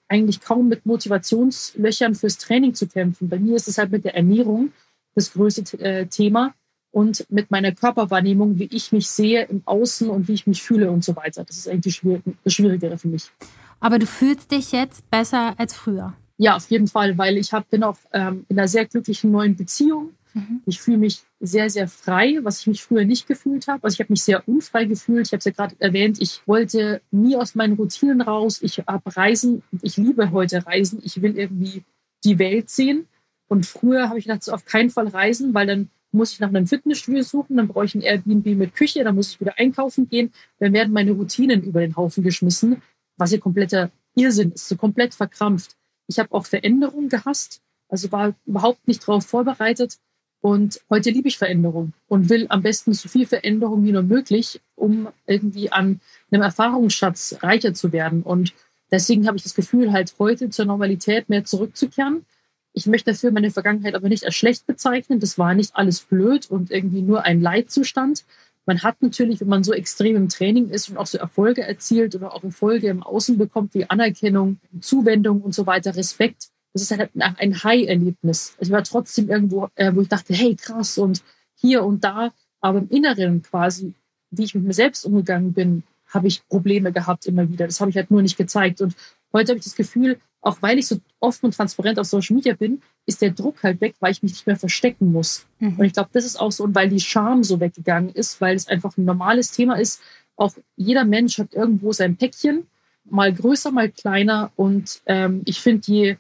eigentlich 0.09 0.41
kaum 0.41 0.67
mit 0.67 0.85
Motivationslöchern 0.85 2.15
fürs 2.15 2.37
Training 2.37 2.73
zu 2.73 2.87
kämpfen. 2.87 3.29
Bei 3.29 3.39
mir 3.39 3.55
ist 3.55 3.67
es 3.67 3.77
halt 3.77 3.91
mit 3.91 4.03
der 4.03 4.15
Ernährung 4.15 4.71
das 5.15 5.33
größte 5.33 5.79
äh, 5.79 6.07
Thema 6.07 6.53
und 6.91 7.25
mit 7.29 7.51
meiner 7.51 7.71
Körperwahrnehmung, 7.71 8.57
wie 8.57 8.69
ich 8.71 8.91
mich 8.91 9.07
sehe 9.07 9.45
im 9.45 9.61
Außen 9.65 10.09
und 10.09 10.27
wie 10.27 10.33
ich 10.33 10.47
mich 10.47 10.63
fühle 10.63 10.91
und 10.91 11.03
so 11.03 11.15
weiter. 11.15 11.43
Das 11.43 11.57
ist 11.57 11.69
eigentlich 11.69 12.01
das 12.43 12.53
Schwierigere 12.53 12.97
für 12.97 13.07
mich. 13.07 13.31
Aber 13.79 13.99
du 13.99 14.05
fühlst 14.05 14.51
dich 14.51 14.71
jetzt 14.71 15.09
besser 15.09 15.53
als 15.57 15.75
früher? 15.75 16.13
Ja, 16.37 16.55
auf 16.55 16.69
jeden 16.69 16.87
Fall, 16.87 17.17
weil 17.17 17.37
ich 17.37 17.53
hab, 17.53 17.69
bin 17.69 17.83
auch 17.83 17.97
ähm, 18.13 18.45
in 18.49 18.57
einer 18.57 18.67
sehr 18.67 18.85
glücklichen 18.85 19.31
neuen 19.31 19.55
Beziehung. 19.55 20.13
Mhm. 20.33 20.61
Ich 20.65 20.79
fühle 20.79 20.97
mich 20.97 21.21
sehr, 21.39 21.69
sehr 21.69 21.87
frei, 21.87 22.39
was 22.43 22.61
ich 22.61 22.67
mich 22.67 22.83
früher 22.83 23.05
nicht 23.05 23.27
gefühlt 23.27 23.67
habe. 23.67 23.83
Also 23.83 23.95
ich 23.95 23.99
habe 23.99 24.11
mich 24.11 24.23
sehr 24.23 24.47
unfrei 24.47 24.85
gefühlt. 24.85 25.27
Ich 25.27 25.31
habe 25.31 25.39
es 25.39 25.45
ja 25.45 25.51
gerade 25.51 25.75
erwähnt, 25.79 26.21
ich 26.21 26.41
wollte 26.45 27.01
nie 27.11 27.35
aus 27.37 27.55
meinen 27.55 27.73
Routinen 27.73 28.21
raus. 28.21 28.59
Ich 28.61 28.79
habe 28.79 29.15
Reisen, 29.15 29.63
ich 29.81 29.97
liebe 29.97 30.31
heute 30.31 30.65
Reisen. 30.65 30.99
Ich 31.03 31.21
will 31.21 31.37
irgendwie 31.37 31.83
die 32.23 32.39
Welt 32.39 32.69
sehen. 32.69 33.07
Und 33.47 33.65
früher 33.65 34.09
habe 34.09 34.19
ich 34.19 34.25
gedacht, 34.25 34.43
so 34.43 34.51
auf 34.51 34.65
keinen 34.65 34.89
Fall 34.89 35.07
reisen, 35.07 35.53
weil 35.53 35.67
dann 35.67 35.89
muss 36.11 36.33
ich 36.33 36.39
nach 36.39 36.49
einem 36.49 36.67
Fitnessstudio 36.67 37.23
suchen, 37.23 37.57
dann 37.57 37.67
brauche 37.67 37.85
ich 37.85 37.95
ein 37.95 38.01
Airbnb 38.01 38.45
mit 38.57 38.75
Küche, 38.75 39.03
dann 39.03 39.15
muss 39.15 39.31
ich 39.31 39.41
wieder 39.41 39.57
einkaufen 39.57 40.09
gehen, 40.09 40.31
dann 40.59 40.73
werden 40.73 40.93
meine 40.93 41.11
Routinen 41.11 41.63
über 41.63 41.81
den 41.81 41.95
Haufen 41.95 42.23
geschmissen, 42.23 42.81
was 43.17 43.31
ja 43.31 43.37
kompletter 43.37 43.91
Irrsinn 44.15 44.51
ist, 44.51 44.67
so 44.67 44.75
komplett 44.75 45.13
verkrampft. 45.13 45.75
Ich 46.07 46.19
habe 46.19 46.31
auch 46.31 46.45
Veränderungen 46.45 47.09
gehasst, 47.09 47.61
also 47.89 48.11
war 48.11 48.33
überhaupt 48.45 48.87
nicht 48.87 49.07
darauf 49.07 49.25
vorbereitet. 49.25 49.97
Und 50.41 50.79
heute 50.89 51.09
liebe 51.09 51.27
ich 51.27 51.37
Veränderung 51.37 51.93
und 52.07 52.29
will 52.29 52.45
am 52.49 52.61
besten 52.61 52.93
so 52.93 53.09
viel 53.09 53.25
Veränderung 53.25 53.83
wie 53.83 53.91
nur 53.91 54.03
möglich, 54.03 54.61
um 54.75 55.09
irgendwie 55.27 55.71
an 55.71 55.99
einem 56.31 56.43
Erfahrungsschatz 56.43 57.37
reicher 57.41 57.73
zu 57.73 57.91
werden. 57.91 58.23
Und 58.23 58.53
deswegen 58.89 59.27
habe 59.27 59.37
ich 59.37 59.43
das 59.43 59.55
Gefühl, 59.55 59.91
halt 59.91 60.13
heute 60.17 60.49
zur 60.49 60.65
Normalität 60.65 61.27
mehr 61.27 61.43
zurückzukehren 61.43 62.25
ich 62.73 62.85
möchte 62.85 63.11
dafür 63.11 63.31
meine 63.31 63.51
Vergangenheit 63.51 63.95
aber 63.95 64.09
nicht 64.09 64.25
als 64.25 64.35
schlecht 64.35 64.67
bezeichnen. 64.67 65.19
Das 65.19 65.37
war 65.37 65.53
nicht 65.53 65.75
alles 65.75 66.01
blöd 66.01 66.49
und 66.49 66.71
irgendwie 66.71 67.01
nur 67.01 67.23
ein 67.23 67.41
Leidzustand. 67.41 68.25
Man 68.65 68.83
hat 68.83 69.01
natürlich, 69.01 69.41
wenn 69.41 69.47
man 69.47 69.63
so 69.63 69.73
extrem 69.73 70.15
im 70.15 70.29
Training 70.29 70.69
ist 70.69 70.89
und 70.89 70.97
auch 70.97 71.07
so 71.07 71.17
Erfolge 71.17 71.63
erzielt 71.63 72.15
oder 72.15 72.33
auch 72.33 72.43
Erfolge 72.43 72.87
im 72.87 73.01
Außen 73.01 73.37
bekommt, 73.37 73.73
wie 73.73 73.89
Anerkennung, 73.89 74.59
Zuwendung 74.79 75.41
und 75.41 75.55
so 75.55 75.65
weiter, 75.65 75.95
Respekt, 75.95 76.48
das 76.73 76.83
ist 76.83 76.91
halt 76.91 77.11
ein 77.15 77.63
High-Erlebnis. 77.63 78.55
Ich 78.59 78.69
war 78.71 78.83
trotzdem 78.83 79.29
irgendwo, 79.29 79.69
äh, 79.75 79.93
wo 79.93 80.01
ich 80.01 80.07
dachte, 80.07 80.33
hey, 80.33 80.55
krass 80.55 80.97
und 80.97 81.23
hier 81.55 81.83
und 81.83 82.03
da, 82.03 82.31
aber 82.61 82.79
im 82.79 82.89
Inneren 82.89 83.41
quasi, 83.41 83.93
wie 84.31 84.43
ich 84.43 84.55
mit 84.55 84.63
mir 84.63 84.73
selbst 84.73 85.05
umgegangen 85.05 85.53
bin, 85.53 85.83
habe 86.07 86.27
ich 86.27 86.47
Probleme 86.47 86.91
gehabt 86.91 87.25
immer 87.25 87.49
wieder. 87.49 87.67
Das 87.67 87.79
habe 87.79 87.91
ich 87.91 87.97
halt 87.97 88.11
nur 88.11 88.21
nicht 88.21 88.37
gezeigt. 88.37 88.81
Und 88.81 88.95
heute 89.33 89.51
habe 89.51 89.59
ich 89.59 89.65
das 89.65 89.75
Gefühl, 89.75 90.19
auch 90.41 90.61
weil 90.61 90.79
ich 90.79 90.87
so 90.87 90.99
offen 91.19 91.47
und 91.47 91.55
transparent 91.55 91.99
auf 91.99 92.07
Social 92.07 92.35
Media 92.35 92.53
bin, 92.53 92.81
ist 93.05 93.21
der 93.21 93.31
Druck 93.31 93.63
halt 93.63 93.81
weg, 93.81 93.95
weil 93.99 94.11
ich 94.11 94.23
mich 94.23 94.31
nicht 94.31 94.47
mehr 94.47 94.55
verstecken 94.55 95.11
muss. 95.11 95.45
Mhm. 95.59 95.77
Und 95.77 95.85
ich 95.85 95.93
glaube, 95.93 96.09
das 96.13 96.25
ist 96.25 96.39
auch 96.39 96.51
so, 96.51 96.63
und 96.63 96.75
weil 96.75 96.89
die 96.89 96.99
Scham 96.99 97.43
so 97.43 97.59
weggegangen 97.59 98.11
ist, 98.11 98.39
weil 98.41 98.55
es 98.55 98.67
einfach 98.67 98.97
ein 98.97 99.05
normales 99.05 99.51
Thema 99.51 99.75
ist. 99.75 100.01
Auch 100.35 100.53
jeder 100.77 101.03
Mensch 101.03 101.37
hat 101.37 101.53
irgendwo 101.53 101.91
sein 101.91 102.15
Päckchen, 102.15 102.67
mal 103.03 103.33
größer, 103.33 103.71
mal 103.71 103.89
kleiner. 103.89 104.51
Und 104.55 105.01
ähm, 105.05 105.41
ich 105.45 105.59
finde, 105.59 105.91
je 105.91 106.17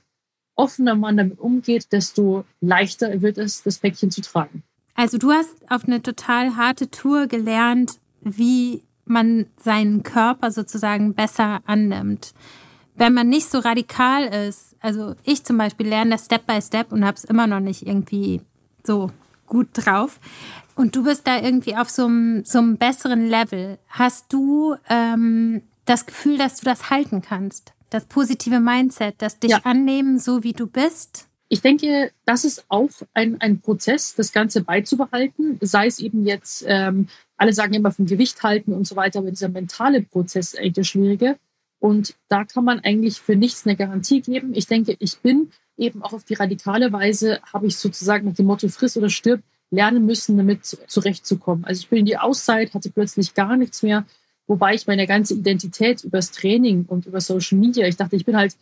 offener 0.59 0.95
man 0.95 1.17
damit 1.17 1.39
umgeht, 1.39 1.91
desto 1.91 2.45
leichter 2.61 3.21
wird 3.21 3.37
es, 3.37 3.63
das 3.63 3.79
Päckchen 3.79 4.11
zu 4.11 4.21
tragen. 4.21 4.63
Also 4.95 5.17
du 5.17 5.31
hast 5.31 5.55
auf 5.69 5.85
eine 5.85 6.01
total 6.01 6.55
harte 6.55 6.91
Tour 6.91 7.27
gelernt, 7.27 7.99
wie 8.21 8.83
man 9.05 9.47
seinen 9.57 10.03
Körper 10.03 10.51
sozusagen 10.51 11.13
besser 11.13 11.61
annimmt 11.65 12.33
wenn 12.99 13.13
man 13.13 13.29
nicht 13.29 13.49
so 13.49 13.59
radikal 13.59 14.25
ist, 14.25 14.75
also 14.81 15.15
ich 15.23 15.45
zum 15.45 15.57
Beispiel 15.57 15.87
lerne 15.87 16.11
das 16.11 16.25
Step 16.25 16.45
by 16.45 16.61
Step 16.61 16.91
und 16.91 17.05
habe 17.05 17.15
es 17.15 17.23
immer 17.23 17.47
noch 17.47 17.61
nicht 17.61 17.87
irgendwie 17.87 18.41
so 18.85 19.09
gut 19.47 19.69
drauf. 19.73 20.19
Und 20.75 20.95
du 20.95 21.03
bist 21.03 21.25
da 21.25 21.41
irgendwie 21.41 21.75
auf 21.75 21.89
so 21.89 22.05
einem, 22.05 22.43
so 22.43 22.59
einem 22.59 22.77
besseren 22.77 23.27
Level. 23.27 23.79
Hast 23.87 24.31
du 24.31 24.75
ähm, 24.89 25.61
das 25.85 26.05
Gefühl, 26.05 26.37
dass 26.37 26.59
du 26.59 26.65
das 26.65 26.89
halten 26.89 27.21
kannst? 27.21 27.73
Das 27.89 28.05
positive 28.05 28.59
Mindset, 28.59 29.15
das 29.19 29.39
dich 29.39 29.51
ja. 29.51 29.61
annehmen, 29.63 30.19
so 30.19 30.43
wie 30.43 30.53
du 30.53 30.67
bist? 30.67 31.27
Ich 31.51 31.61
denke, 31.61 32.11
das 32.25 32.45
ist 32.45 32.65
auch 32.69 32.89
ein, 33.13 33.41
ein 33.41 33.59
Prozess, 33.59 34.13
das 34.13 34.31
Ganze 34.31 34.61
beizubehalten. 34.61 35.57
Sei 35.61 35.87
es 35.87 35.99
eben 35.99 36.25
jetzt, 36.25 36.63
ähm, 36.67 37.07
alle 37.37 37.53
sagen 37.53 37.73
immer 37.73 37.91
vom 37.91 38.05
Gewicht 38.05 38.43
halten 38.43 38.73
und 38.73 38.85
so 38.85 38.95
weiter, 38.95 39.19
aber 39.19 39.31
dieser 39.31 39.49
mentale 39.49 40.03
Prozess 40.03 40.53
ist 40.53 40.59
eigentlich 40.59 40.73
der 40.73 40.83
schwierige. 40.83 41.39
Und 41.79 42.13
da 42.27 42.43
kann 42.43 42.65
man 42.65 42.81
eigentlich 42.81 43.19
für 43.19 43.35
nichts 43.35 43.65
eine 43.65 43.75
Garantie 43.75 44.21
geben. 44.21 44.53
Ich 44.53 44.67
denke, 44.67 44.95
ich 44.99 45.17
bin 45.19 45.49
eben 45.75 46.03
auch 46.03 46.13
auf 46.13 46.23
die 46.23 46.35
radikale 46.35 46.91
Weise, 46.91 47.39
habe 47.51 47.65
ich 47.65 47.77
sozusagen 47.77 48.27
nach 48.27 48.35
dem 48.35 48.45
Motto 48.45 48.67
friss 48.67 48.97
oder 48.97 49.09
stirb 49.09 49.41
lernen 49.71 50.05
müssen, 50.05 50.37
damit 50.37 50.65
zurechtzukommen. 50.65 51.65
Also 51.65 51.79
ich 51.79 51.89
bin 51.89 51.99
in 51.99 52.05
die 52.05 52.17
Auszeit, 52.17 52.73
hatte 52.73 52.91
plötzlich 52.91 53.33
gar 53.33 53.55
nichts 53.57 53.81
mehr, 53.81 54.05
wobei 54.49 54.73
ich 54.73 54.87
meine 54.87 55.07
ganze 55.07 55.35
Identität 55.35 56.03
übers 56.03 56.31
Training 56.31 56.85
und 56.85 57.05
über 57.05 57.21
Social 57.21 57.57
Media, 57.57 57.87
ich 57.87 57.95
dachte, 57.95 58.17
ich 58.17 58.25
bin 58.25 58.35
halt 58.35 58.57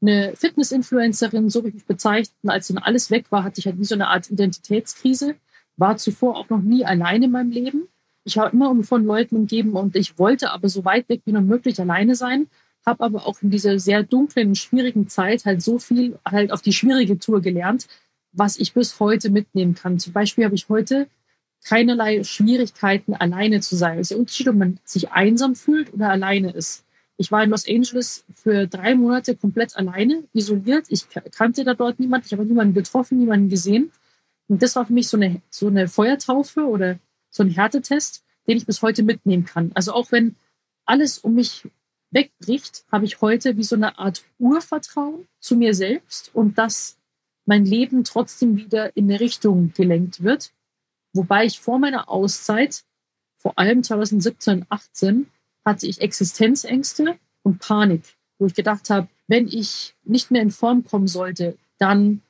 eine 0.00 0.34
Fitness-Influencerin, 0.36 1.50
so 1.50 1.64
wie 1.64 1.68
ich 1.68 1.74
mich 1.74 1.86
bezeichnet. 1.86 2.34
Als 2.46 2.68
dann 2.68 2.78
alles 2.78 3.10
weg 3.10 3.26
war, 3.30 3.42
hatte 3.42 3.58
ich 3.58 3.66
halt 3.66 3.78
wie 3.78 3.84
so 3.84 3.94
eine 3.94 4.08
Art 4.08 4.30
Identitätskrise. 4.30 5.34
War 5.76 5.96
zuvor 5.96 6.36
auch 6.36 6.48
noch 6.48 6.62
nie 6.62 6.84
alleine 6.84 7.26
in 7.26 7.32
meinem 7.32 7.50
Leben. 7.50 7.88
Ich 8.24 8.36
war 8.36 8.52
immer 8.52 8.82
von 8.84 9.04
Leuten 9.04 9.36
umgeben 9.36 9.72
und 9.72 9.96
ich 9.96 10.18
wollte 10.18 10.52
aber 10.52 10.68
so 10.68 10.84
weit 10.84 11.08
weg 11.08 11.22
wie 11.24 11.32
nur 11.32 11.42
möglich 11.42 11.80
alleine 11.80 12.14
sein 12.14 12.46
habe 12.84 13.04
aber 13.04 13.26
auch 13.26 13.42
in 13.42 13.50
dieser 13.50 13.78
sehr 13.78 14.02
dunklen, 14.02 14.54
schwierigen 14.54 15.08
Zeit 15.08 15.44
halt 15.44 15.62
so 15.62 15.78
viel 15.78 16.18
halt 16.24 16.52
auf 16.52 16.62
die 16.62 16.72
schwierige 16.72 17.18
Tour 17.18 17.40
gelernt, 17.40 17.86
was 18.32 18.58
ich 18.58 18.72
bis 18.72 19.00
heute 19.00 19.30
mitnehmen 19.30 19.74
kann. 19.74 19.98
Zum 19.98 20.12
Beispiel 20.12 20.44
habe 20.44 20.54
ich 20.54 20.68
heute 20.68 21.08
keinerlei 21.64 22.24
Schwierigkeiten, 22.24 23.14
alleine 23.14 23.60
zu 23.60 23.76
sein. 23.76 23.98
Es 23.98 24.04
ist 24.04 24.10
der 24.12 24.18
Unterschied, 24.18 24.48
ob 24.48 24.56
man 24.56 24.80
sich 24.84 25.10
einsam 25.10 25.54
fühlt 25.54 25.92
oder 25.92 26.10
alleine 26.10 26.52
ist. 26.52 26.84
Ich 27.16 27.30
war 27.30 27.44
in 27.44 27.50
Los 27.50 27.68
Angeles 27.68 28.24
für 28.34 28.66
drei 28.66 28.94
Monate 28.94 29.36
komplett 29.36 29.76
alleine, 29.76 30.24
isoliert. 30.32 30.86
Ich 30.88 31.06
kannte 31.32 31.64
da 31.64 31.74
dort 31.74 32.00
niemanden, 32.00 32.26
ich 32.26 32.32
habe 32.32 32.46
niemanden 32.46 32.72
getroffen, 32.72 33.18
niemanden 33.18 33.50
gesehen. 33.50 33.92
Und 34.48 34.62
das 34.62 34.74
war 34.74 34.86
für 34.86 34.94
mich 34.94 35.08
so 35.08 35.18
eine, 35.18 35.42
so 35.50 35.66
eine 35.66 35.86
Feuertaufe 35.86 36.66
oder 36.66 36.98
so 37.28 37.42
ein 37.42 37.50
Härtetest, 37.50 38.24
den 38.46 38.56
ich 38.56 38.66
bis 38.66 38.80
heute 38.80 39.02
mitnehmen 39.02 39.44
kann. 39.44 39.70
Also 39.74 39.92
auch 39.92 40.10
wenn 40.12 40.34
alles 40.86 41.18
um 41.18 41.34
mich 41.34 41.68
wegbricht, 42.10 42.84
habe 42.90 43.04
ich 43.04 43.20
heute 43.20 43.56
wie 43.56 43.64
so 43.64 43.76
eine 43.76 43.98
Art 43.98 44.24
Urvertrauen 44.38 45.28
zu 45.38 45.56
mir 45.56 45.74
selbst 45.74 46.30
und 46.34 46.58
dass 46.58 46.96
mein 47.44 47.64
Leben 47.64 48.02
trotzdem 48.04 48.56
wieder 48.56 48.96
in 48.96 49.04
eine 49.10 49.20
Richtung 49.20 49.72
gelenkt 49.76 50.22
wird. 50.22 50.52
Wobei 51.12 51.44
ich 51.44 51.60
vor 51.60 51.78
meiner 51.78 52.08
Auszeit, 52.08 52.82
vor 53.36 53.58
allem 53.58 53.82
2017 53.82 54.60
und 54.60 54.66
18, 54.68 55.26
hatte 55.64 55.86
ich 55.86 56.00
Existenzängste 56.00 57.16
und 57.42 57.58
Panik, 57.58 58.02
wo 58.38 58.46
ich 58.46 58.54
gedacht 58.54 58.90
habe, 58.90 59.08
wenn 59.28 59.46
ich 59.46 59.94
nicht 60.04 60.30
mehr 60.30 60.42
in 60.42 60.50
Form 60.50 60.84
kommen 60.84 61.06
sollte, 61.06 61.56
dann 61.78 62.22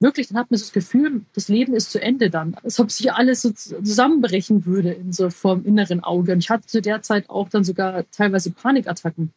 wirklich, 0.00 0.28
dann 0.28 0.38
hat 0.38 0.50
man 0.50 0.58
das 0.58 0.72
Gefühl, 0.72 1.22
das 1.34 1.48
Leben 1.48 1.74
ist 1.74 1.90
zu 1.90 2.02
Ende 2.02 2.28
dann. 2.28 2.54
Als 2.62 2.78
ob 2.80 2.90
sich 2.90 3.12
alles 3.12 3.42
so 3.42 3.50
zusammenbrechen 3.52 4.66
würde 4.66 4.92
in 4.92 5.12
so 5.12 5.30
vom 5.30 5.64
inneren 5.64 6.02
Auge. 6.02 6.32
Und 6.32 6.40
ich 6.40 6.50
hatte 6.50 6.66
zu 6.66 6.82
der 6.82 7.02
Zeit 7.02 7.30
auch 7.30 7.48
dann 7.48 7.64
sogar 7.64 8.10
teilweise 8.10 8.50
Panikattacken. 8.50 9.32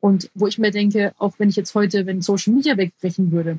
Und 0.00 0.30
wo 0.34 0.46
ich 0.46 0.58
mir 0.58 0.70
denke, 0.70 1.14
auch 1.18 1.38
wenn 1.38 1.48
ich 1.48 1.56
jetzt 1.56 1.74
heute, 1.74 2.06
wenn 2.06 2.22
Social 2.22 2.52
Media 2.52 2.76
wegbrechen 2.76 3.32
würde, 3.32 3.58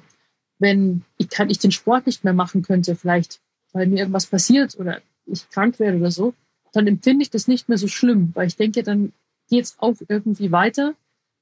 wenn 0.59 1.03
ich, 1.17 1.29
kann, 1.29 1.49
ich 1.49 1.59
den 1.59 1.71
Sport 1.71 2.05
nicht 2.05 2.23
mehr 2.23 2.33
machen 2.33 2.61
könnte, 2.61 2.95
vielleicht 2.95 3.41
weil 3.73 3.87
mir 3.87 3.99
irgendwas 3.99 4.27
passiert 4.27 4.79
oder 4.79 5.01
ich 5.25 5.49
krank 5.49 5.79
werde 5.79 5.97
oder 5.97 6.11
so, 6.11 6.33
dann 6.71 6.87
empfinde 6.87 7.23
ich 7.23 7.29
das 7.29 7.47
nicht 7.47 7.69
mehr 7.69 7.77
so 7.77 7.87
schlimm, 7.87 8.31
weil 8.33 8.47
ich 8.47 8.55
denke, 8.55 8.83
dann 8.83 9.13
geht 9.49 9.65
es 9.65 9.75
auch 9.79 9.95
irgendwie 10.07 10.51
weiter. 10.51 10.95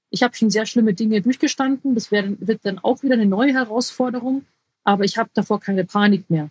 Ich 0.09 0.23
habe 0.23 0.35
schon 0.35 0.49
sehr 0.49 0.65
schlimme 0.65 0.93
Dinge 0.93 1.21
durchgestanden. 1.21 1.95
Das 1.95 2.11
wär, 2.11 2.35
wird 2.39 2.61
dann 2.63 2.79
auch 2.79 3.03
wieder 3.03 3.13
eine 3.13 3.25
neue 3.25 3.53
Herausforderung. 3.53 4.45
Aber 4.83 5.05
ich 5.05 5.17
habe 5.17 5.29
davor 5.33 5.59
keine 5.59 5.85
Panik 5.85 6.29
mehr, 6.29 6.49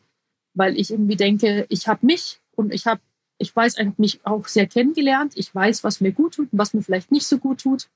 weil 0.55 0.79
ich 0.79 0.91
irgendwie 0.91 1.17
denke, 1.17 1.67
ich 1.69 1.89
habe 1.89 2.07
mich 2.07 2.41
und 2.55 2.73
ich 2.73 2.87
habe, 2.87 3.01
ich 3.39 3.55
weiß, 3.55 3.79
ich 3.79 3.99
mich 3.99 4.25
auch 4.25 4.47
sehr 4.47 4.67
kennengelernt. 4.67 5.33
Ich 5.37 5.55
weiß, 5.55 5.85
was 5.85 6.01
mir 6.01 6.13
gut 6.13 6.35
tut 6.35 6.53
und 6.53 6.59
was 6.59 6.73
mir 6.73 6.83
vielleicht 6.83 7.11
nicht 7.11 7.27
so 7.27 7.39
gut 7.39 7.61
tut. 7.61 7.89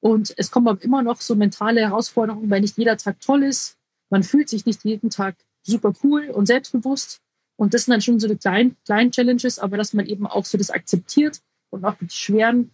Und 0.00 0.32
es 0.38 0.50
kommen 0.50 0.68
aber 0.68 0.82
immer 0.82 1.02
noch 1.02 1.20
so 1.20 1.34
mentale 1.34 1.80
Herausforderungen, 1.80 2.48
weil 2.48 2.62
nicht 2.62 2.78
jeder 2.78 2.96
Tag 2.96 3.20
toll 3.20 3.42
ist. 3.42 3.76
Man 4.08 4.22
fühlt 4.22 4.48
sich 4.48 4.64
nicht 4.64 4.84
jeden 4.84 5.10
Tag 5.10 5.36
super 5.62 5.92
cool 6.02 6.30
und 6.30 6.46
selbstbewusst. 6.46 7.20
Und 7.60 7.74
das 7.74 7.84
sind 7.84 7.92
dann 7.92 8.00
schon 8.00 8.18
so 8.18 8.26
die 8.26 8.36
kleinen, 8.36 8.74
kleinen 8.86 9.10
Challenges, 9.10 9.58
aber 9.58 9.76
dass 9.76 9.92
man 9.92 10.06
eben 10.06 10.26
auch 10.26 10.46
so 10.46 10.56
das 10.56 10.70
akzeptiert 10.70 11.42
und 11.68 11.84
auch 11.84 12.00
mit 12.00 12.10
schweren 12.10 12.70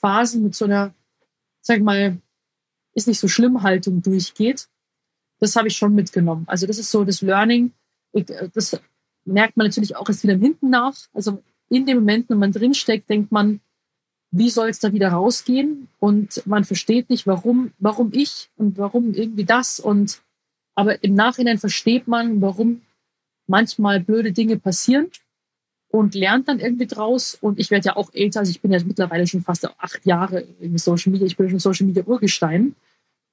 Phasen 0.00 0.42
mit 0.42 0.54
so 0.54 0.64
einer, 0.64 0.94
sag 1.60 1.82
mal, 1.82 2.16
ist 2.94 3.06
nicht 3.06 3.20
so 3.20 3.28
schlimm 3.28 3.62
Haltung 3.62 4.00
durchgeht. 4.00 4.66
Das 5.40 5.56
habe 5.56 5.68
ich 5.68 5.76
schon 5.76 5.94
mitgenommen. 5.94 6.44
Also 6.46 6.66
das 6.66 6.78
ist 6.78 6.90
so 6.90 7.04
das 7.04 7.20
Learning. 7.20 7.72
Ich, 8.12 8.24
das 8.54 8.80
merkt 9.26 9.58
man 9.58 9.66
natürlich 9.66 9.96
auch 9.96 10.08
erst 10.08 10.22
wieder 10.22 10.36
hinten 10.36 10.70
nach. 10.70 10.96
Also 11.12 11.42
in 11.68 11.84
dem 11.84 11.98
Moment, 11.98 12.30
wenn 12.30 12.38
man 12.38 12.52
drinsteckt, 12.52 13.10
denkt 13.10 13.30
man, 13.30 13.60
wie 14.30 14.48
soll 14.48 14.70
es 14.70 14.78
da 14.78 14.94
wieder 14.94 15.10
rausgehen? 15.10 15.88
Und 15.98 16.46
man 16.46 16.64
versteht 16.64 17.10
nicht, 17.10 17.26
warum, 17.26 17.72
warum 17.78 18.10
ich 18.14 18.48
und 18.56 18.78
warum 18.78 19.12
irgendwie 19.12 19.44
das. 19.44 19.80
Und 19.80 20.22
aber 20.74 21.04
im 21.04 21.12
Nachhinein 21.12 21.58
versteht 21.58 22.08
man, 22.08 22.40
warum 22.40 22.80
manchmal 23.50 24.00
blöde 24.00 24.32
Dinge 24.32 24.56
passieren 24.56 25.08
und 25.88 26.14
lernt 26.14 26.48
dann 26.48 26.60
irgendwie 26.60 26.86
draus. 26.86 27.36
Und 27.40 27.58
ich 27.58 27.70
werde 27.70 27.88
ja 27.88 27.96
auch 27.96 28.10
älter, 28.14 28.40
also 28.40 28.50
ich 28.50 28.60
bin 28.60 28.72
ja 28.72 28.78
mittlerweile 28.82 29.26
schon 29.26 29.42
fast 29.42 29.68
acht 29.78 30.06
Jahre 30.06 30.44
in 30.60 30.78
Social 30.78 31.12
Media, 31.12 31.26
ich 31.26 31.36
bin 31.36 31.50
schon 31.50 31.58
Social 31.58 31.86
Media 31.86 32.04
Urgestein. 32.04 32.74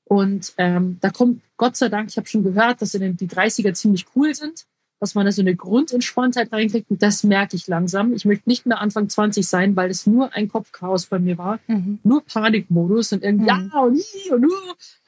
Und 0.05 0.53
ähm, 0.57 0.97
da 1.01 1.09
kommt 1.09 1.41
Gott 1.57 1.75
sei 1.75 1.89
Dank, 1.89 2.09
ich 2.09 2.17
habe 2.17 2.27
schon 2.27 2.43
gehört, 2.43 2.81
dass 2.81 2.93
in 2.93 3.15
die 3.17 3.27
30er 3.27 3.73
ziemlich 3.73 4.05
cool 4.15 4.33
sind, 4.33 4.65
dass 4.99 5.13
man 5.13 5.25
da 5.25 5.31
so 5.31 5.41
eine 5.41 5.55
Grundentspanntheit 5.55 6.51
reinkriegt. 6.51 6.89
Und 6.89 7.03
das 7.03 7.23
merke 7.23 7.55
ich 7.55 7.67
langsam. 7.67 8.13
Ich 8.13 8.25
möchte 8.25 8.49
nicht 8.49 8.65
mehr 8.65 8.79
Anfang 8.79 9.09
20 9.09 9.45
sein, 9.45 9.75
weil 9.75 9.91
es 9.91 10.07
nur 10.07 10.33
ein 10.33 10.47
Kopfchaos 10.47 11.05
bei 11.05 11.19
mir 11.19 11.37
war. 11.37 11.59
Mhm. 11.67 11.99
Nur 12.03 12.23
Panikmodus 12.23 13.11
und 13.13 13.23
irgendwie 13.23 13.51
mhm. 13.51 13.71
ja 13.73 13.79
und 13.81 13.93
nie 13.93 14.31
und, 14.31 14.47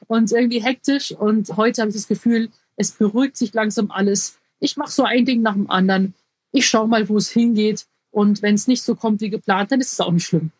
und 0.06 0.32
irgendwie 0.32 0.62
hektisch. 0.62 1.12
Und 1.12 1.56
heute 1.56 1.80
habe 1.80 1.88
ich 1.88 1.96
das 1.96 2.06
Gefühl, 2.06 2.50
es 2.76 2.92
beruhigt 2.92 3.36
sich 3.36 3.52
langsam 3.52 3.90
alles 3.90 4.39
ich 4.60 4.76
mache 4.76 4.92
so 4.92 5.04
ein 5.04 5.24
Ding 5.24 5.42
nach 5.42 5.54
dem 5.54 5.70
anderen. 5.70 6.14
Ich 6.52 6.66
schaue 6.66 6.88
mal, 6.88 7.08
wo 7.08 7.16
es 7.16 7.30
hingeht. 7.30 7.86
Und 8.10 8.42
wenn 8.42 8.54
es 8.54 8.66
nicht 8.66 8.82
so 8.82 8.94
kommt 8.94 9.20
wie 9.20 9.30
geplant, 9.30 9.72
dann 9.72 9.80
ist 9.80 9.92
es 9.92 10.00
auch 10.00 10.12
nicht 10.12 10.26
schlimm. 10.26 10.50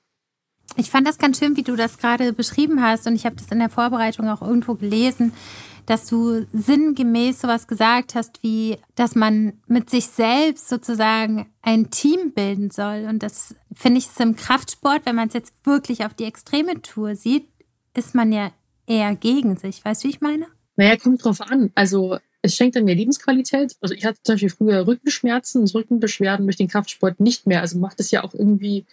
Ich 0.77 0.91
fand 0.91 1.07
das 1.07 1.19
ganz 1.19 1.39
schön, 1.39 1.57
wie 1.57 1.63
du 1.63 1.77
das 1.77 1.99
gerade 1.99 2.33
beschrieben 2.33 2.83
hast. 2.83 3.07
Und 3.07 3.15
ich 3.15 3.27
habe 3.27 3.37
das 3.37 3.51
in 3.51 3.59
der 3.59 3.71
Vorbereitung 3.71 4.29
auch 4.29 4.41
irgendwo 4.41 4.75
gelesen, 4.75 5.33
dass 5.87 6.07
du 6.07 6.47
sinngemäß 6.53 7.41
sowas 7.41 7.67
gesagt 7.67 8.15
hast, 8.15 8.43
wie, 8.43 8.79
dass 8.95 9.17
man 9.17 9.55
mit 9.67 9.91
sich 9.91 10.07
selbst 10.07 10.69
sozusagen 10.69 11.51
ein 11.63 11.91
Team 11.91 12.33
bilden 12.33 12.71
soll. 12.71 13.07
Und 13.09 13.23
das 13.25 13.57
finde 13.75 13.99
ich 13.99 14.07
ist 14.07 14.21
im 14.21 14.37
Kraftsport, 14.37 15.05
wenn 15.07 15.17
man 15.17 15.29
es 15.29 15.35
jetzt 15.35 15.53
wirklich 15.65 16.05
auf 16.05 16.15
die 16.15 16.25
extreme 16.25 16.81
Tour 16.81 17.17
sieht, 17.17 17.49
ist 17.97 18.15
man 18.15 18.33
ja 18.33 18.53
eher 18.87 19.17
gegen 19.17 19.57
sich. 19.57 19.85
Weißt 19.85 20.05
du, 20.05 20.09
wie 20.09 20.13
ich 20.13 20.21
meine? 20.21 20.47
Naja, 20.77 20.97
kommt 20.97 21.25
drauf 21.25 21.41
an. 21.41 21.73
Also 21.75 22.19
es 22.43 22.57
schenkt 22.57 22.77
dann 22.77 22.85
mehr 22.85 22.95
Lebensqualität. 22.95 23.77
Also 23.81 23.95
ich 23.95 24.05
hatte 24.05 24.19
zum 24.23 24.35
Beispiel 24.35 24.51
früher 24.51 24.87
Rückenschmerzen, 24.87 25.67
Rückenbeschwerden 25.69 26.47
durch 26.47 26.57
den 26.57 26.69
Kraftsport 26.69 27.21
nicht 27.21 27.47
mehr. 27.47 27.61
Also 27.61 27.79
macht 27.79 28.01
es 28.01 28.11
ja 28.11 28.25
auch 28.25 28.35
irgendwie 28.35 28.87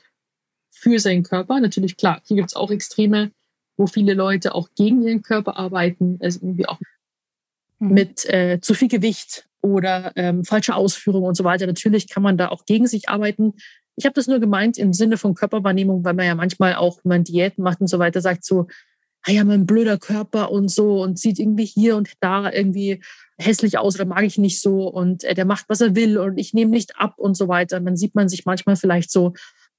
für 0.69 0.99
seinen 0.99 1.23
Körper. 1.23 1.59
Natürlich, 1.59 1.97
klar, 1.97 2.21
hier 2.25 2.37
gibt 2.37 2.49
es 2.49 2.55
auch 2.55 2.71
Extreme, 2.71 3.31
wo 3.77 3.87
viele 3.87 4.13
Leute 4.13 4.53
auch 4.53 4.69
gegen 4.75 5.01
ihren 5.03 5.21
Körper 5.21 5.57
arbeiten, 5.57 6.17
also 6.21 6.39
irgendwie 6.41 6.67
auch 6.67 6.79
mhm. 7.79 7.93
mit 7.93 8.25
äh, 8.25 8.59
zu 8.61 8.73
viel 8.73 8.89
Gewicht 8.89 9.47
oder 9.61 10.11
ähm, 10.15 10.43
falsche 10.43 10.75
Ausführung 10.75 11.23
und 11.23 11.35
so 11.35 11.43
weiter. 11.43 11.67
Natürlich 11.67 12.09
kann 12.09 12.23
man 12.23 12.37
da 12.37 12.49
auch 12.49 12.65
gegen 12.65 12.87
sich 12.87 13.09
arbeiten. 13.09 13.53
Ich 13.95 14.05
habe 14.05 14.13
das 14.13 14.27
nur 14.27 14.39
gemeint 14.39 14.77
im 14.77 14.93
Sinne 14.93 15.17
von 15.17 15.33
Körperwahrnehmung, 15.33 16.03
weil 16.03 16.13
man 16.13 16.25
ja 16.25 16.35
manchmal 16.35 16.75
auch, 16.75 16.99
wenn 17.03 17.09
man 17.09 17.23
Diäten 17.23 17.63
macht 17.63 17.81
und 17.81 17.87
so 17.87 17.97
weiter, 17.97 18.21
sagt 18.21 18.43
so, 18.43 18.67
ah 19.27 19.31
ja, 19.31 19.43
mein 19.43 19.65
blöder 19.65 19.97
Körper 19.97 20.51
und 20.51 20.69
so 20.69 21.01
und 21.01 21.19
sieht 21.19 21.37
irgendwie 21.37 21.65
hier 21.65 21.97
und 21.97 22.13
da 22.21 22.49
irgendwie 22.49 23.03
hässlich 23.37 23.77
aus 23.77 23.95
oder 23.95 24.05
mag 24.05 24.23
ich 24.23 24.37
nicht 24.37 24.61
so 24.61 24.87
und 24.87 25.23
äh, 25.25 25.33
der 25.33 25.45
macht, 25.45 25.65
was 25.67 25.81
er 25.81 25.95
will 25.95 26.17
und 26.17 26.37
ich 26.37 26.53
nehme 26.53 26.71
nicht 26.71 26.97
ab 26.97 27.15
und 27.17 27.35
so 27.35 27.47
weiter. 27.47 27.77
Und 27.77 27.85
dann 27.85 27.97
sieht 27.97 28.15
man 28.15 28.29
sich 28.29 28.45
manchmal 28.45 28.77
vielleicht 28.77 29.11
so 29.11 29.33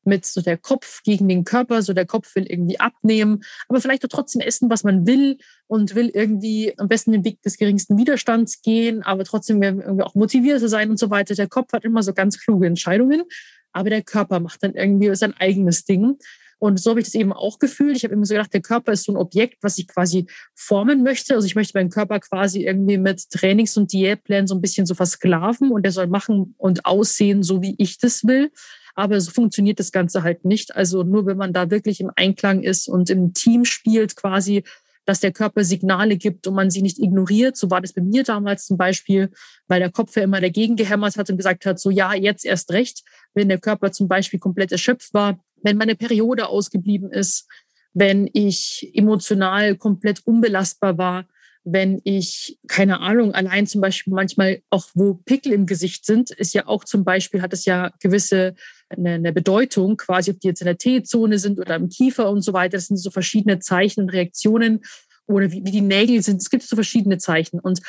mit 0.04 0.26
so 0.26 0.42
der 0.42 0.58
Kopf 0.58 1.02
gegen 1.02 1.28
den 1.28 1.44
Körper, 1.44 1.82
so 1.82 1.92
der 1.92 2.06
Kopf 2.06 2.34
will 2.34 2.46
irgendwie 2.46 2.78
abnehmen, 2.78 3.42
aber 3.68 3.80
vielleicht 3.80 4.04
auch 4.04 4.08
trotzdem 4.08 4.40
essen, 4.42 4.70
was 4.70 4.84
man 4.84 5.06
will 5.06 5.38
und 5.66 5.94
will 5.94 6.08
irgendwie 6.08 6.74
am 6.78 6.88
besten 6.88 7.12
den 7.12 7.24
Weg 7.24 7.42
des 7.42 7.56
geringsten 7.56 7.96
Widerstands 7.96 8.60
gehen, 8.62 9.02
aber 9.02 9.24
trotzdem 9.24 9.62
irgendwie 9.62 10.02
auch 10.02 10.14
motiviert 10.14 10.60
zu 10.60 10.68
sein 10.68 10.90
und 10.90 10.98
so 10.98 11.10
weiter. 11.10 11.34
Der 11.34 11.48
Kopf 11.48 11.72
hat 11.72 11.84
immer 11.84 12.02
so 12.02 12.12
ganz 12.12 12.38
kluge 12.38 12.66
Entscheidungen, 12.66 13.22
aber 13.72 13.90
der 13.90 14.02
Körper 14.02 14.40
macht 14.40 14.62
dann 14.62 14.74
irgendwie 14.74 15.14
sein 15.14 15.34
eigenes 15.34 15.84
Ding. 15.84 16.16
Und 16.58 16.80
so 16.80 16.90
habe 16.90 17.00
ich 17.00 17.06
das 17.06 17.14
eben 17.14 17.32
auch 17.32 17.58
gefühlt. 17.58 17.96
Ich 17.96 18.04
habe 18.04 18.14
immer 18.14 18.26
so 18.26 18.34
gedacht, 18.34 18.52
der 18.52 18.62
Körper 18.62 18.92
ist 18.92 19.04
so 19.04 19.12
ein 19.12 19.16
Objekt, 19.16 19.58
was 19.62 19.78
ich 19.78 19.86
quasi 19.86 20.26
formen 20.54 21.02
möchte. 21.02 21.34
Also 21.34 21.46
ich 21.46 21.54
möchte 21.54 21.78
meinen 21.78 21.90
Körper 21.90 22.18
quasi 22.20 22.64
irgendwie 22.64 22.98
mit 22.98 23.30
Trainings- 23.30 23.76
und 23.76 23.92
Diätplänen 23.92 24.46
so 24.46 24.54
ein 24.54 24.60
bisschen 24.60 24.86
so 24.86 24.94
versklaven 24.94 25.70
und 25.70 25.82
der 25.82 25.92
soll 25.92 26.08
machen 26.08 26.54
und 26.58 26.84
aussehen, 26.84 27.42
so 27.42 27.62
wie 27.62 27.74
ich 27.78 27.98
das 27.98 28.24
will. 28.24 28.50
Aber 28.94 29.20
so 29.20 29.30
funktioniert 29.30 29.78
das 29.78 29.92
Ganze 29.92 30.24
halt 30.24 30.44
nicht. 30.44 30.74
Also 30.74 31.04
nur 31.04 31.26
wenn 31.26 31.36
man 31.36 31.52
da 31.52 31.70
wirklich 31.70 32.00
im 32.00 32.10
Einklang 32.16 32.62
ist 32.62 32.88
und 32.88 33.10
im 33.10 33.32
Team 33.32 33.64
spielt 33.64 34.16
quasi, 34.16 34.64
dass 35.08 35.20
der 35.20 35.32
Körper 35.32 35.64
Signale 35.64 36.18
gibt 36.18 36.46
und 36.46 36.54
man 36.54 36.70
sie 36.70 36.82
nicht 36.82 36.98
ignoriert. 36.98 37.56
So 37.56 37.70
war 37.70 37.80
das 37.80 37.94
bei 37.94 38.02
mir 38.02 38.24
damals 38.24 38.66
zum 38.66 38.76
Beispiel, 38.76 39.30
weil 39.66 39.80
der 39.80 39.90
Kopf 39.90 40.14
ja 40.16 40.22
immer 40.22 40.42
dagegen 40.42 40.76
gehämmert 40.76 41.16
hat 41.16 41.30
und 41.30 41.38
gesagt 41.38 41.64
hat, 41.64 41.80
so 41.80 41.88
ja, 41.88 42.12
jetzt 42.12 42.44
erst 42.44 42.70
recht. 42.72 43.02
Wenn 43.32 43.48
der 43.48 43.58
Körper 43.58 43.90
zum 43.90 44.06
Beispiel 44.06 44.38
komplett 44.38 44.70
erschöpft 44.70 45.14
war, 45.14 45.42
wenn 45.62 45.78
meine 45.78 45.94
Periode 45.94 46.48
ausgeblieben 46.48 47.10
ist, 47.10 47.48
wenn 47.94 48.28
ich 48.34 48.90
emotional 48.92 49.76
komplett 49.76 50.26
unbelastbar 50.26 50.98
war, 50.98 51.24
wenn 51.64 52.02
ich, 52.04 52.58
keine 52.68 53.00
Ahnung, 53.00 53.32
allein 53.32 53.66
zum 53.66 53.80
Beispiel 53.80 54.12
manchmal 54.12 54.60
auch, 54.68 54.88
wo 54.92 55.14
Pickel 55.14 55.54
im 55.54 55.64
Gesicht 55.64 56.04
sind, 56.04 56.30
ist 56.30 56.52
ja 56.52 56.66
auch 56.66 56.84
zum 56.84 57.04
Beispiel, 57.04 57.40
hat 57.40 57.54
es 57.54 57.64
ja 57.64 57.92
gewisse 58.00 58.54
eine, 58.88 59.14
eine 59.14 59.32
Bedeutung, 59.32 59.96
quasi, 59.96 60.30
ob 60.30 60.40
die 60.40 60.48
jetzt 60.48 60.60
in 60.60 60.66
der 60.66 60.78
T-Zone 60.78 61.38
sind 61.38 61.58
oder 61.58 61.76
im 61.76 61.88
Kiefer 61.88 62.30
und 62.30 62.42
so 62.42 62.52
weiter. 62.52 62.76
Das 62.76 62.86
sind 62.86 62.96
so 62.96 63.10
verschiedene 63.10 63.58
Zeichen 63.58 64.02
und 64.02 64.10
Reaktionen 64.10 64.80
oder 65.26 65.50
wie, 65.52 65.64
wie 65.64 65.70
die 65.70 65.80
Nägel 65.80 66.22
sind. 66.22 66.40
Es 66.40 66.50
gibt 66.50 66.62
so 66.62 66.76
verschiedene 66.76 67.18
Zeichen. 67.18 67.60
Und 67.60 67.80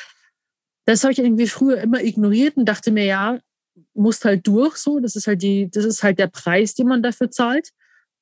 das 0.86 1.04
habe 1.04 1.14
ich 1.14 1.20
irgendwie 1.20 1.48
früher 1.48 1.78
immer 1.82 2.04
ignoriert 2.04 2.58
und 2.58 2.66
dachte 2.66 2.92
mir, 2.92 3.06
ja, 3.06 3.40
musst 3.94 4.26
halt 4.26 4.46
durch, 4.46 4.76
so. 4.76 5.00
Das 5.00 5.16
ist 5.16 5.28
halt 5.28 5.42
die, 5.42 5.70
das 5.70 5.86
ist 5.86 6.04
halt 6.04 6.20
der 6.20 6.28
Preis, 6.28 6.76
den 6.76 6.88
man 6.88 7.02
dafür 7.02 7.32
zahlt. 7.32 7.70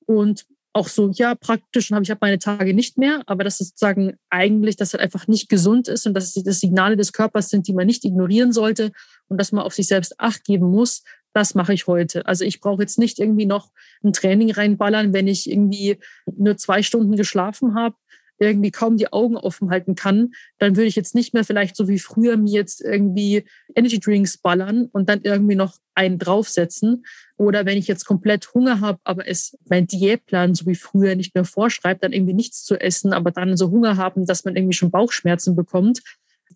Und 0.06 0.46
auch 0.78 0.88
so, 0.88 1.10
ja, 1.12 1.34
praktisch 1.34 1.92
habe 1.92 2.04
ich 2.04 2.12
habe 2.12 2.20
meine 2.22 2.38
Tage 2.38 2.74
nicht 2.74 2.98
mehr, 3.00 3.24
aber 3.26 3.44
dass 3.44 3.60
es 3.60 3.70
sozusagen 3.70 4.16
eigentlich, 4.30 4.76
dass 4.76 4.94
halt 4.94 5.02
einfach 5.02 5.28
nicht 5.28 5.50
gesund 5.50 5.88
ist 5.88 6.06
und 6.06 6.14
dass 6.14 6.36
es 6.36 6.44
das 6.44 6.60
Signale 6.60 6.96
des 6.96 7.14
Körpers 7.14 7.50
sind, 7.50 7.68
die 7.68 7.74
man 7.74 7.88
nicht 7.88 8.06
ignorieren 8.06 8.54
sollte 8.54 8.92
und 9.28 9.40
dass 9.40 9.52
man 9.52 9.64
auf 9.64 9.74
sich 9.74 9.88
selbst 9.88 10.20
Acht 10.20 10.44
geben 10.44 10.70
muss, 10.70 11.04
das 11.34 11.56
mache 11.56 11.74
ich 11.74 11.88
heute. 11.88 12.26
Also 12.26 12.46
ich 12.46 12.60
brauche 12.60 12.82
jetzt 12.82 12.98
nicht 12.98 13.20
irgendwie 13.20 13.46
noch 13.46 13.72
ein 14.04 14.14
Training 14.14 14.52
reinballern, 14.52 15.14
wenn 15.14 15.28
ich 15.28 15.50
irgendwie 15.50 16.00
nur 16.26 16.58
zwei 16.58 16.82
Stunden 16.82 17.16
geschlafen 17.16 17.76
habe 17.76 17.96
irgendwie 18.40 18.72
kaum 18.72 18.98
die 18.98 19.12
Augen 19.12 19.38
offen 19.38 19.70
halten 19.70 19.96
kann, 19.96 20.32
dann 20.60 20.76
würde 20.76 20.88
ich 20.88 20.96
jetzt 20.96 21.16
nicht 21.16 21.34
mehr 21.34 21.44
vielleicht 21.44 21.76
so 21.76 21.88
wie 21.88 22.00
früher 22.00 22.38
mir 22.38 22.52
jetzt 22.52 22.82
irgendwie 22.82 23.46
Energy 23.76 24.00
Drinks 24.00 24.38
ballern 24.38 24.90
und 24.92 25.10
dann 25.10 25.22
irgendwie 25.24 25.56
noch 25.56 25.78
einen 25.96 26.20
draufsetzen. 26.20 27.06
Oder 27.38 27.66
wenn 27.66 27.78
ich 27.78 27.88
jetzt 27.88 28.06
komplett 28.06 28.54
Hunger 28.54 28.80
habe, 28.80 29.00
aber 29.04 29.28
es 29.28 29.58
mein 29.70 29.88
Diätplan 29.88 30.56
so 30.56 30.66
wie 30.66 30.76
früher 30.76 31.16
nicht 31.16 31.34
mehr 31.36 31.46
vorschreibt, 31.46 32.04
dann 32.04 32.14
irgendwie 32.14 32.34
nichts 32.34 32.64
zu 32.64 32.80
essen, 32.80 33.14
aber 33.14 33.32
dann 33.32 33.58
so 33.58 33.72
Hunger 33.72 33.98
haben, 33.98 34.26
dass 34.26 34.46
man 34.46 34.56
irgendwie 34.56 34.76
schon 34.76 34.92
Bauchschmerzen 34.92 35.56
bekommt, 35.56 36.02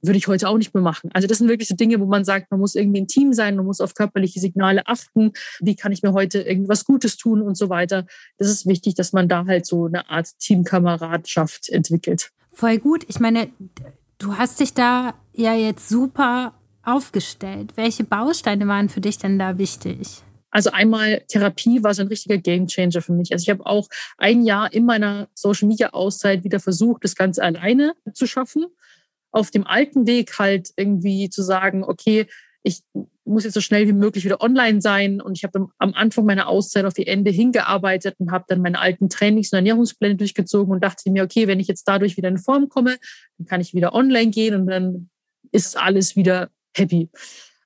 würde 0.01 0.17
ich 0.17 0.27
heute 0.27 0.49
auch 0.49 0.57
nicht 0.57 0.73
mehr 0.73 0.83
machen. 0.83 1.09
Also 1.13 1.27
das 1.27 1.37
sind 1.37 1.47
wirklich 1.47 1.67
so 1.67 1.75
Dinge, 1.75 1.99
wo 1.99 2.05
man 2.05 2.25
sagt, 2.25 2.51
man 2.51 2.59
muss 2.59 2.75
irgendwie 2.75 3.01
ein 3.01 3.07
Team 3.07 3.33
sein, 3.33 3.55
man 3.55 3.65
muss 3.65 3.81
auf 3.81 3.93
körperliche 3.93 4.39
Signale 4.39 4.87
achten. 4.87 5.33
Wie 5.59 5.75
kann 5.75 5.91
ich 5.91 6.03
mir 6.03 6.13
heute 6.13 6.41
irgendwas 6.41 6.85
Gutes 6.85 7.17
tun 7.17 7.41
und 7.41 7.55
so 7.55 7.69
weiter. 7.69 8.05
Das 8.37 8.49
ist 8.49 8.65
wichtig, 8.65 8.95
dass 8.95 9.13
man 9.13 9.27
da 9.27 9.45
halt 9.45 9.65
so 9.65 9.85
eine 9.85 10.09
Art 10.09 10.27
Teamkameradschaft 10.39 11.69
entwickelt. 11.69 12.31
Voll 12.53 12.77
gut. 12.79 13.05
Ich 13.07 13.19
meine, 13.19 13.49
du 14.17 14.37
hast 14.37 14.59
dich 14.59 14.73
da 14.73 15.13
ja 15.33 15.53
jetzt 15.53 15.87
super 15.89 16.53
aufgestellt. 16.83 17.73
Welche 17.75 18.03
Bausteine 18.03 18.67
waren 18.67 18.89
für 18.89 19.01
dich 19.01 19.17
denn 19.17 19.37
da 19.37 19.57
wichtig? 19.57 20.23
Also 20.51 20.71
einmal 20.71 21.23
Therapie 21.29 21.81
war 21.81 21.93
so 21.93 22.01
ein 22.01 22.09
richtiger 22.09 22.37
Gamechanger 22.37 23.01
für 23.01 23.13
mich. 23.13 23.31
Also 23.31 23.43
ich 23.43 23.49
habe 23.49 23.65
auch 23.65 23.87
ein 24.17 24.43
Jahr 24.43 24.73
in 24.73 24.85
meiner 24.85 25.29
Social 25.33 25.67
Media 25.67 25.91
Auszeit 25.91 26.43
wieder 26.43 26.59
versucht, 26.59 27.05
das 27.05 27.15
Ganze 27.15 27.41
alleine 27.41 27.93
zu 28.13 28.27
schaffen 28.27 28.65
auf 29.31 29.51
dem 29.51 29.65
alten 29.65 30.07
Weg 30.07 30.37
halt 30.39 30.71
irgendwie 30.75 31.29
zu 31.29 31.41
sagen, 31.41 31.83
okay, 31.83 32.27
ich 32.63 32.83
muss 33.25 33.43
jetzt 33.43 33.53
so 33.53 33.61
schnell 33.61 33.87
wie 33.87 33.93
möglich 33.93 34.25
wieder 34.25 34.41
online 34.41 34.81
sein. 34.81 35.21
Und 35.21 35.37
ich 35.37 35.43
habe 35.43 35.67
am 35.77 35.93
Anfang 35.93 36.25
meiner 36.25 36.47
Auszeit 36.47 36.85
auf 36.85 36.93
die 36.93 37.07
Ende 37.07 37.31
hingearbeitet 37.31 38.15
und 38.19 38.31
habe 38.31 38.45
dann 38.47 38.61
meine 38.61 38.79
alten 38.79 39.09
Trainings- 39.09 39.51
und 39.51 39.57
Ernährungspläne 39.57 40.15
durchgezogen 40.15 40.73
und 40.73 40.83
dachte 40.83 41.09
mir, 41.09 41.23
okay, 41.23 41.47
wenn 41.47 41.59
ich 41.59 41.67
jetzt 41.67 41.87
dadurch 41.87 42.17
wieder 42.17 42.29
in 42.29 42.37
Form 42.37 42.69
komme, 42.69 42.97
dann 43.37 43.47
kann 43.47 43.61
ich 43.61 43.73
wieder 43.73 43.93
online 43.93 44.31
gehen 44.31 44.55
und 44.55 44.67
dann 44.67 45.09
ist 45.51 45.77
alles 45.77 46.15
wieder 46.15 46.49
happy 46.75 47.09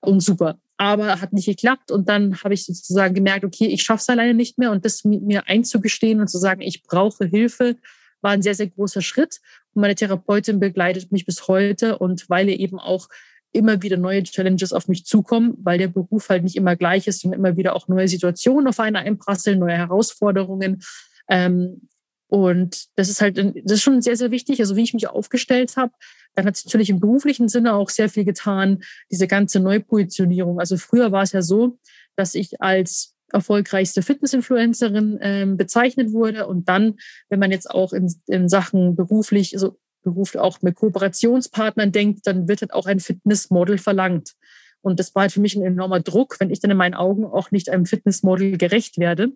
und 0.02 0.22
super. 0.22 0.60
Aber 0.78 1.22
hat 1.22 1.34
nicht 1.34 1.46
geklappt 1.46 1.92
und 1.92 2.10
dann 2.10 2.42
habe 2.44 2.54
ich 2.54 2.66
sozusagen 2.66 3.14
gemerkt, 3.14 3.46
okay, 3.46 3.68
ich 3.68 3.84
schaffe 3.84 4.02
es 4.02 4.10
alleine 4.10 4.34
nicht 4.34 4.58
mehr 4.58 4.72
und 4.72 4.84
das 4.84 5.06
mit 5.06 5.24
mir 5.24 5.48
einzugestehen 5.48 6.20
und 6.20 6.28
zu 6.28 6.38
sagen, 6.38 6.62
ich 6.62 6.84
brauche 6.84 7.26
Hilfe, 7.26 7.78
war 8.22 8.32
ein 8.32 8.42
sehr, 8.42 8.56
sehr 8.56 8.68
großer 8.68 9.02
Schritt. 9.02 9.40
Und 9.76 9.82
meine 9.82 9.96
Therapeutin 9.96 10.60
begleitet 10.60 11.12
mich 11.12 11.26
bis 11.26 11.48
heute 11.48 12.00
und 12.00 12.30
weil 12.30 12.50
ihr 12.50 12.60
eben 12.60 12.80
auch 12.80 13.10
immer 13.52 13.82
wieder 13.82 13.98
neue 13.98 14.24
Challenges 14.24 14.74
auf 14.74 14.88
mich 14.88 15.06
zukommen, 15.06 15.56
weil 15.62 15.78
der 15.78 15.88
Beruf 15.88 16.30
halt 16.30 16.44
nicht 16.44 16.56
immer 16.56 16.76
gleich 16.76 17.08
ist 17.08 17.24
und 17.24 17.34
immer 17.34 17.56
wieder 17.56 17.76
auch 17.76 17.88
neue 17.88 18.08
Situationen 18.08 18.68
auf 18.68 18.80
einen 18.80 18.98
einprasseln, 18.98 19.60
neue 19.60 19.78
Herausforderungen. 19.78 20.82
Ähm, 21.30 21.88
und 22.28 22.88
das 22.96 23.08
ist 23.08 23.22
halt, 23.22 23.38
das 23.38 23.72
ist 23.72 23.82
schon 23.82 24.02
sehr, 24.02 24.18
sehr 24.18 24.32
wichtig. 24.32 24.60
Also 24.60 24.76
wie 24.76 24.84
ich 24.84 24.94
mich 24.94 25.08
aufgestellt 25.08 25.78
habe, 25.78 25.94
dann 26.34 26.46
hat 26.46 26.56
es 26.56 26.66
natürlich 26.66 26.90
im 26.90 27.00
beruflichen 27.00 27.48
Sinne 27.48 27.74
auch 27.74 27.90
sehr 27.90 28.10
viel 28.10 28.26
getan, 28.26 28.84
diese 29.10 29.28
ganze 29.28 29.62
Neupositionierung. 29.62 30.60
Also 30.60 30.76
früher 30.76 31.14
war 31.14 31.24
es 31.24 31.32
ja 31.32 31.42
so, 31.42 31.80
dass 32.18 32.36
ich 32.36 32.62
als 32.62 33.15
erfolgreichste 33.36 34.02
Fitnessinfluencerin 34.02 35.20
ähm, 35.22 35.58
bezeichnet 35.58 36.12
wurde. 36.12 36.48
Und 36.48 36.68
dann, 36.68 36.96
wenn 37.30 37.40
man 37.40 37.52
jetzt 37.52 37.70
auch 37.70 37.94
in, 37.94 38.14
in 38.28 38.50
Sachen 38.50 38.96
beruflich, 38.96 39.54
also 39.54 39.78
Beruf 40.02 40.36
auch 40.36 40.62
mit 40.62 40.76
Kooperationspartnern 40.76 41.92
denkt, 41.92 42.26
dann 42.26 42.48
wird 42.48 42.62
halt 42.62 42.74
auch 42.74 42.86
ein 42.86 43.00
Fitnessmodel 43.00 43.78
verlangt. 43.78 44.34
Und 44.82 45.00
das 45.00 45.16
war 45.16 45.24
halt 45.24 45.32
für 45.32 45.42
mich 45.42 45.56
ein 45.56 45.66
enormer 45.66 46.00
Druck, 46.00 46.40
wenn 46.40 46.52
ich 46.52 46.60
dann 46.60 46.70
in 46.70 46.78
meinen 46.78 46.94
Augen 46.94 47.26
auch 47.26 47.50
nicht 47.50 47.70
einem 47.70 47.88
Fitnessmodel 47.88 48.58
gerecht 48.58 49.00
werde. 49.00 49.30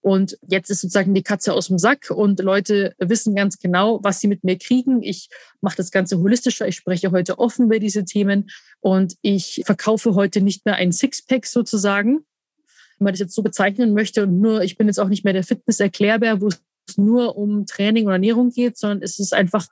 Und 0.00 0.38
jetzt 0.48 0.70
ist 0.70 0.80
sozusagen 0.80 1.14
die 1.14 1.22
Katze 1.22 1.52
aus 1.52 1.68
dem 1.68 1.78
Sack 1.78 2.10
und 2.10 2.40
Leute 2.40 2.94
wissen 2.98 3.34
ganz 3.34 3.58
genau, 3.58 4.00
was 4.02 4.20
sie 4.20 4.28
mit 4.28 4.44
mir 4.44 4.58
kriegen. 4.58 5.02
Ich 5.02 5.28
mache 5.60 5.76
das 5.76 5.90
Ganze 5.90 6.18
holistischer. 6.18 6.66
Ich 6.68 6.76
spreche 6.76 7.10
heute 7.10 7.38
offen 7.38 7.66
über 7.66 7.78
diese 7.78 8.06
Themen 8.06 8.50
und 8.80 9.14
ich 9.20 9.62
verkaufe 9.66 10.14
heute 10.14 10.40
nicht 10.40 10.64
mehr 10.64 10.76
ein 10.76 10.90
Sixpack 10.90 11.44
sozusagen, 11.44 12.24
man 13.04 13.12
das 13.12 13.20
jetzt 13.20 13.34
so 13.34 13.42
bezeichnen 13.42 13.94
möchte. 13.94 14.24
Und 14.24 14.40
nur, 14.40 14.62
ich 14.62 14.76
bin 14.76 14.88
jetzt 14.88 14.98
auch 14.98 15.08
nicht 15.08 15.24
mehr 15.24 15.32
der 15.32 15.44
Fitness-Erklärbär, 15.44 16.40
wo 16.40 16.48
es 16.48 16.60
nur 16.96 17.36
um 17.36 17.66
Training 17.66 18.06
und 18.06 18.12
Ernährung 18.12 18.50
geht, 18.50 18.76
sondern 18.76 19.02
es 19.02 19.18
ist 19.18 19.32
einfach 19.32 19.66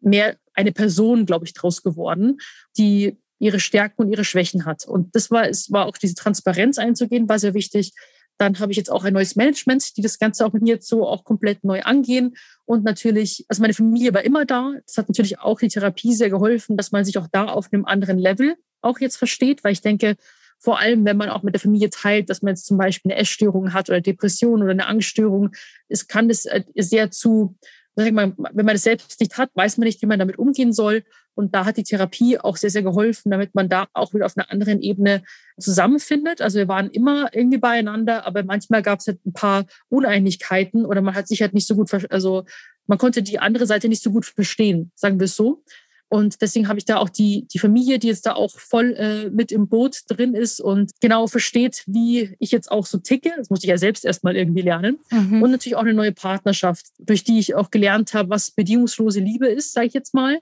mehr 0.00 0.36
eine 0.54 0.72
Person, 0.72 1.26
glaube 1.26 1.44
ich, 1.44 1.54
draus 1.54 1.82
geworden, 1.82 2.38
die 2.76 3.18
ihre 3.38 3.60
Stärken 3.60 4.02
und 4.02 4.10
ihre 4.10 4.24
Schwächen 4.24 4.64
hat. 4.64 4.86
Und 4.86 5.14
das 5.14 5.30
war, 5.30 5.48
es 5.48 5.70
war 5.70 5.86
auch 5.86 5.96
diese 5.96 6.14
Transparenz 6.14 6.78
einzugehen, 6.78 7.28
war 7.28 7.38
sehr 7.38 7.54
wichtig. 7.54 7.92
Dann 8.36 8.58
habe 8.60 8.70
ich 8.70 8.78
jetzt 8.78 8.90
auch 8.90 9.04
ein 9.04 9.12
neues 9.12 9.36
Management, 9.36 9.96
die 9.96 10.02
das 10.02 10.18
Ganze 10.18 10.46
auch 10.46 10.52
mit 10.52 10.62
mir 10.62 10.74
jetzt 10.74 10.88
so 10.88 11.06
auch 11.06 11.24
komplett 11.24 11.64
neu 11.64 11.82
angehen. 11.82 12.36
Und 12.64 12.84
natürlich, 12.84 13.44
also 13.48 13.60
meine 13.62 13.74
Familie 13.74 14.14
war 14.14 14.24
immer 14.24 14.44
da. 14.44 14.74
Das 14.86 14.96
hat 14.96 15.08
natürlich 15.08 15.40
auch 15.40 15.58
die 15.58 15.68
Therapie 15.68 16.14
sehr 16.14 16.30
geholfen, 16.30 16.76
dass 16.76 16.92
man 16.92 17.04
sich 17.04 17.18
auch 17.18 17.26
da 17.30 17.46
auf 17.46 17.72
einem 17.72 17.84
anderen 17.84 18.18
Level 18.18 18.56
auch 18.80 19.00
jetzt 19.00 19.16
versteht, 19.16 19.64
weil 19.64 19.72
ich 19.72 19.80
denke, 19.80 20.16
vor 20.58 20.78
allem, 20.78 21.04
wenn 21.04 21.16
man 21.16 21.30
auch 21.30 21.42
mit 21.42 21.54
der 21.54 21.60
Familie 21.60 21.90
teilt, 21.90 22.30
dass 22.30 22.42
man 22.42 22.50
jetzt 22.50 22.66
zum 22.66 22.78
Beispiel 22.78 23.12
eine 23.12 23.20
Essstörung 23.20 23.72
hat 23.72 23.88
oder 23.88 24.00
Depression 24.00 24.62
oder 24.62 24.72
eine 24.72 24.86
Angststörung, 24.86 25.50
es 25.88 26.08
kann 26.08 26.28
das 26.28 26.46
äh, 26.46 26.62
sehr 26.76 27.10
zu 27.10 27.56
wenn 27.98 28.14
man 28.14 28.66
das 28.66 28.82
selbst 28.82 29.20
nicht 29.20 29.38
hat, 29.38 29.50
weiß 29.54 29.76
man 29.76 29.86
nicht, 29.86 30.00
wie 30.02 30.06
man 30.06 30.18
damit 30.18 30.38
umgehen 30.38 30.72
soll. 30.72 31.02
Und 31.34 31.54
da 31.54 31.64
hat 31.64 31.76
die 31.76 31.84
Therapie 31.84 32.38
auch 32.38 32.56
sehr, 32.56 32.70
sehr 32.70 32.82
geholfen, 32.82 33.30
damit 33.30 33.54
man 33.54 33.68
da 33.68 33.86
auch 33.92 34.12
wieder 34.12 34.26
auf 34.26 34.36
einer 34.36 34.50
anderen 34.50 34.80
Ebene 34.80 35.22
zusammenfindet. 35.58 36.40
Also 36.40 36.58
wir 36.58 36.68
waren 36.68 36.90
immer 36.90 37.28
irgendwie 37.32 37.58
beieinander, 37.58 38.26
aber 38.26 38.42
manchmal 38.42 38.82
gab 38.82 39.00
es 39.00 39.06
halt 39.06 39.24
ein 39.24 39.32
paar 39.32 39.66
Uneinigkeiten 39.88 40.84
oder 40.84 41.00
man 41.00 41.14
hat 41.14 41.28
sich 41.28 41.40
halt 41.42 41.54
nicht 41.54 41.66
so 41.66 41.76
gut, 41.76 41.90
also 42.10 42.44
man 42.86 42.98
konnte 42.98 43.22
die 43.22 43.38
andere 43.38 43.66
Seite 43.66 43.88
nicht 43.88 44.02
so 44.02 44.10
gut 44.10 44.26
verstehen, 44.26 44.90
sagen 44.94 45.20
wir 45.20 45.26
es 45.26 45.36
so. 45.36 45.62
Und 46.10 46.40
deswegen 46.40 46.68
habe 46.68 46.78
ich 46.78 46.86
da 46.86 46.96
auch 46.96 47.10
die, 47.10 47.46
die 47.52 47.58
Familie, 47.58 47.98
die 47.98 48.06
jetzt 48.06 48.24
da 48.24 48.32
auch 48.32 48.58
voll 48.58 48.94
äh, 48.94 49.28
mit 49.30 49.52
im 49.52 49.68
Boot 49.68 50.00
drin 50.08 50.34
ist 50.34 50.58
und 50.58 50.92
genau 51.00 51.26
versteht, 51.26 51.82
wie 51.86 52.34
ich 52.38 52.50
jetzt 52.50 52.70
auch 52.70 52.86
so 52.86 52.98
ticke. 52.98 53.30
Das 53.36 53.50
muss 53.50 53.62
ich 53.62 53.68
ja 53.68 53.76
selbst 53.76 54.06
erstmal 54.06 54.34
irgendwie 54.34 54.62
lernen. 54.62 54.98
Mhm. 55.10 55.42
Und 55.42 55.50
natürlich 55.50 55.76
auch 55.76 55.82
eine 55.82 55.92
neue 55.92 56.12
Partnerschaft, 56.12 56.86
durch 56.98 57.24
die 57.24 57.38
ich 57.38 57.54
auch 57.54 57.70
gelernt 57.70 58.14
habe, 58.14 58.30
was 58.30 58.50
bedingungslose 58.50 59.20
Liebe 59.20 59.48
ist, 59.48 59.74
sage 59.74 59.86
ich 59.88 59.92
jetzt 59.92 60.14
mal. 60.14 60.38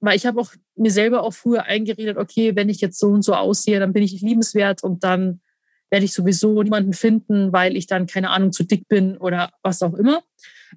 Weil 0.00 0.16
ich 0.16 0.24
habe 0.24 0.40
auch 0.40 0.54
mir 0.74 0.90
selber 0.90 1.22
auch 1.22 1.34
früher 1.34 1.64
eingeredet, 1.64 2.16
okay, 2.16 2.56
wenn 2.56 2.70
ich 2.70 2.80
jetzt 2.80 2.98
so 2.98 3.08
und 3.08 3.22
so 3.22 3.34
aussehe, 3.34 3.78
dann 3.78 3.92
bin 3.92 4.02
ich 4.02 4.22
liebenswert 4.22 4.82
und 4.82 5.04
dann 5.04 5.40
werde 5.90 6.06
ich 6.06 6.14
sowieso 6.14 6.62
niemanden 6.62 6.94
finden, 6.94 7.52
weil 7.52 7.76
ich 7.76 7.86
dann, 7.86 8.06
keine 8.06 8.30
Ahnung, 8.30 8.52
zu 8.52 8.62
dick 8.62 8.88
bin 8.88 9.18
oder 9.18 9.50
was 9.62 9.82
auch 9.82 9.94
immer. 9.94 10.22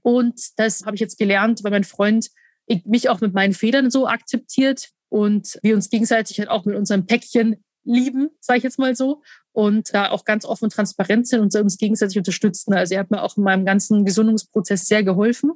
Und 0.02 0.41
das 0.58 0.86
habe 0.86 0.96
ich 0.96 1.02
jetzt 1.02 1.18
gelernt, 1.18 1.64
weil 1.64 1.72
mein 1.72 1.84
Freund 1.84 2.30
ich 2.66 2.86
mich 2.86 3.09
auch 3.09 3.22
mit 3.22 3.34
meinen 3.34 3.53
Federn 3.53 3.91
so 3.91 4.07
akzeptiert 4.07 4.89
und 5.09 5.59
wir 5.61 5.76
uns 5.76 5.89
gegenseitig 5.89 6.39
halt 6.39 6.49
auch 6.49 6.66
mit 6.66 6.76
unserem 6.76 7.05
Päckchen 7.05 7.64
lieben, 7.84 8.30
sage 8.39 8.57
ich 8.57 8.64
jetzt 8.64 8.80
mal 8.80 8.95
so, 8.95 9.22
und 9.51 9.93
da 9.93 10.09
auch 10.09 10.26
ganz 10.26 10.45
offen 10.45 10.66
und 10.66 10.74
transparent 10.74 11.28
sind 11.28 11.41
und 11.41 11.55
uns 11.55 11.78
gegenseitig 11.78 12.18
unterstützen. 12.18 12.74
Also 12.74 12.95
er 12.95 13.01
hat 13.01 13.11
mir 13.11 13.22
auch 13.22 13.38
in 13.38 13.43
meinem 13.43 13.66
ganzen 13.66 14.05
Gesundungsprozess 14.05 14.86
sehr 14.86 15.03
geholfen 15.03 15.51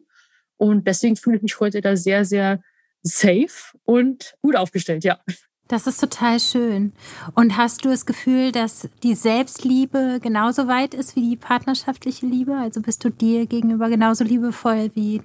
und 0.58 0.88
deswegen 0.88 1.16
fühle 1.16 1.38
ich 1.38 1.44
mich 1.44 1.60
heute 1.60 1.82
da 1.82 1.96
sehr, 1.96 2.26
sehr 2.26 2.62
safe 3.02 3.78
und 3.84 4.36
gut 4.42 4.56
aufgestellt, 4.56 5.04
ja. 5.04 5.20
Das 5.68 5.86
ist 5.86 6.00
total 6.00 6.40
schön. 6.40 6.94
Und 7.36 7.58
hast 7.58 7.84
du 7.84 7.90
das 7.90 8.06
Gefühl, 8.06 8.54
dass 8.54 8.88
die 9.04 9.16
Selbstliebe 9.16 10.20
genauso 10.22 10.68
weit 10.68 10.94
ist 10.94 11.18
wie 11.18 11.30
die 11.30 11.36
partnerschaftliche 11.36 12.26
Liebe? 12.26 12.56
Also 12.56 12.82
bist 12.82 13.04
du 13.04 13.10
dir 13.10 13.48
gegenüber 13.48 13.90
genauso 13.90 14.24
liebevoll 14.24 14.92
wie 14.96 15.22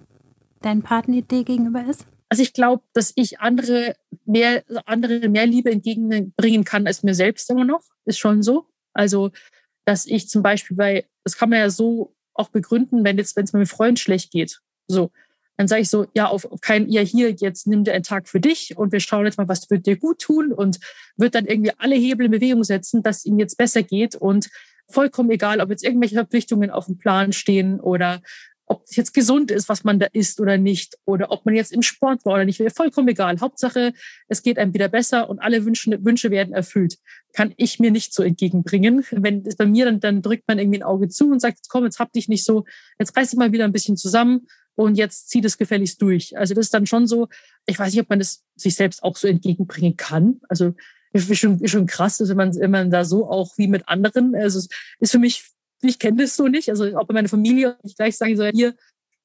dein 0.65 0.83
Partner 0.83 1.23
dir 1.23 1.45
gegenüber 1.45 1.85
ist? 1.89 2.07
Also 2.29 2.43
ich 2.43 2.55
glaube, 2.55 2.83
dass 2.95 3.13
ich 3.15 3.41
andere 3.41 3.95
mehr, 4.25 4.65
andere 4.87 5.29
mehr 5.29 5.47
Liebe 5.47 5.71
entgegenbringen 5.71 6.65
kann 6.65 6.87
als 6.87 7.03
mir 7.03 7.15
selbst 7.15 7.51
immer 7.51 7.65
noch. 7.65 7.83
Ist 8.07 8.19
schon 8.19 8.43
so. 8.43 8.67
Also, 8.95 9.31
dass 9.85 10.07
ich 10.07 10.29
zum 10.29 10.43
Beispiel 10.43 10.77
bei, 10.77 11.05
das 11.25 11.37
kann 11.37 11.51
man 11.51 11.59
ja 11.59 11.71
so 11.71 12.15
auch 12.35 12.49
begründen, 12.49 13.05
wenn 13.05 13.19
jetzt, 13.19 13.37
wenn 13.37 13.45
es 13.45 13.53
meinem 13.53 13.67
Freund 13.67 13.99
schlecht 13.99 14.31
geht. 14.31 14.61
So, 14.87 15.11
dann 15.57 15.69
sage 15.69 15.83
ich 15.83 15.91
so, 15.91 16.07
ja, 16.15 16.27
auf, 16.27 16.51
auf 16.51 16.61
keinen, 16.61 16.89
ja, 16.89 17.03
hier, 17.03 17.31
jetzt 17.31 17.67
nimm 17.67 17.85
dir 17.85 17.93
einen 17.93 18.03
Tag 18.03 18.29
für 18.29 18.41
dich 18.41 18.77
und 18.77 18.93
wir 18.93 19.01
schauen 19.01 19.27
jetzt 19.27 19.39
mal, 19.39 19.49
was 19.49 19.71
wird 19.71 19.87
dir 19.87 19.97
gut 19.97 20.21
tun 20.21 20.53
und 20.53 20.81
wird 21.17 21.35
dann 21.35 21.47
irgendwie 21.47 21.73
alle 21.79 21.95
Hebel 21.95 22.27
in 22.27 22.33
Bewegung 22.33 22.65
setzen, 22.65 23.03
dass 23.03 23.25
ihm 23.25 23.39
jetzt 23.39 23.59
besser 23.59 23.83
geht 23.83 24.15
und 24.15 24.49
vollkommen 24.89 25.31
egal, 25.31 25.61
ob 25.61 25.71
jetzt 25.71 25.85
irgendwelche 25.85 26.15
Verpflichtungen 26.15 26.71
auf 26.71 26.87
dem 26.87 26.99
Plan 26.99 27.33
stehen 27.33 27.81
oder 27.81 28.23
ob 28.73 28.85
es 28.89 28.97
jetzt 28.97 29.13
gesund 29.13 29.51
ist, 29.51 29.69
was 29.69 29.85
man 29.85 29.99
da 29.99 30.07
isst 30.15 30.41
oder 30.41 30.57
nicht, 30.57 30.97
oder 31.05 31.31
ob 31.31 31.45
man 31.45 31.55
jetzt 31.55 31.73
im 31.73 31.83
Sport 31.83 32.25
war 32.25 32.35
oder 32.35 32.47
nicht, 32.47 32.59
wäre 32.59 32.71
vollkommen 32.71 33.09
egal. 33.09 33.39
Hauptsache, 33.39 33.93
es 34.29 34.43
geht 34.43 34.59
einem 34.59 34.73
wieder 34.73 34.89
besser 34.89 35.29
und 35.29 35.41
alle 35.41 35.67
Wünsche, 35.67 36.03
Wünsche 36.03 36.31
werden 36.31 36.55
erfüllt. 36.55 36.97
Kann 37.35 37.53
ich 37.59 37.79
mir 37.81 37.91
nicht 37.91 38.15
so 38.15 38.23
entgegenbringen. 38.23 39.05
Wenn 39.11 39.45
es 39.45 39.57
bei 39.57 39.67
mir 39.67 39.85
dann, 39.85 40.01
dann 40.01 40.23
drückt 40.23 40.49
man 40.49 40.59
irgendwie 40.59 40.79
ein 40.79 40.85
Auge 40.85 41.09
zu 41.09 41.31
und 41.31 41.41
sagt, 41.41 41.59
komm, 41.69 41.85
jetzt 41.85 41.99
hab 41.99 42.15
dich 42.15 42.29
nicht 42.29 42.45
so, 42.45 42.65
jetzt 42.99 43.15
reiß 43.15 43.31
dich 43.31 43.39
mal 43.39 43.53
wieder 43.53 43.65
ein 43.65 43.73
bisschen 43.73 43.99
zusammen 43.99 44.47
und 44.75 44.97
jetzt 44.97 45.29
zieh 45.29 45.43
das 45.43 45.59
gefälligst 45.59 46.01
durch. 46.01 46.39
Also 46.39 46.55
das 46.55 46.67
ist 46.67 46.75
dann 46.75 46.87
schon 46.87 47.07
so, 47.07 47.29
ich 47.67 47.79
weiß 47.79 47.93
nicht, 47.93 48.01
ob 48.01 48.09
man 48.09 48.21
das 48.21 48.43
sich 48.57 48.75
selbst 48.75 49.03
auch 49.03 49.19
so 49.19 49.29
entgegenbringen 49.29 49.99
kann. 49.99 50.41
Also 50.49 50.73
ist 51.13 51.37
schon, 51.37 51.61
ist 51.61 51.73
schon 51.73 51.87
krass, 51.87 52.17
dass 52.17 52.33
man, 52.33 52.55
wenn 52.57 52.71
man 52.71 52.91
da 52.91 53.05
so 53.05 53.29
auch 53.29 53.53
wie 53.59 53.69
mit 53.69 53.87
anderen, 53.87 54.35
also 54.35 54.67
ist 54.99 55.13
für 55.13 55.19
mich 55.19 55.45
ich 55.83 55.99
kenne 55.99 56.23
das 56.23 56.37
so 56.37 56.49
nicht. 56.49 56.69
Also 56.69 56.97
auch 56.97 57.07
bei 57.07 57.15
meiner 57.15 57.29
Familie 57.29 57.77
ich 57.83 57.97
gleich 57.97 58.17
sagen 58.17 58.37
so, 58.37 58.45
hier, 58.45 58.75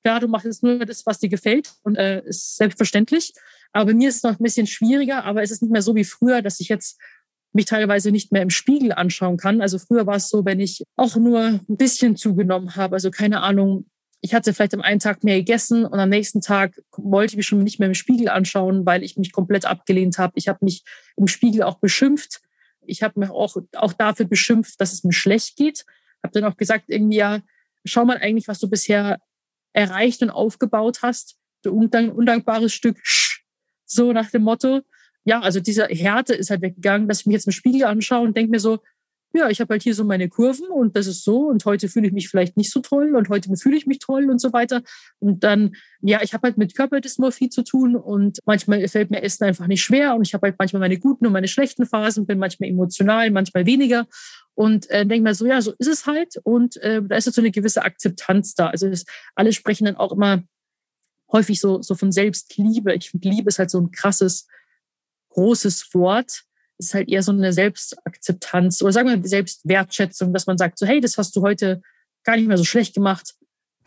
klar, 0.03 0.19
du 0.19 0.27
machst 0.27 0.45
jetzt 0.45 0.63
nur 0.63 0.85
das, 0.85 1.05
was 1.05 1.19
dir 1.19 1.29
gefällt 1.29 1.73
und 1.83 1.95
äh, 1.95 2.23
ist 2.25 2.57
selbstverständlich. 2.57 3.33
Aber 3.73 3.85
bei 3.87 3.93
mir 3.93 4.09
ist 4.09 4.17
es 4.17 4.23
noch 4.23 4.39
ein 4.39 4.43
bisschen 4.43 4.67
schwieriger, 4.67 5.23
aber 5.25 5.43
es 5.43 5.51
ist 5.51 5.61
nicht 5.61 5.71
mehr 5.71 5.81
so 5.81 5.95
wie 5.95 6.03
früher, 6.03 6.41
dass 6.41 6.59
ich 6.59 6.69
jetzt 6.69 6.99
mich 7.53 7.65
teilweise 7.65 8.11
nicht 8.11 8.31
mehr 8.31 8.41
im 8.41 8.49
Spiegel 8.49 8.91
anschauen 8.91 9.37
kann. 9.37 9.61
Also 9.61 9.79
früher 9.79 10.05
war 10.05 10.15
es 10.15 10.29
so, 10.29 10.45
wenn 10.45 10.59
ich 10.59 10.83
auch 10.95 11.15
nur 11.15 11.41
ein 11.41 11.77
bisschen 11.77 12.15
zugenommen 12.15 12.75
habe, 12.75 12.95
also 12.95 13.11
keine 13.11 13.41
Ahnung, 13.41 13.85
ich 14.21 14.33
hatte 14.33 14.53
vielleicht 14.53 14.73
am 14.73 14.81
einen 14.81 14.99
Tag 14.99 15.23
mehr 15.23 15.37
gegessen 15.37 15.85
und 15.85 15.99
am 15.99 16.09
nächsten 16.09 16.41
Tag 16.41 16.81
wollte 16.95 17.33
ich 17.33 17.37
mich 17.37 17.47
schon 17.47 17.63
nicht 17.63 17.79
mehr 17.79 17.87
im 17.87 17.93
Spiegel 17.93 18.29
anschauen, 18.29 18.85
weil 18.85 19.03
ich 19.03 19.15
mich 19.15 19.31
komplett 19.31 19.65
abgelehnt 19.65 20.17
habe. 20.17 20.33
Ich 20.35 20.47
habe 20.47 20.59
mich 20.61 20.83
im 21.15 21.27
Spiegel 21.27 21.63
auch 21.63 21.79
beschimpft. 21.79 22.41
Ich 22.85 23.03
habe 23.03 23.19
mich 23.19 23.29
auch, 23.29 23.57
auch 23.75 23.93
dafür 23.93 24.25
beschimpft, 24.25 24.81
dass 24.81 24.93
es 24.93 25.03
mir 25.03 25.13
schlecht 25.13 25.55
geht 25.55 25.85
habe 26.27 26.39
dann 26.39 26.51
auch 26.51 26.57
gesagt, 26.57 26.85
irgendwie 26.87 27.17
ja, 27.17 27.41
schau 27.85 28.05
mal 28.05 28.17
eigentlich, 28.17 28.47
was 28.47 28.59
du 28.59 28.69
bisher 28.69 29.19
erreicht 29.73 30.21
und 30.21 30.29
aufgebaut 30.29 30.99
hast. 31.01 31.37
Du 31.63 31.71
undankbares 31.71 32.73
Stück, 32.73 32.97
so 33.85 34.13
nach 34.13 34.29
dem 34.29 34.43
Motto. 34.43 34.81
Ja, 35.23 35.41
also 35.41 35.59
diese 35.59 35.85
Härte 35.85 36.33
ist 36.33 36.49
halt 36.49 36.61
weggegangen, 36.61 37.07
dass 37.07 37.21
ich 37.21 37.25
mich 37.25 37.33
jetzt 37.33 37.47
im 37.47 37.51
Spiegel 37.51 37.85
anschaue 37.85 38.25
und 38.25 38.37
denke 38.37 38.51
mir 38.51 38.59
so, 38.59 38.79
ja, 39.33 39.49
ich 39.49 39.59
habe 39.59 39.73
halt 39.73 39.83
hier 39.83 39.93
so 39.93 40.03
meine 40.03 40.29
Kurven 40.29 40.67
und 40.69 40.95
das 40.95 41.05
ist 41.05 41.23
so 41.23 41.47
und 41.47 41.65
heute 41.65 41.89
fühle 41.89 42.07
ich 42.07 42.13
mich 42.13 42.29
vielleicht 42.29 42.57
nicht 42.57 42.71
so 42.71 42.79
toll 42.79 43.15
und 43.15 43.29
heute 43.29 43.55
fühle 43.57 43.75
ich 43.75 43.85
mich 43.85 43.99
toll 43.99 44.29
und 44.29 44.39
so 44.39 44.53
weiter. 44.53 44.81
Und 45.19 45.43
dann, 45.43 45.75
ja, 46.01 46.21
ich 46.21 46.33
habe 46.33 46.47
halt 46.47 46.57
mit 46.57 46.75
Körperdysmorphie 46.75 47.49
zu 47.49 47.63
tun 47.63 47.95
und 47.95 48.39
manchmal 48.45 48.87
fällt 48.87 49.11
mir 49.11 49.21
Essen 49.21 49.43
einfach 49.43 49.67
nicht 49.67 49.83
schwer 49.83 50.15
und 50.15 50.25
ich 50.25 50.33
habe 50.33 50.47
halt 50.47 50.55
manchmal 50.57 50.79
meine 50.79 50.97
guten 50.97 51.27
und 51.27 51.33
meine 51.33 51.47
schlechten 51.47 51.85
Phasen, 51.85 52.25
bin 52.25 52.39
manchmal 52.39 52.69
emotional, 52.69 53.29
manchmal 53.31 53.65
weniger 53.65 54.07
und 54.57 54.89
äh, 54.89 55.05
denke 55.05 55.21
mir 55.21 55.35
so, 55.35 55.45
ja, 55.45 55.61
so 55.61 55.71
ist 55.77 55.87
es 55.87 56.07
halt 56.07 56.37
und 56.43 56.77
äh, 56.77 57.03
da 57.03 57.15
ist 57.15 57.25
jetzt 57.25 57.35
so 57.35 57.41
eine 57.41 57.51
gewisse 57.51 57.83
Akzeptanz 57.83 58.55
da. 58.55 58.69
Also 58.69 58.89
das, 58.89 59.05
alle 59.35 59.53
sprechen 59.53 59.85
dann 59.85 59.97
auch 59.97 60.11
immer 60.11 60.43
häufig 61.31 61.59
so, 61.59 61.83
so 61.83 61.93
von 61.93 62.11
Selbstliebe. 62.11 62.95
Ich 62.95 63.11
finde, 63.11 63.29
Liebe 63.29 63.49
ist 63.49 63.59
halt 63.59 63.69
so 63.69 63.79
ein 63.79 63.91
krasses, 63.91 64.47
großes 65.29 65.93
Wort 65.93 66.43
ist 66.79 66.95
halt 66.95 67.07
eher 67.07 67.21
so 67.21 67.31
eine 67.31 67.53
Selbstakzeptanz 67.53 68.81
oder 68.81 68.93
sagen 68.93 69.09
wir 69.09 69.29
Selbstwertschätzung, 69.29 70.33
dass 70.33 70.47
man 70.47 70.57
sagt, 70.57 70.79
so 70.79 70.87
hey, 70.87 71.01
das 71.01 71.19
hast 71.19 71.35
du 71.35 71.41
heute 71.43 71.81
gar 72.23 72.35
nicht 72.35 72.47
mehr 72.47 72.57
so 72.57 72.63
schlecht 72.63 72.95
gemacht. 72.95 73.35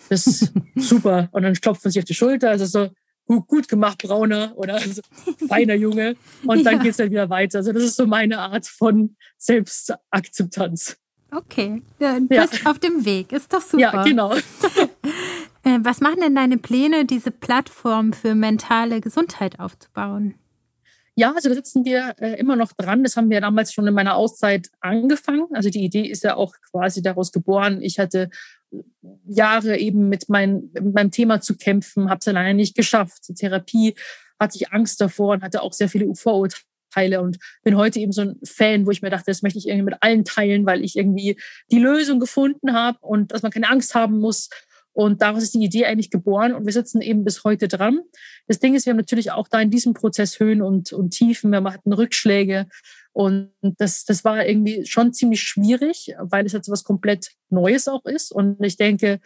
Das 0.09 0.29
ist 0.29 0.53
super. 0.77 1.29
Und 1.33 1.43
dann 1.43 1.55
klopft 1.55 1.85
man 1.85 1.91
sich 1.91 2.01
auf 2.01 2.07
die 2.07 2.15
Schulter. 2.15 2.51
Also 2.51 2.67
so 2.67 2.91
gut, 3.39 3.69
gemacht, 3.69 3.99
brauner 4.03 4.53
oder 4.57 4.75
also, 4.83 5.03
feiner 5.49 5.75
Junge. 5.75 6.17
Und 6.45 6.65
dann 6.65 6.77
ja. 6.77 6.83
geht 6.83 6.91
es 6.93 6.97
dann 6.97 7.11
wieder 7.11 7.31
weiter. 7.31 7.59
Also 7.59 7.73
das 7.73 7.83
ist 7.83 7.97
so 7.97 8.07
meine 8.07 8.39
Art 8.39 8.67
von 8.67 9.17
Selbstakzeptanz. 9.39 10.97
Okay, 11.33 11.83
ja, 12.01 12.19
du 12.19 12.27
bist 12.27 12.63
ja. 12.65 12.71
auf 12.71 12.81
dem 12.81 13.05
Weg. 13.05 13.33
Ist 13.33 13.53
doch 13.53 13.61
super. 13.61 13.81
Ja, 13.81 14.03
genau. 14.03 14.35
Äh, 15.63 15.81
was 15.83 16.01
machen 16.01 16.21
denn 16.23 16.35
deine 16.35 16.57
Pläne, 16.57 17.05
diese 17.05 17.31
Plattform 17.31 18.15
für 18.15 18.35
mentale 18.35 19.03
Gesundheit 19.03 19.61
aufzubauen? 19.61 20.35
Ja, 21.17 21.35
also 21.35 21.51
da 21.51 21.55
sitzen 21.55 21.85
wir 21.85 22.15
äh, 22.19 22.39
immer 22.39 22.57
noch 22.57 22.73
dran. 22.73 23.03
Das 23.03 23.17
haben 23.19 23.29
wir 23.29 23.43
damals 23.43 23.75
schon 23.75 23.87
in 23.87 23.93
meiner 23.93 24.15
Auszeit 24.15 24.71
angefangen. 24.81 25.49
Also 25.53 25.69
die 25.69 25.85
Idee 25.85 26.07
ist 26.07 26.25
ja 26.25 26.37
auch 26.37 26.55
quasi 26.71 27.03
daraus 27.03 27.31
geboren. 27.31 27.83
Ich 27.83 27.99
hatte 27.99 28.31
Jahre 29.27 29.79
eben 29.79 30.09
mit, 30.09 30.29
mein, 30.29 30.71
mit 30.73 30.95
meinem 30.95 31.11
Thema 31.11 31.41
zu 31.41 31.57
kämpfen, 31.57 32.11
habe 32.11 32.19
es 32.21 32.29
alleine 32.29 32.55
nicht 32.55 32.77
geschafft. 32.77 33.29
Die 33.29 33.35
Therapie 33.35 33.95
hatte 34.39 34.57
ich 34.57 34.73
Angst 34.73 35.01
davor 35.01 35.35
und 35.35 35.43
hatte 35.43 35.63
auch 35.63 35.73
sehr 35.73 35.89
viele 35.89 36.13
Vorurteile 36.15 37.21
und 37.21 37.39
bin 37.63 37.77
heute 37.77 38.01
eben 38.01 38.13
so 38.13 38.23
ein 38.23 38.37
Fan, 38.45 38.87
wo 38.87 38.91
ich 38.91 39.03
mir 39.03 39.11
dachte, 39.11 39.27
das 39.27 39.43
möchte 39.43 39.59
ich 39.59 39.69
irgendwie 39.69 39.91
mit 39.91 40.03
allen 40.03 40.25
teilen, 40.25 40.67
weil 40.67 40.85
ich 40.85 40.97
irgendwie 40.97 41.39
die 41.71 41.79
Lösung 41.79 42.21
gefunden 42.21 42.73
habe 42.73 42.99
und 43.01 43.33
dass 43.33 43.43
man 43.43 43.53
keine 43.53 43.69
Angst 43.69 43.95
haben 43.95 44.19
muss 44.19 44.49
und 44.93 45.23
daraus 45.23 45.43
ist 45.43 45.55
die 45.55 45.65
Idee 45.65 45.87
eigentlich 45.87 46.11
geboren 46.11 46.53
und 46.53 46.67
wir 46.67 46.73
sitzen 46.73 47.01
eben 47.01 47.25
bis 47.25 47.45
heute 47.45 47.69
dran. 47.69 48.01
Das 48.49 48.59
Ding 48.59 48.75
ist, 48.75 48.87
wir 48.87 48.91
haben 48.91 48.99
natürlich 48.99 49.31
auch 49.31 49.49
da 49.49 49.61
in 49.61 49.71
diesem 49.71 49.95
Prozess 49.95 50.41
Höhen 50.41 50.63
und, 50.63 50.93
und 50.93 51.11
Tiefen, 51.11 51.51
wir 51.51 51.63
hatten 51.63 51.93
Rückschläge 51.93 52.67
und 53.13 53.53
das, 53.63 54.05
das 54.05 54.25
war 54.25 54.47
irgendwie 54.47 54.87
schon 54.87 55.13
ziemlich 55.13 55.43
schwierig, 55.43 56.15
weil 56.19 56.47
es 56.47 56.53
jetzt 56.53 56.71
was 56.71 56.85
komplett 56.85 57.33
Neues 57.49 57.89
auch 57.89 58.05
ist. 58.05 58.33
Und 58.33 58.63
ich 58.63 58.77
denke, 58.77 59.21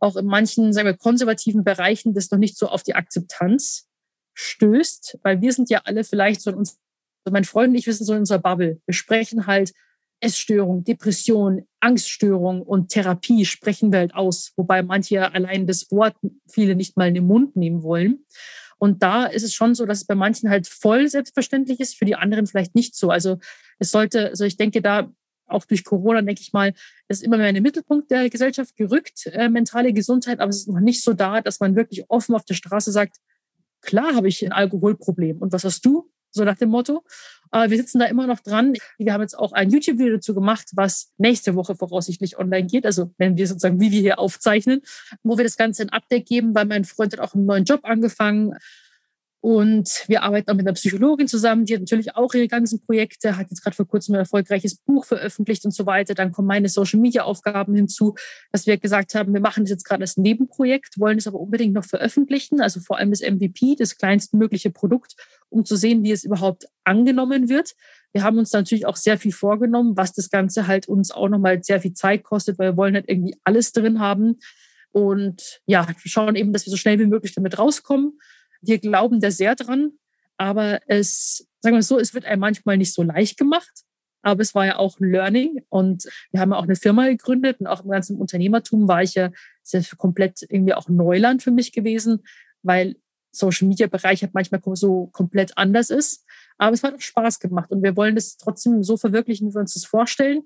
auch 0.00 0.16
in 0.16 0.26
manchen, 0.26 0.72
sagen 0.72 0.86
wir, 0.86 0.96
konservativen 0.96 1.64
Bereichen 1.64 2.14
das 2.14 2.30
noch 2.30 2.38
nicht 2.38 2.56
so 2.56 2.68
auf 2.68 2.82
die 2.82 2.94
Akzeptanz 2.94 3.88
stößt, 4.34 5.18
weil 5.22 5.40
wir 5.40 5.52
sind 5.52 5.70
ja 5.70 5.82
alle 5.84 6.04
vielleicht 6.04 6.40
so 6.40 6.50
in 6.50 6.56
uns, 6.56 6.78
mein 7.30 7.44
Freund 7.44 7.70
und 7.70 7.74
ich, 7.74 7.86
wir 7.86 7.94
sind 7.94 8.06
so 8.06 8.14
in 8.14 8.20
unserer 8.20 8.38
Bubble. 8.38 8.80
Wir 8.86 8.94
sprechen 8.94 9.46
halt 9.46 9.72
Essstörung, 10.20 10.84
Depression, 10.84 11.66
Angststörung 11.80 12.62
und 12.62 12.88
Therapie 12.88 13.44
sprechen 13.44 13.92
wir 13.92 14.00
halt 14.00 14.14
aus, 14.14 14.52
wobei 14.56 14.82
manche 14.82 15.32
allein 15.32 15.66
das 15.66 15.90
Wort 15.90 16.16
viele 16.48 16.74
nicht 16.74 16.96
mal 16.96 17.08
in 17.08 17.14
den 17.14 17.26
Mund 17.26 17.56
nehmen 17.56 17.82
wollen. 17.82 18.24
Und 18.78 19.02
da 19.02 19.24
ist 19.24 19.42
es 19.42 19.54
schon 19.54 19.74
so, 19.74 19.86
dass 19.86 19.98
es 19.98 20.04
bei 20.06 20.14
manchen 20.14 20.50
halt 20.50 20.68
voll 20.68 21.08
selbstverständlich 21.08 21.80
ist, 21.80 21.96
für 21.96 22.04
die 22.04 22.16
anderen 22.16 22.46
vielleicht 22.46 22.74
nicht 22.74 22.94
so. 22.94 23.10
Also 23.10 23.38
es 23.78 23.90
sollte, 23.90 24.28
also 24.28 24.44
ich 24.44 24.56
denke 24.56 24.80
da 24.80 25.10
auch 25.46 25.64
durch 25.64 25.84
Corona, 25.84 26.22
denke 26.22 26.42
ich 26.42 26.52
mal, 26.52 26.74
ist 27.08 27.22
immer 27.22 27.38
mehr 27.38 27.48
in 27.48 27.54
den 27.54 27.62
Mittelpunkt 27.62 28.10
der 28.10 28.28
Gesellschaft 28.28 28.76
gerückt, 28.76 29.26
äh, 29.26 29.48
mentale 29.48 29.92
Gesundheit, 29.92 30.40
aber 30.40 30.50
es 30.50 30.58
ist 30.58 30.68
noch 30.68 30.80
nicht 30.80 31.02
so 31.02 31.14
da, 31.14 31.40
dass 31.40 31.58
man 31.58 31.74
wirklich 31.74 32.08
offen 32.08 32.34
auf 32.34 32.44
der 32.44 32.54
Straße 32.54 32.92
sagt, 32.92 33.16
klar 33.80 34.14
habe 34.14 34.28
ich 34.28 34.44
ein 34.44 34.52
Alkoholproblem. 34.52 35.38
Und 35.38 35.52
was 35.52 35.64
hast 35.64 35.84
du? 35.86 36.10
so 36.30 36.44
nach 36.44 36.56
dem 36.56 36.70
Motto. 36.70 37.04
Aber 37.50 37.70
wir 37.70 37.76
sitzen 37.76 37.98
da 37.98 38.06
immer 38.06 38.26
noch 38.26 38.40
dran. 38.40 38.74
Wir 38.98 39.12
haben 39.12 39.22
jetzt 39.22 39.38
auch 39.38 39.52
ein 39.52 39.70
YouTube-Video 39.70 40.16
dazu 40.16 40.34
gemacht, 40.34 40.68
was 40.74 41.12
nächste 41.18 41.54
Woche 41.54 41.74
voraussichtlich 41.74 42.38
online 42.38 42.66
geht. 42.66 42.86
Also 42.86 43.12
wenn 43.18 43.36
wir 43.36 43.46
sozusagen, 43.46 43.80
wie 43.80 43.90
wir 43.90 44.00
hier 44.00 44.18
aufzeichnen, 44.18 44.82
wo 45.22 45.36
wir 45.36 45.44
das 45.44 45.56
Ganze 45.56 45.82
ein 45.82 45.90
Update 45.90 46.26
geben, 46.26 46.54
weil 46.54 46.66
mein 46.66 46.84
Freund 46.84 47.12
hat 47.12 47.20
auch 47.20 47.34
einen 47.34 47.46
neuen 47.46 47.64
Job 47.64 47.80
angefangen. 47.84 48.54
Und 49.40 50.04
wir 50.08 50.24
arbeiten 50.24 50.50
auch 50.50 50.56
mit 50.56 50.66
einer 50.66 50.74
Psychologin 50.74 51.28
zusammen, 51.28 51.64
die 51.64 51.74
hat 51.74 51.80
natürlich 51.80 52.16
auch 52.16 52.34
ihre 52.34 52.48
ganzen 52.48 52.80
Projekte, 52.84 53.36
hat 53.36 53.50
jetzt 53.50 53.62
gerade 53.62 53.76
vor 53.76 53.86
kurzem 53.86 54.16
ein 54.16 54.20
erfolgreiches 54.20 54.76
Buch 54.78 55.04
veröffentlicht 55.04 55.64
und 55.64 55.70
so 55.70 55.86
weiter. 55.86 56.14
Dann 56.14 56.32
kommen 56.32 56.48
meine 56.48 56.68
Social-Media-Aufgaben 56.68 57.72
hinzu, 57.74 58.16
dass 58.50 58.66
wir 58.66 58.78
gesagt 58.78 59.14
haben, 59.14 59.32
wir 59.32 59.40
machen 59.40 59.62
das 59.62 59.70
jetzt 59.70 59.84
gerade 59.84 60.02
als 60.02 60.16
Nebenprojekt, 60.16 60.98
wollen 60.98 61.18
es 61.18 61.28
aber 61.28 61.38
unbedingt 61.38 61.72
noch 61.72 61.84
veröffentlichen, 61.84 62.60
also 62.60 62.80
vor 62.80 62.98
allem 62.98 63.10
das 63.10 63.20
MVP, 63.20 63.76
das 63.76 63.96
kleinstmögliche 63.96 64.70
Produkt, 64.70 65.14
um 65.50 65.64
zu 65.64 65.76
sehen, 65.76 66.02
wie 66.02 66.10
es 66.10 66.24
überhaupt 66.24 66.66
angenommen 66.82 67.48
wird. 67.48 67.76
Wir 68.12 68.24
haben 68.24 68.38
uns 68.38 68.52
natürlich 68.52 68.86
auch 68.86 68.96
sehr 68.96 69.18
viel 69.18 69.32
vorgenommen, 69.32 69.96
was 69.96 70.14
das 70.14 70.30
Ganze 70.30 70.66
halt 70.66 70.88
uns 70.88 71.12
auch 71.12 71.28
nochmal 71.28 71.62
sehr 71.62 71.80
viel 71.80 71.92
Zeit 71.92 72.24
kostet, 72.24 72.58
weil 72.58 72.72
wir 72.72 72.76
wollen 72.76 72.94
halt 72.94 73.08
irgendwie 73.08 73.36
alles 73.44 73.70
drin 73.70 74.00
haben. 74.00 74.40
Und 74.90 75.60
ja, 75.66 75.86
wir 75.86 75.94
schauen 76.10 76.34
eben, 76.34 76.52
dass 76.52 76.66
wir 76.66 76.72
so 76.72 76.76
schnell 76.76 76.98
wie 76.98 77.06
möglich 77.06 77.34
damit 77.34 77.56
rauskommen 77.56 78.18
wir 78.60 78.78
glauben 78.78 79.20
da 79.20 79.30
sehr 79.30 79.54
dran, 79.54 79.92
aber 80.36 80.80
es, 80.86 81.48
sagen 81.60 81.76
wir 81.76 81.82
so, 81.82 81.98
es 81.98 82.14
wird 82.14 82.24
einem 82.24 82.40
manchmal 82.40 82.76
nicht 82.76 82.94
so 82.94 83.02
leicht 83.02 83.38
gemacht. 83.38 83.84
Aber 84.22 84.42
es 84.42 84.54
war 84.54 84.66
ja 84.66 84.76
auch 84.76 84.98
ein 84.98 85.10
Learning 85.10 85.64
und 85.68 86.08
wir 86.32 86.40
haben 86.40 86.50
ja 86.50 86.58
auch 86.58 86.64
eine 86.64 86.74
Firma 86.74 87.06
gegründet 87.06 87.60
und 87.60 87.68
auch 87.68 87.84
im 87.84 87.90
ganzen 87.90 88.16
Unternehmertum 88.16 88.88
war 88.88 89.02
ich 89.02 89.14
ja 89.14 89.30
komplett 89.96 90.42
irgendwie 90.48 90.74
auch 90.74 90.88
Neuland 90.88 91.42
für 91.42 91.52
mich 91.52 91.72
gewesen, 91.72 92.24
weil 92.62 92.96
Social 93.30 93.68
Media 93.68 93.86
Bereich 93.86 94.22
halt 94.22 94.34
manchmal 94.34 94.60
so 94.74 95.06
komplett 95.08 95.56
anders 95.56 95.90
ist. 95.90 96.24
Aber 96.58 96.74
es 96.74 96.82
hat 96.82 96.94
auch 96.94 97.00
Spaß 97.00 97.38
gemacht 97.38 97.70
und 97.70 97.82
wir 97.82 97.96
wollen 97.96 98.16
das 98.16 98.36
trotzdem 98.36 98.82
so 98.82 98.96
verwirklichen, 98.96 99.48
wie 99.48 99.54
wir 99.54 99.60
uns 99.60 99.74
das 99.74 99.84
vorstellen 99.84 100.42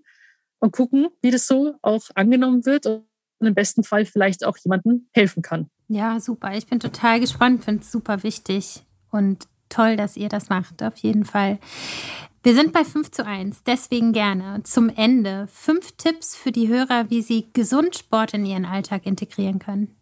und 0.59 0.73
gucken, 0.73 1.09
wie 1.23 1.31
das 1.31 1.47
so 1.47 1.75
auch 1.81 2.11
angenommen 2.15 2.67
wird 2.67 2.87
und 2.87 3.07
im 3.47 3.55
besten 3.55 3.85
Fall 3.85 4.05
vielleicht 4.05 4.45
auch 4.45 4.57
jemandem 4.59 5.09
helfen 5.13 5.43
kann. 5.43 5.69
Ja, 5.89 6.21
super. 6.21 6.57
Ich 6.57 6.67
bin 6.67 6.81
total 6.81 7.21
gespannt, 7.21 7.65
finde 7.65 7.83
es 7.83 7.93
super 7.93 8.23
wichtig 8.23 8.85
und 9.11 9.47
toll, 9.69 9.97
dass 9.97 10.17
ihr 10.17 10.29
das 10.29 10.49
macht, 10.49 10.83
auf 10.83 10.97
jeden 10.99 11.25
Fall. 11.25 11.59
Wir 12.45 12.55
sind 12.55 12.73
bei 12.73 12.85
5 12.85 13.11
zu 13.11 13.25
1, 13.25 13.63
deswegen 13.65 14.13
gerne 14.13 14.63
zum 14.65 14.89
Ende 14.89 15.47
fünf 15.47 15.93
Tipps 15.93 16.35
für 16.35 16.51
die 16.51 16.67
Hörer, 16.67 17.09
wie 17.09 17.23
sie 17.23 17.47
gesund 17.53 17.97
Sport 17.97 18.35
in 18.35 18.45
ihren 18.45 18.65
Alltag 18.65 19.07
integrieren 19.07 19.61
können. 19.61 19.97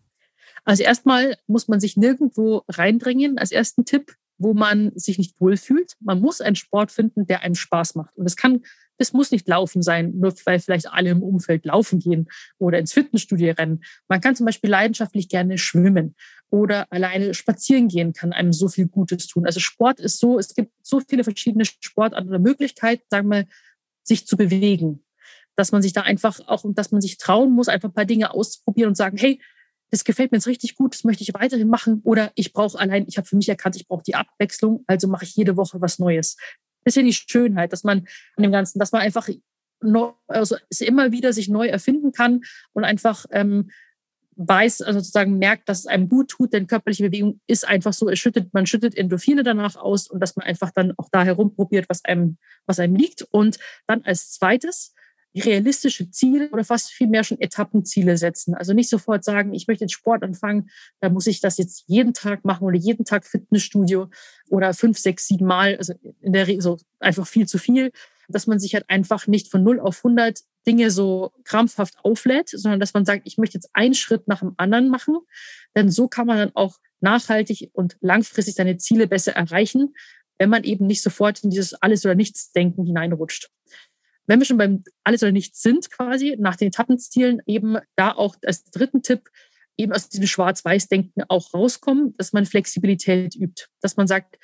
Also 0.64 0.82
erstmal 0.82 1.36
muss 1.46 1.68
man 1.68 1.80
sich 1.80 1.96
nirgendwo 1.96 2.62
reindringen. 2.68 3.38
Als 3.38 3.52
ersten 3.52 3.84
Tipp, 3.84 4.14
wo 4.40 4.54
man 4.54 4.90
sich 4.96 5.18
nicht 5.18 5.38
wohlfühlt. 5.38 5.96
Man 6.00 6.20
muss 6.20 6.40
einen 6.40 6.56
Sport 6.56 6.90
finden, 6.90 7.26
der 7.26 7.42
einem 7.42 7.54
Spaß 7.54 7.94
macht. 7.94 8.16
Und 8.16 8.26
es 8.26 8.36
kann 8.36 8.62
es 9.00 9.14
muss 9.14 9.30
nicht 9.30 9.48
Laufen 9.48 9.82
sein, 9.82 10.12
nur 10.18 10.34
weil 10.44 10.58
vielleicht 10.58 10.86
alle 10.92 11.08
im 11.08 11.22
Umfeld 11.22 11.64
laufen 11.64 12.00
gehen 12.00 12.28
oder 12.58 12.78
ins 12.78 12.92
Fitnessstudio 12.92 13.54
rennen. 13.56 13.82
Man 14.08 14.20
kann 14.20 14.36
zum 14.36 14.44
Beispiel 14.44 14.68
leidenschaftlich 14.68 15.30
gerne 15.30 15.56
schwimmen 15.56 16.14
oder 16.50 16.86
alleine 16.92 17.32
spazieren 17.32 17.88
gehen 17.88 18.12
kann 18.12 18.34
einem 18.34 18.52
so 18.52 18.68
viel 18.68 18.88
Gutes 18.88 19.26
tun. 19.26 19.46
Also 19.46 19.58
Sport 19.58 20.00
ist 20.00 20.18
so, 20.18 20.38
es 20.38 20.54
gibt 20.54 20.72
so 20.82 21.00
viele 21.00 21.24
verschiedene 21.24 21.64
Sportarten 21.64 22.28
oder 22.28 22.38
Möglichkeiten, 22.38 23.02
sagen 23.08 23.28
wir, 23.28 23.46
sich 24.02 24.26
zu 24.26 24.36
bewegen. 24.36 25.02
Dass 25.56 25.72
man 25.72 25.80
sich 25.80 25.94
da 25.94 26.02
einfach 26.02 26.38
auch, 26.46 26.64
dass 26.74 26.92
man 26.92 27.00
sich 27.00 27.16
trauen 27.16 27.52
muss, 27.52 27.68
einfach 27.68 27.88
ein 27.88 27.94
paar 27.94 28.04
Dinge 28.04 28.34
auszuprobieren 28.34 28.90
und 28.90 28.96
sagen, 28.96 29.16
hey, 29.16 29.40
das 29.90 30.04
gefällt 30.04 30.32
mir 30.32 30.38
jetzt 30.38 30.46
richtig 30.46 30.76
gut, 30.76 30.94
das 30.94 31.04
möchte 31.04 31.22
ich 31.22 31.34
weiterhin 31.34 31.68
machen. 31.68 32.00
Oder 32.04 32.32
ich 32.34 32.52
brauche 32.52 32.78
allein, 32.78 33.06
ich 33.08 33.16
habe 33.16 33.26
für 33.26 33.36
mich 33.36 33.48
erkannt, 33.48 33.76
ich 33.76 33.86
brauche 33.88 34.02
die 34.02 34.14
Abwechslung, 34.14 34.84
also 34.86 35.08
mache 35.08 35.24
ich 35.24 35.34
jede 35.36 35.56
Woche 35.56 35.80
was 35.80 35.98
Neues 35.98 36.36
ist 36.84 36.96
ja 36.96 37.02
die 37.02 37.12
Schönheit, 37.12 37.72
dass 37.72 37.84
man 37.84 38.06
an 38.36 38.42
dem 38.42 38.52
Ganzen, 38.52 38.78
dass 38.78 38.92
man 38.92 39.02
einfach 39.02 39.28
neu, 39.82 40.12
also 40.28 40.56
immer 40.80 41.12
wieder 41.12 41.32
sich 41.32 41.48
neu 41.48 41.66
erfinden 41.66 42.12
kann 42.12 42.42
und 42.72 42.84
einfach 42.84 43.24
ähm, 43.30 43.70
weiß, 44.36 44.82
also 44.82 45.00
sozusagen 45.00 45.38
merkt, 45.38 45.68
dass 45.68 45.80
es 45.80 45.86
einem 45.86 46.08
gut 46.08 46.28
tut, 46.28 46.52
denn 46.52 46.66
körperliche 46.66 47.04
Bewegung 47.04 47.40
ist 47.46 47.66
einfach 47.66 47.92
so, 47.92 48.14
schüttet, 48.14 48.52
man 48.54 48.66
schüttet 48.66 48.96
Endorphine 48.96 49.42
danach 49.42 49.76
aus 49.76 50.08
und 50.08 50.20
dass 50.20 50.36
man 50.36 50.46
einfach 50.46 50.70
dann 50.70 50.92
auch 50.96 51.08
da 51.10 51.24
herumprobiert, 51.24 51.86
was 51.88 52.04
einem, 52.04 52.38
was 52.66 52.78
einem 52.78 52.94
liegt. 52.94 53.22
Und 53.30 53.58
dann 53.86 54.02
als 54.04 54.32
zweites, 54.32 54.94
realistische 55.36 56.10
Ziele 56.10 56.50
oder 56.50 56.64
fast 56.64 56.90
vielmehr 56.90 57.22
schon 57.22 57.40
Etappenziele 57.40 58.16
setzen. 58.16 58.54
Also 58.54 58.72
nicht 58.72 58.90
sofort 58.90 59.24
sagen, 59.24 59.54
ich 59.54 59.68
möchte 59.68 59.84
jetzt 59.84 59.92
Sport 59.92 60.22
anfangen, 60.22 60.70
da 61.00 61.08
muss 61.08 61.26
ich 61.26 61.40
das 61.40 61.58
jetzt 61.58 61.84
jeden 61.86 62.14
Tag 62.14 62.44
machen 62.44 62.64
oder 62.64 62.76
jeden 62.76 63.04
Tag 63.04 63.24
Fitnessstudio 63.26 64.08
oder 64.48 64.74
fünf, 64.74 64.98
sechs, 64.98 65.28
sieben 65.28 65.46
Mal, 65.46 65.76
also 65.76 65.94
in 66.20 66.32
der 66.32 66.46
Regel 66.46 66.62
so 66.62 66.78
einfach 66.98 67.26
viel 67.26 67.46
zu 67.46 67.58
viel, 67.58 67.92
dass 68.28 68.46
man 68.46 68.58
sich 68.58 68.74
halt 68.74 68.88
einfach 68.88 69.26
nicht 69.26 69.50
von 69.50 69.62
0 69.62 69.80
auf 69.80 69.98
100 70.04 70.40
Dinge 70.66 70.90
so 70.90 71.32
krampfhaft 71.44 71.96
auflädt, 72.02 72.48
sondern 72.48 72.80
dass 72.80 72.94
man 72.94 73.04
sagt, 73.04 73.22
ich 73.24 73.38
möchte 73.38 73.56
jetzt 73.56 73.70
einen 73.72 73.94
Schritt 73.94 74.28
nach 74.28 74.40
dem 74.40 74.54
anderen 74.56 74.88
machen, 74.88 75.18
denn 75.76 75.90
so 75.90 76.08
kann 76.08 76.26
man 76.26 76.38
dann 76.38 76.52
auch 76.54 76.78
nachhaltig 77.00 77.70
und 77.72 77.96
langfristig 78.00 78.54
seine 78.54 78.76
Ziele 78.76 79.06
besser 79.06 79.32
erreichen, 79.32 79.94
wenn 80.38 80.50
man 80.50 80.64
eben 80.64 80.86
nicht 80.86 81.02
sofort 81.02 81.42
in 81.44 81.50
dieses 81.50 81.74
Alles- 81.74 82.04
oder 82.04 82.14
Nichts-Denken 82.14 82.84
hineinrutscht. 82.84 83.50
Wenn 84.26 84.38
wir 84.38 84.46
schon 84.46 84.58
beim 84.58 84.84
Alles 85.04 85.22
oder 85.22 85.32
Nichts 85.32 85.62
sind, 85.62 85.90
quasi 85.90 86.36
nach 86.38 86.56
den 86.56 86.68
Etappenzielen, 86.68 87.42
eben 87.46 87.78
da 87.96 88.12
auch 88.12 88.36
als 88.44 88.64
dritten 88.64 89.02
Tipp, 89.02 89.28
eben 89.76 89.92
aus 89.92 90.08
diesem 90.08 90.26
Schwarz-Weiß-Denken 90.26 91.24
auch 91.28 91.54
rauskommen, 91.54 92.14
dass 92.16 92.32
man 92.32 92.46
Flexibilität 92.46 93.34
übt. 93.34 93.66
Dass 93.80 93.96
man 93.96 94.06
sagt, 94.06 94.38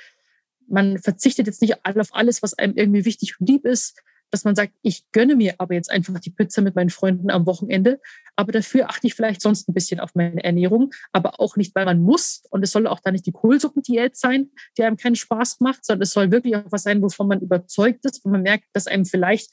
man 0.68 0.98
verzichtet 0.98 1.46
jetzt 1.46 1.62
nicht 1.62 1.84
auf 1.84 2.14
alles, 2.14 2.42
was 2.42 2.54
einem 2.54 2.74
irgendwie 2.76 3.04
wichtig 3.04 3.38
und 3.38 3.48
lieb 3.48 3.64
ist, 3.64 4.00
dass 4.30 4.44
man 4.44 4.56
sagt, 4.56 4.72
ich 4.82 5.04
gönne 5.12 5.36
mir 5.36 5.54
aber 5.58 5.74
jetzt 5.74 5.90
einfach 5.90 6.18
die 6.18 6.30
Pizza 6.30 6.60
mit 6.60 6.74
meinen 6.74 6.90
Freunden 6.90 7.30
am 7.30 7.46
Wochenende, 7.46 8.00
aber 8.34 8.52
dafür 8.52 8.90
achte 8.90 9.06
ich 9.06 9.14
vielleicht 9.14 9.40
sonst 9.40 9.68
ein 9.68 9.74
bisschen 9.74 10.00
auf 10.00 10.14
meine 10.14 10.42
Ernährung, 10.42 10.90
aber 11.12 11.40
auch 11.40 11.56
nicht, 11.56 11.74
weil 11.74 11.84
man 11.84 12.00
muss. 12.00 12.42
Und 12.50 12.62
es 12.62 12.72
soll 12.72 12.86
auch 12.86 13.00
da 13.00 13.12
nicht 13.12 13.26
die 13.26 13.32
Kohlsuppendiät 13.32 14.16
sein, 14.16 14.50
die 14.76 14.82
einem 14.82 14.96
keinen 14.96 15.16
Spaß 15.16 15.60
macht, 15.60 15.84
sondern 15.84 16.02
es 16.02 16.12
soll 16.12 16.32
wirklich 16.32 16.56
auch 16.56 16.64
was 16.70 16.82
sein, 16.82 17.02
wovon 17.02 17.28
man 17.28 17.40
überzeugt 17.40 18.04
ist, 18.04 18.24
wo 18.24 18.30
man 18.30 18.42
merkt, 18.42 18.64
dass 18.72 18.86
einem 18.86 19.04
vielleicht 19.04 19.50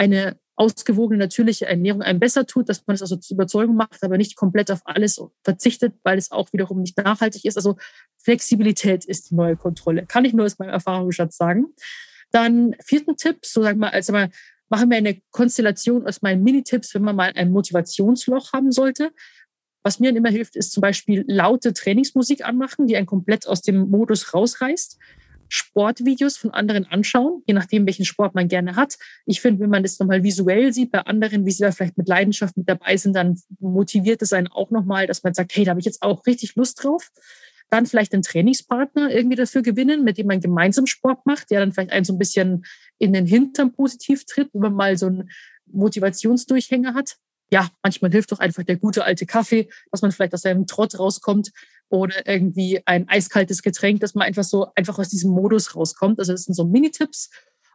eine 0.00 0.38
ausgewogene, 0.56 1.18
natürliche 1.18 1.66
Ernährung 1.66 2.00
einem 2.00 2.20
besser 2.20 2.46
tut, 2.46 2.70
dass 2.70 2.86
man 2.86 2.94
es 2.94 3.02
also 3.02 3.16
zur 3.16 3.34
Überzeugung 3.34 3.76
macht, 3.76 4.02
aber 4.02 4.16
nicht 4.16 4.34
komplett 4.34 4.70
auf 4.70 4.80
alles 4.84 5.20
verzichtet, 5.44 5.94
weil 6.04 6.16
es 6.16 6.30
auch 6.30 6.52
wiederum 6.54 6.80
nicht 6.80 6.96
nachhaltig 6.96 7.44
ist. 7.44 7.56
Also 7.56 7.76
Flexibilität 8.16 9.04
ist 9.04 9.30
die 9.30 9.34
neue 9.34 9.56
Kontrolle. 9.56 10.06
Kann 10.06 10.24
ich 10.24 10.32
nur 10.32 10.46
aus 10.46 10.58
meinem 10.58 10.70
Erfahrungsschatz 10.70 11.36
sagen. 11.36 11.66
Dann 12.30 12.76
vierten 12.82 13.16
Tipp, 13.16 13.44
so 13.44 13.62
sagen 13.62 13.78
wir, 13.78 13.92
also 13.92 14.12
mal, 14.12 14.30
machen 14.70 14.88
wir 14.88 14.96
eine 14.96 15.20
Konstellation 15.30 16.06
aus 16.06 16.22
meinen 16.22 16.42
Minitipps, 16.42 16.94
wenn 16.94 17.02
man 17.02 17.16
mal 17.16 17.32
ein 17.34 17.50
Motivationsloch 17.50 18.54
haben 18.54 18.72
sollte. 18.72 19.12
Was 19.82 19.98
mir 19.98 20.14
immer 20.16 20.30
hilft, 20.30 20.56
ist 20.56 20.72
zum 20.72 20.80
Beispiel 20.80 21.24
laute 21.26 21.74
Trainingsmusik 21.74 22.44
anmachen, 22.44 22.86
die 22.86 22.96
einen 22.96 23.06
komplett 23.06 23.46
aus 23.46 23.60
dem 23.60 23.90
Modus 23.90 24.32
rausreißt. 24.32 24.98
Sportvideos 25.50 26.36
von 26.36 26.52
anderen 26.52 26.86
anschauen, 26.86 27.42
je 27.46 27.54
nachdem, 27.54 27.84
welchen 27.86 28.04
Sport 28.04 28.34
man 28.34 28.48
gerne 28.48 28.76
hat. 28.76 28.96
Ich 29.26 29.40
finde, 29.40 29.60
wenn 29.60 29.70
man 29.70 29.82
das 29.82 29.98
nochmal 29.98 30.22
visuell 30.22 30.72
sieht 30.72 30.92
bei 30.92 31.00
anderen, 31.00 31.44
wie 31.44 31.50
sie 31.50 31.62
da 31.62 31.72
vielleicht 31.72 31.98
mit 31.98 32.08
Leidenschaft 32.08 32.56
mit 32.56 32.68
dabei 32.68 32.96
sind, 32.96 33.14
dann 33.14 33.38
motiviert 33.58 34.22
es 34.22 34.32
einen 34.32 34.48
auch 34.48 34.70
nochmal, 34.70 35.06
dass 35.06 35.22
man 35.22 35.34
sagt, 35.34 35.54
hey, 35.54 35.64
da 35.64 35.70
habe 35.70 35.80
ich 35.80 35.86
jetzt 35.86 36.02
auch 36.02 36.24
richtig 36.26 36.54
Lust 36.54 36.82
drauf 36.82 37.10
dann 37.70 37.86
vielleicht 37.86 38.12
einen 38.12 38.22
Trainingspartner 38.22 39.10
irgendwie 39.10 39.36
dafür 39.36 39.62
gewinnen, 39.62 40.02
mit 40.02 40.18
dem 40.18 40.26
man 40.26 40.40
gemeinsam 40.40 40.86
Sport 40.86 41.24
macht, 41.24 41.50
der 41.50 41.60
dann 41.60 41.72
vielleicht 41.72 41.92
einen 41.92 42.04
so 42.04 42.12
ein 42.12 42.18
bisschen 42.18 42.64
in 42.98 43.12
den 43.12 43.26
Hintern 43.26 43.72
positiv 43.72 44.26
tritt, 44.26 44.50
wenn 44.52 44.60
man 44.60 44.74
mal 44.74 44.98
so 44.98 45.06
einen 45.06 45.30
Motivationsdurchhänger 45.66 46.94
hat. 46.94 47.16
Ja, 47.52 47.68
manchmal 47.82 48.10
hilft 48.10 48.32
doch 48.32 48.40
einfach 48.40 48.64
der 48.64 48.76
gute 48.76 49.04
alte 49.04 49.26
Kaffee, 49.26 49.68
dass 49.90 50.02
man 50.02 50.12
vielleicht 50.12 50.34
aus 50.34 50.42
seinem 50.42 50.66
Trott 50.66 50.98
rauskommt 50.98 51.50
oder 51.90 52.26
irgendwie 52.26 52.80
ein 52.86 53.08
eiskaltes 53.08 53.62
Getränk, 53.62 54.00
dass 54.00 54.14
man 54.14 54.26
einfach 54.26 54.44
so 54.44 54.68
einfach 54.74 54.98
aus 54.98 55.08
diesem 55.08 55.32
Modus 55.32 55.76
rauskommt. 55.76 56.18
Also 56.18 56.32
das 56.32 56.44
sind 56.44 56.54
so 56.54 56.64
Mini-Tipps. 56.64 57.30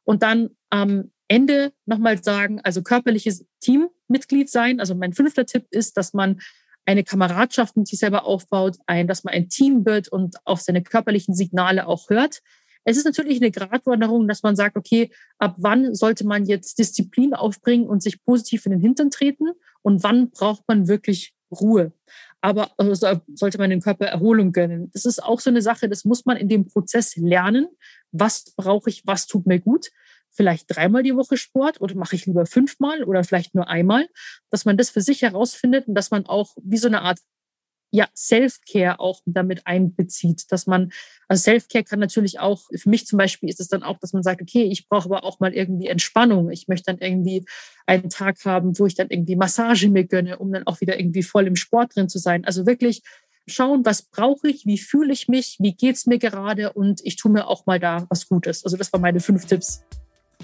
Und 0.05 0.23
dann 0.23 0.51
am 0.69 1.11
Ende 1.27 1.73
nochmal 1.85 2.23
sagen, 2.23 2.61
also 2.63 2.81
körperliches 2.81 3.45
Teammitglied 3.59 4.49
sein. 4.49 4.79
Also 4.79 4.95
mein 4.95 5.13
fünfter 5.13 5.45
Tipp 5.45 5.65
ist, 5.69 5.97
dass 5.97 6.13
man 6.13 6.39
eine 6.85 7.03
Kameradschaft 7.03 7.75
mit 7.75 7.87
sich 7.87 7.99
selber 7.99 8.25
aufbaut, 8.25 8.77
ein, 8.85 9.07
dass 9.07 9.23
man 9.23 9.33
ein 9.33 9.49
Team 9.49 9.85
wird 9.85 10.07
und 10.07 10.35
auf 10.45 10.61
seine 10.61 10.83
körperlichen 10.83 11.33
Signale 11.33 11.87
auch 11.87 12.09
hört. 12.09 12.41
Es 12.83 12.97
ist 12.97 13.05
natürlich 13.05 13.41
eine 13.41 13.49
Gratwanderung, 13.49 14.27
dass 14.27 14.43
man 14.43 14.55
sagt, 14.55 14.77
okay, 14.77 15.09
ab 15.39 15.55
wann 15.57 15.95
sollte 15.95 16.25
man 16.25 16.45
jetzt 16.45 16.77
Disziplin 16.77 17.33
aufbringen 17.33 17.87
und 17.87 18.03
sich 18.03 18.23
positiv 18.23 18.67
in 18.67 18.73
den 18.73 18.81
Hintern 18.81 19.09
treten 19.09 19.45
und 19.81 20.03
wann 20.03 20.29
braucht 20.29 20.61
man 20.67 20.87
wirklich 20.87 21.33
Ruhe. 21.51 21.91
Aber 22.45 22.69
also, 22.77 23.19
sollte 23.33 23.57
man 23.57 23.71
dem 23.71 23.81
Körper 23.81 24.05
Erholung 24.05 24.51
gönnen. 24.51 24.91
Das 24.93 25.05
ist 25.05 25.23
auch 25.23 25.39
so 25.39 25.49
eine 25.49 25.63
Sache, 25.63 25.89
das 25.89 26.05
muss 26.05 26.25
man 26.25 26.37
in 26.37 26.47
dem 26.47 26.67
Prozess 26.67 27.15
lernen. 27.15 27.67
Was 28.11 28.53
brauche 28.55 28.87
ich, 28.91 29.01
was 29.07 29.25
tut 29.25 29.47
mir 29.47 29.59
gut? 29.59 29.89
vielleicht 30.37 30.65
dreimal 30.67 31.01
die 31.01 31.15
Woche 31.15 31.37
Sport 31.37 31.79
oder 31.79 31.95
mache 31.95 32.17
ich 32.17 32.25
lieber 32.25 32.45
fünfmal 32.45 33.05
oder 33.05 33.23
vielleicht 33.23 33.55
nur 33.55 33.69
einmal, 33.69 34.09
dass 34.49 34.65
man 34.65 34.75
das 34.75 34.89
für 34.89 34.99
sich 34.99 35.21
herausfindet 35.21 35.87
und 35.87 35.95
dass 35.95 36.11
man 36.11 36.25
auch 36.25 36.57
wie 36.61 36.75
so 36.75 36.89
eine 36.89 37.03
Art 37.03 37.19
ja, 37.95 38.07
Self-Care 38.13 38.99
auch 38.99 39.21
damit 39.25 39.65
einbezieht, 39.65 40.51
dass 40.51 40.67
man, 40.67 40.91
also 41.29 41.43
Self-Care 41.43 41.85
kann 41.85 41.99
natürlich 41.99 42.39
auch, 42.39 42.63
für 42.75 42.89
mich 42.89 43.07
zum 43.07 43.17
Beispiel 43.17 43.47
ist 43.47 43.61
es 43.61 43.69
dann 43.69 43.83
auch, 43.83 43.97
dass 43.99 44.11
man 44.11 44.21
sagt, 44.21 44.41
okay, 44.41 44.63
ich 44.63 44.89
brauche 44.89 45.05
aber 45.05 45.23
auch 45.23 45.39
mal 45.39 45.53
irgendwie 45.53 45.87
Entspannung. 45.87 46.51
Ich 46.51 46.67
möchte 46.67 46.91
dann 46.91 46.99
irgendwie 46.99 47.45
einen 47.85 48.09
Tag 48.09 48.43
haben, 48.43 48.77
wo 48.77 48.85
ich 48.85 48.95
dann 48.95 49.07
irgendwie 49.09 49.37
Massage 49.37 49.89
mir 49.89 50.03
gönne, 50.03 50.39
um 50.39 50.51
dann 50.51 50.67
auch 50.67 50.81
wieder 50.81 50.99
irgendwie 50.99 51.23
voll 51.23 51.47
im 51.47 51.55
Sport 51.55 51.95
drin 51.95 52.09
zu 52.09 52.19
sein. 52.19 52.43
Also 52.43 52.65
wirklich 52.65 53.01
schauen, 53.47 53.85
was 53.85 54.01
brauche 54.01 54.49
ich, 54.49 54.65
wie 54.65 54.77
fühle 54.77 55.13
ich 55.13 55.29
mich, 55.29 55.55
wie 55.59 55.73
geht's 55.73 56.05
mir 56.05 56.19
gerade 56.19 56.73
und 56.73 56.99
ich 57.05 57.15
tue 57.15 57.31
mir 57.31 57.47
auch 57.47 57.65
mal 57.65 57.79
da 57.79 58.05
was 58.09 58.27
Gutes. 58.27 58.65
Also 58.65 58.75
das 58.75 58.91
waren 58.91 59.01
meine 59.01 59.21
fünf 59.21 59.45
Tipps. 59.45 59.83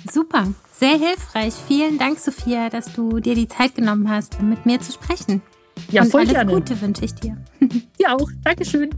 Super, 0.09 0.53
sehr 0.71 0.97
hilfreich. 0.97 1.53
Vielen 1.67 1.97
Dank, 1.97 2.17
Sophia, 2.17 2.69
dass 2.69 2.93
du 2.93 3.19
dir 3.19 3.35
die 3.35 3.49
Zeit 3.49 3.75
genommen 3.75 4.09
hast, 4.09 4.41
mit 4.41 4.65
mir 4.65 4.79
zu 4.79 4.93
sprechen. 4.93 5.41
Ja, 5.89 6.03
Und 6.03 6.11
voll 6.11 6.21
alles 6.21 6.33
gerne. 6.33 6.53
Gute 6.53 6.79
wünsche 6.81 7.05
ich 7.05 7.13
dir. 7.15 7.37
Ja, 7.99 8.15
auch. 8.15 8.29
Dankeschön. 8.43 8.89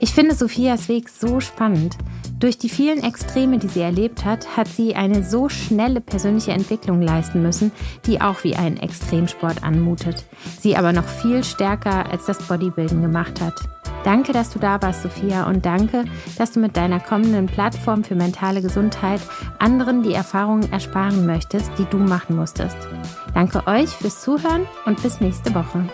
Ich 0.00 0.12
finde 0.12 0.34
Sophias 0.34 0.88
Weg 0.88 1.08
so 1.08 1.40
spannend. 1.40 1.96
Durch 2.42 2.58
die 2.58 2.68
vielen 2.68 3.04
Extreme, 3.04 3.58
die 3.58 3.68
sie 3.68 3.82
erlebt 3.82 4.24
hat, 4.24 4.56
hat 4.56 4.66
sie 4.66 4.96
eine 4.96 5.22
so 5.22 5.48
schnelle 5.48 6.00
persönliche 6.00 6.50
Entwicklung 6.50 7.00
leisten 7.00 7.40
müssen, 7.40 7.70
die 8.04 8.20
auch 8.20 8.42
wie 8.42 8.56
ein 8.56 8.78
Extremsport 8.78 9.62
anmutet. 9.62 10.24
Sie 10.58 10.76
aber 10.76 10.92
noch 10.92 11.06
viel 11.06 11.44
stärker 11.44 12.10
als 12.10 12.26
das 12.26 12.38
Bodybuilding 12.48 13.00
gemacht 13.00 13.40
hat. 13.40 13.54
Danke, 14.02 14.32
dass 14.32 14.50
du 14.50 14.58
da 14.58 14.82
warst, 14.82 15.02
Sophia, 15.02 15.46
und 15.46 15.64
danke, 15.64 16.04
dass 16.36 16.50
du 16.50 16.58
mit 16.58 16.76
deiner 16.76 16.98
kommenden 16.98 17.46
Plattform 17.46 18.02
für 18.02 18.16
mentale 18.16 18.60
Gesundheit 18.60 19.20
anderen 19.60 20.02
die 20.02 20.12
Erfahrungen 20.12 20.72
ersparen 20.72 21.24
möchtest, 21.24 21.70
die 21.78 21.86
du 21.90 21.98
machen 21.98 22.34
musstest. 22.34 22.76
Danke 23.34 23.64
euch 23.68 23.90
fürs 23.90 24.20
Zuhören 24.20 24.66
und 24.84 25.00
bis 25.00 25.20
nächste 25.20 25.54
Woche. 25.54 25.84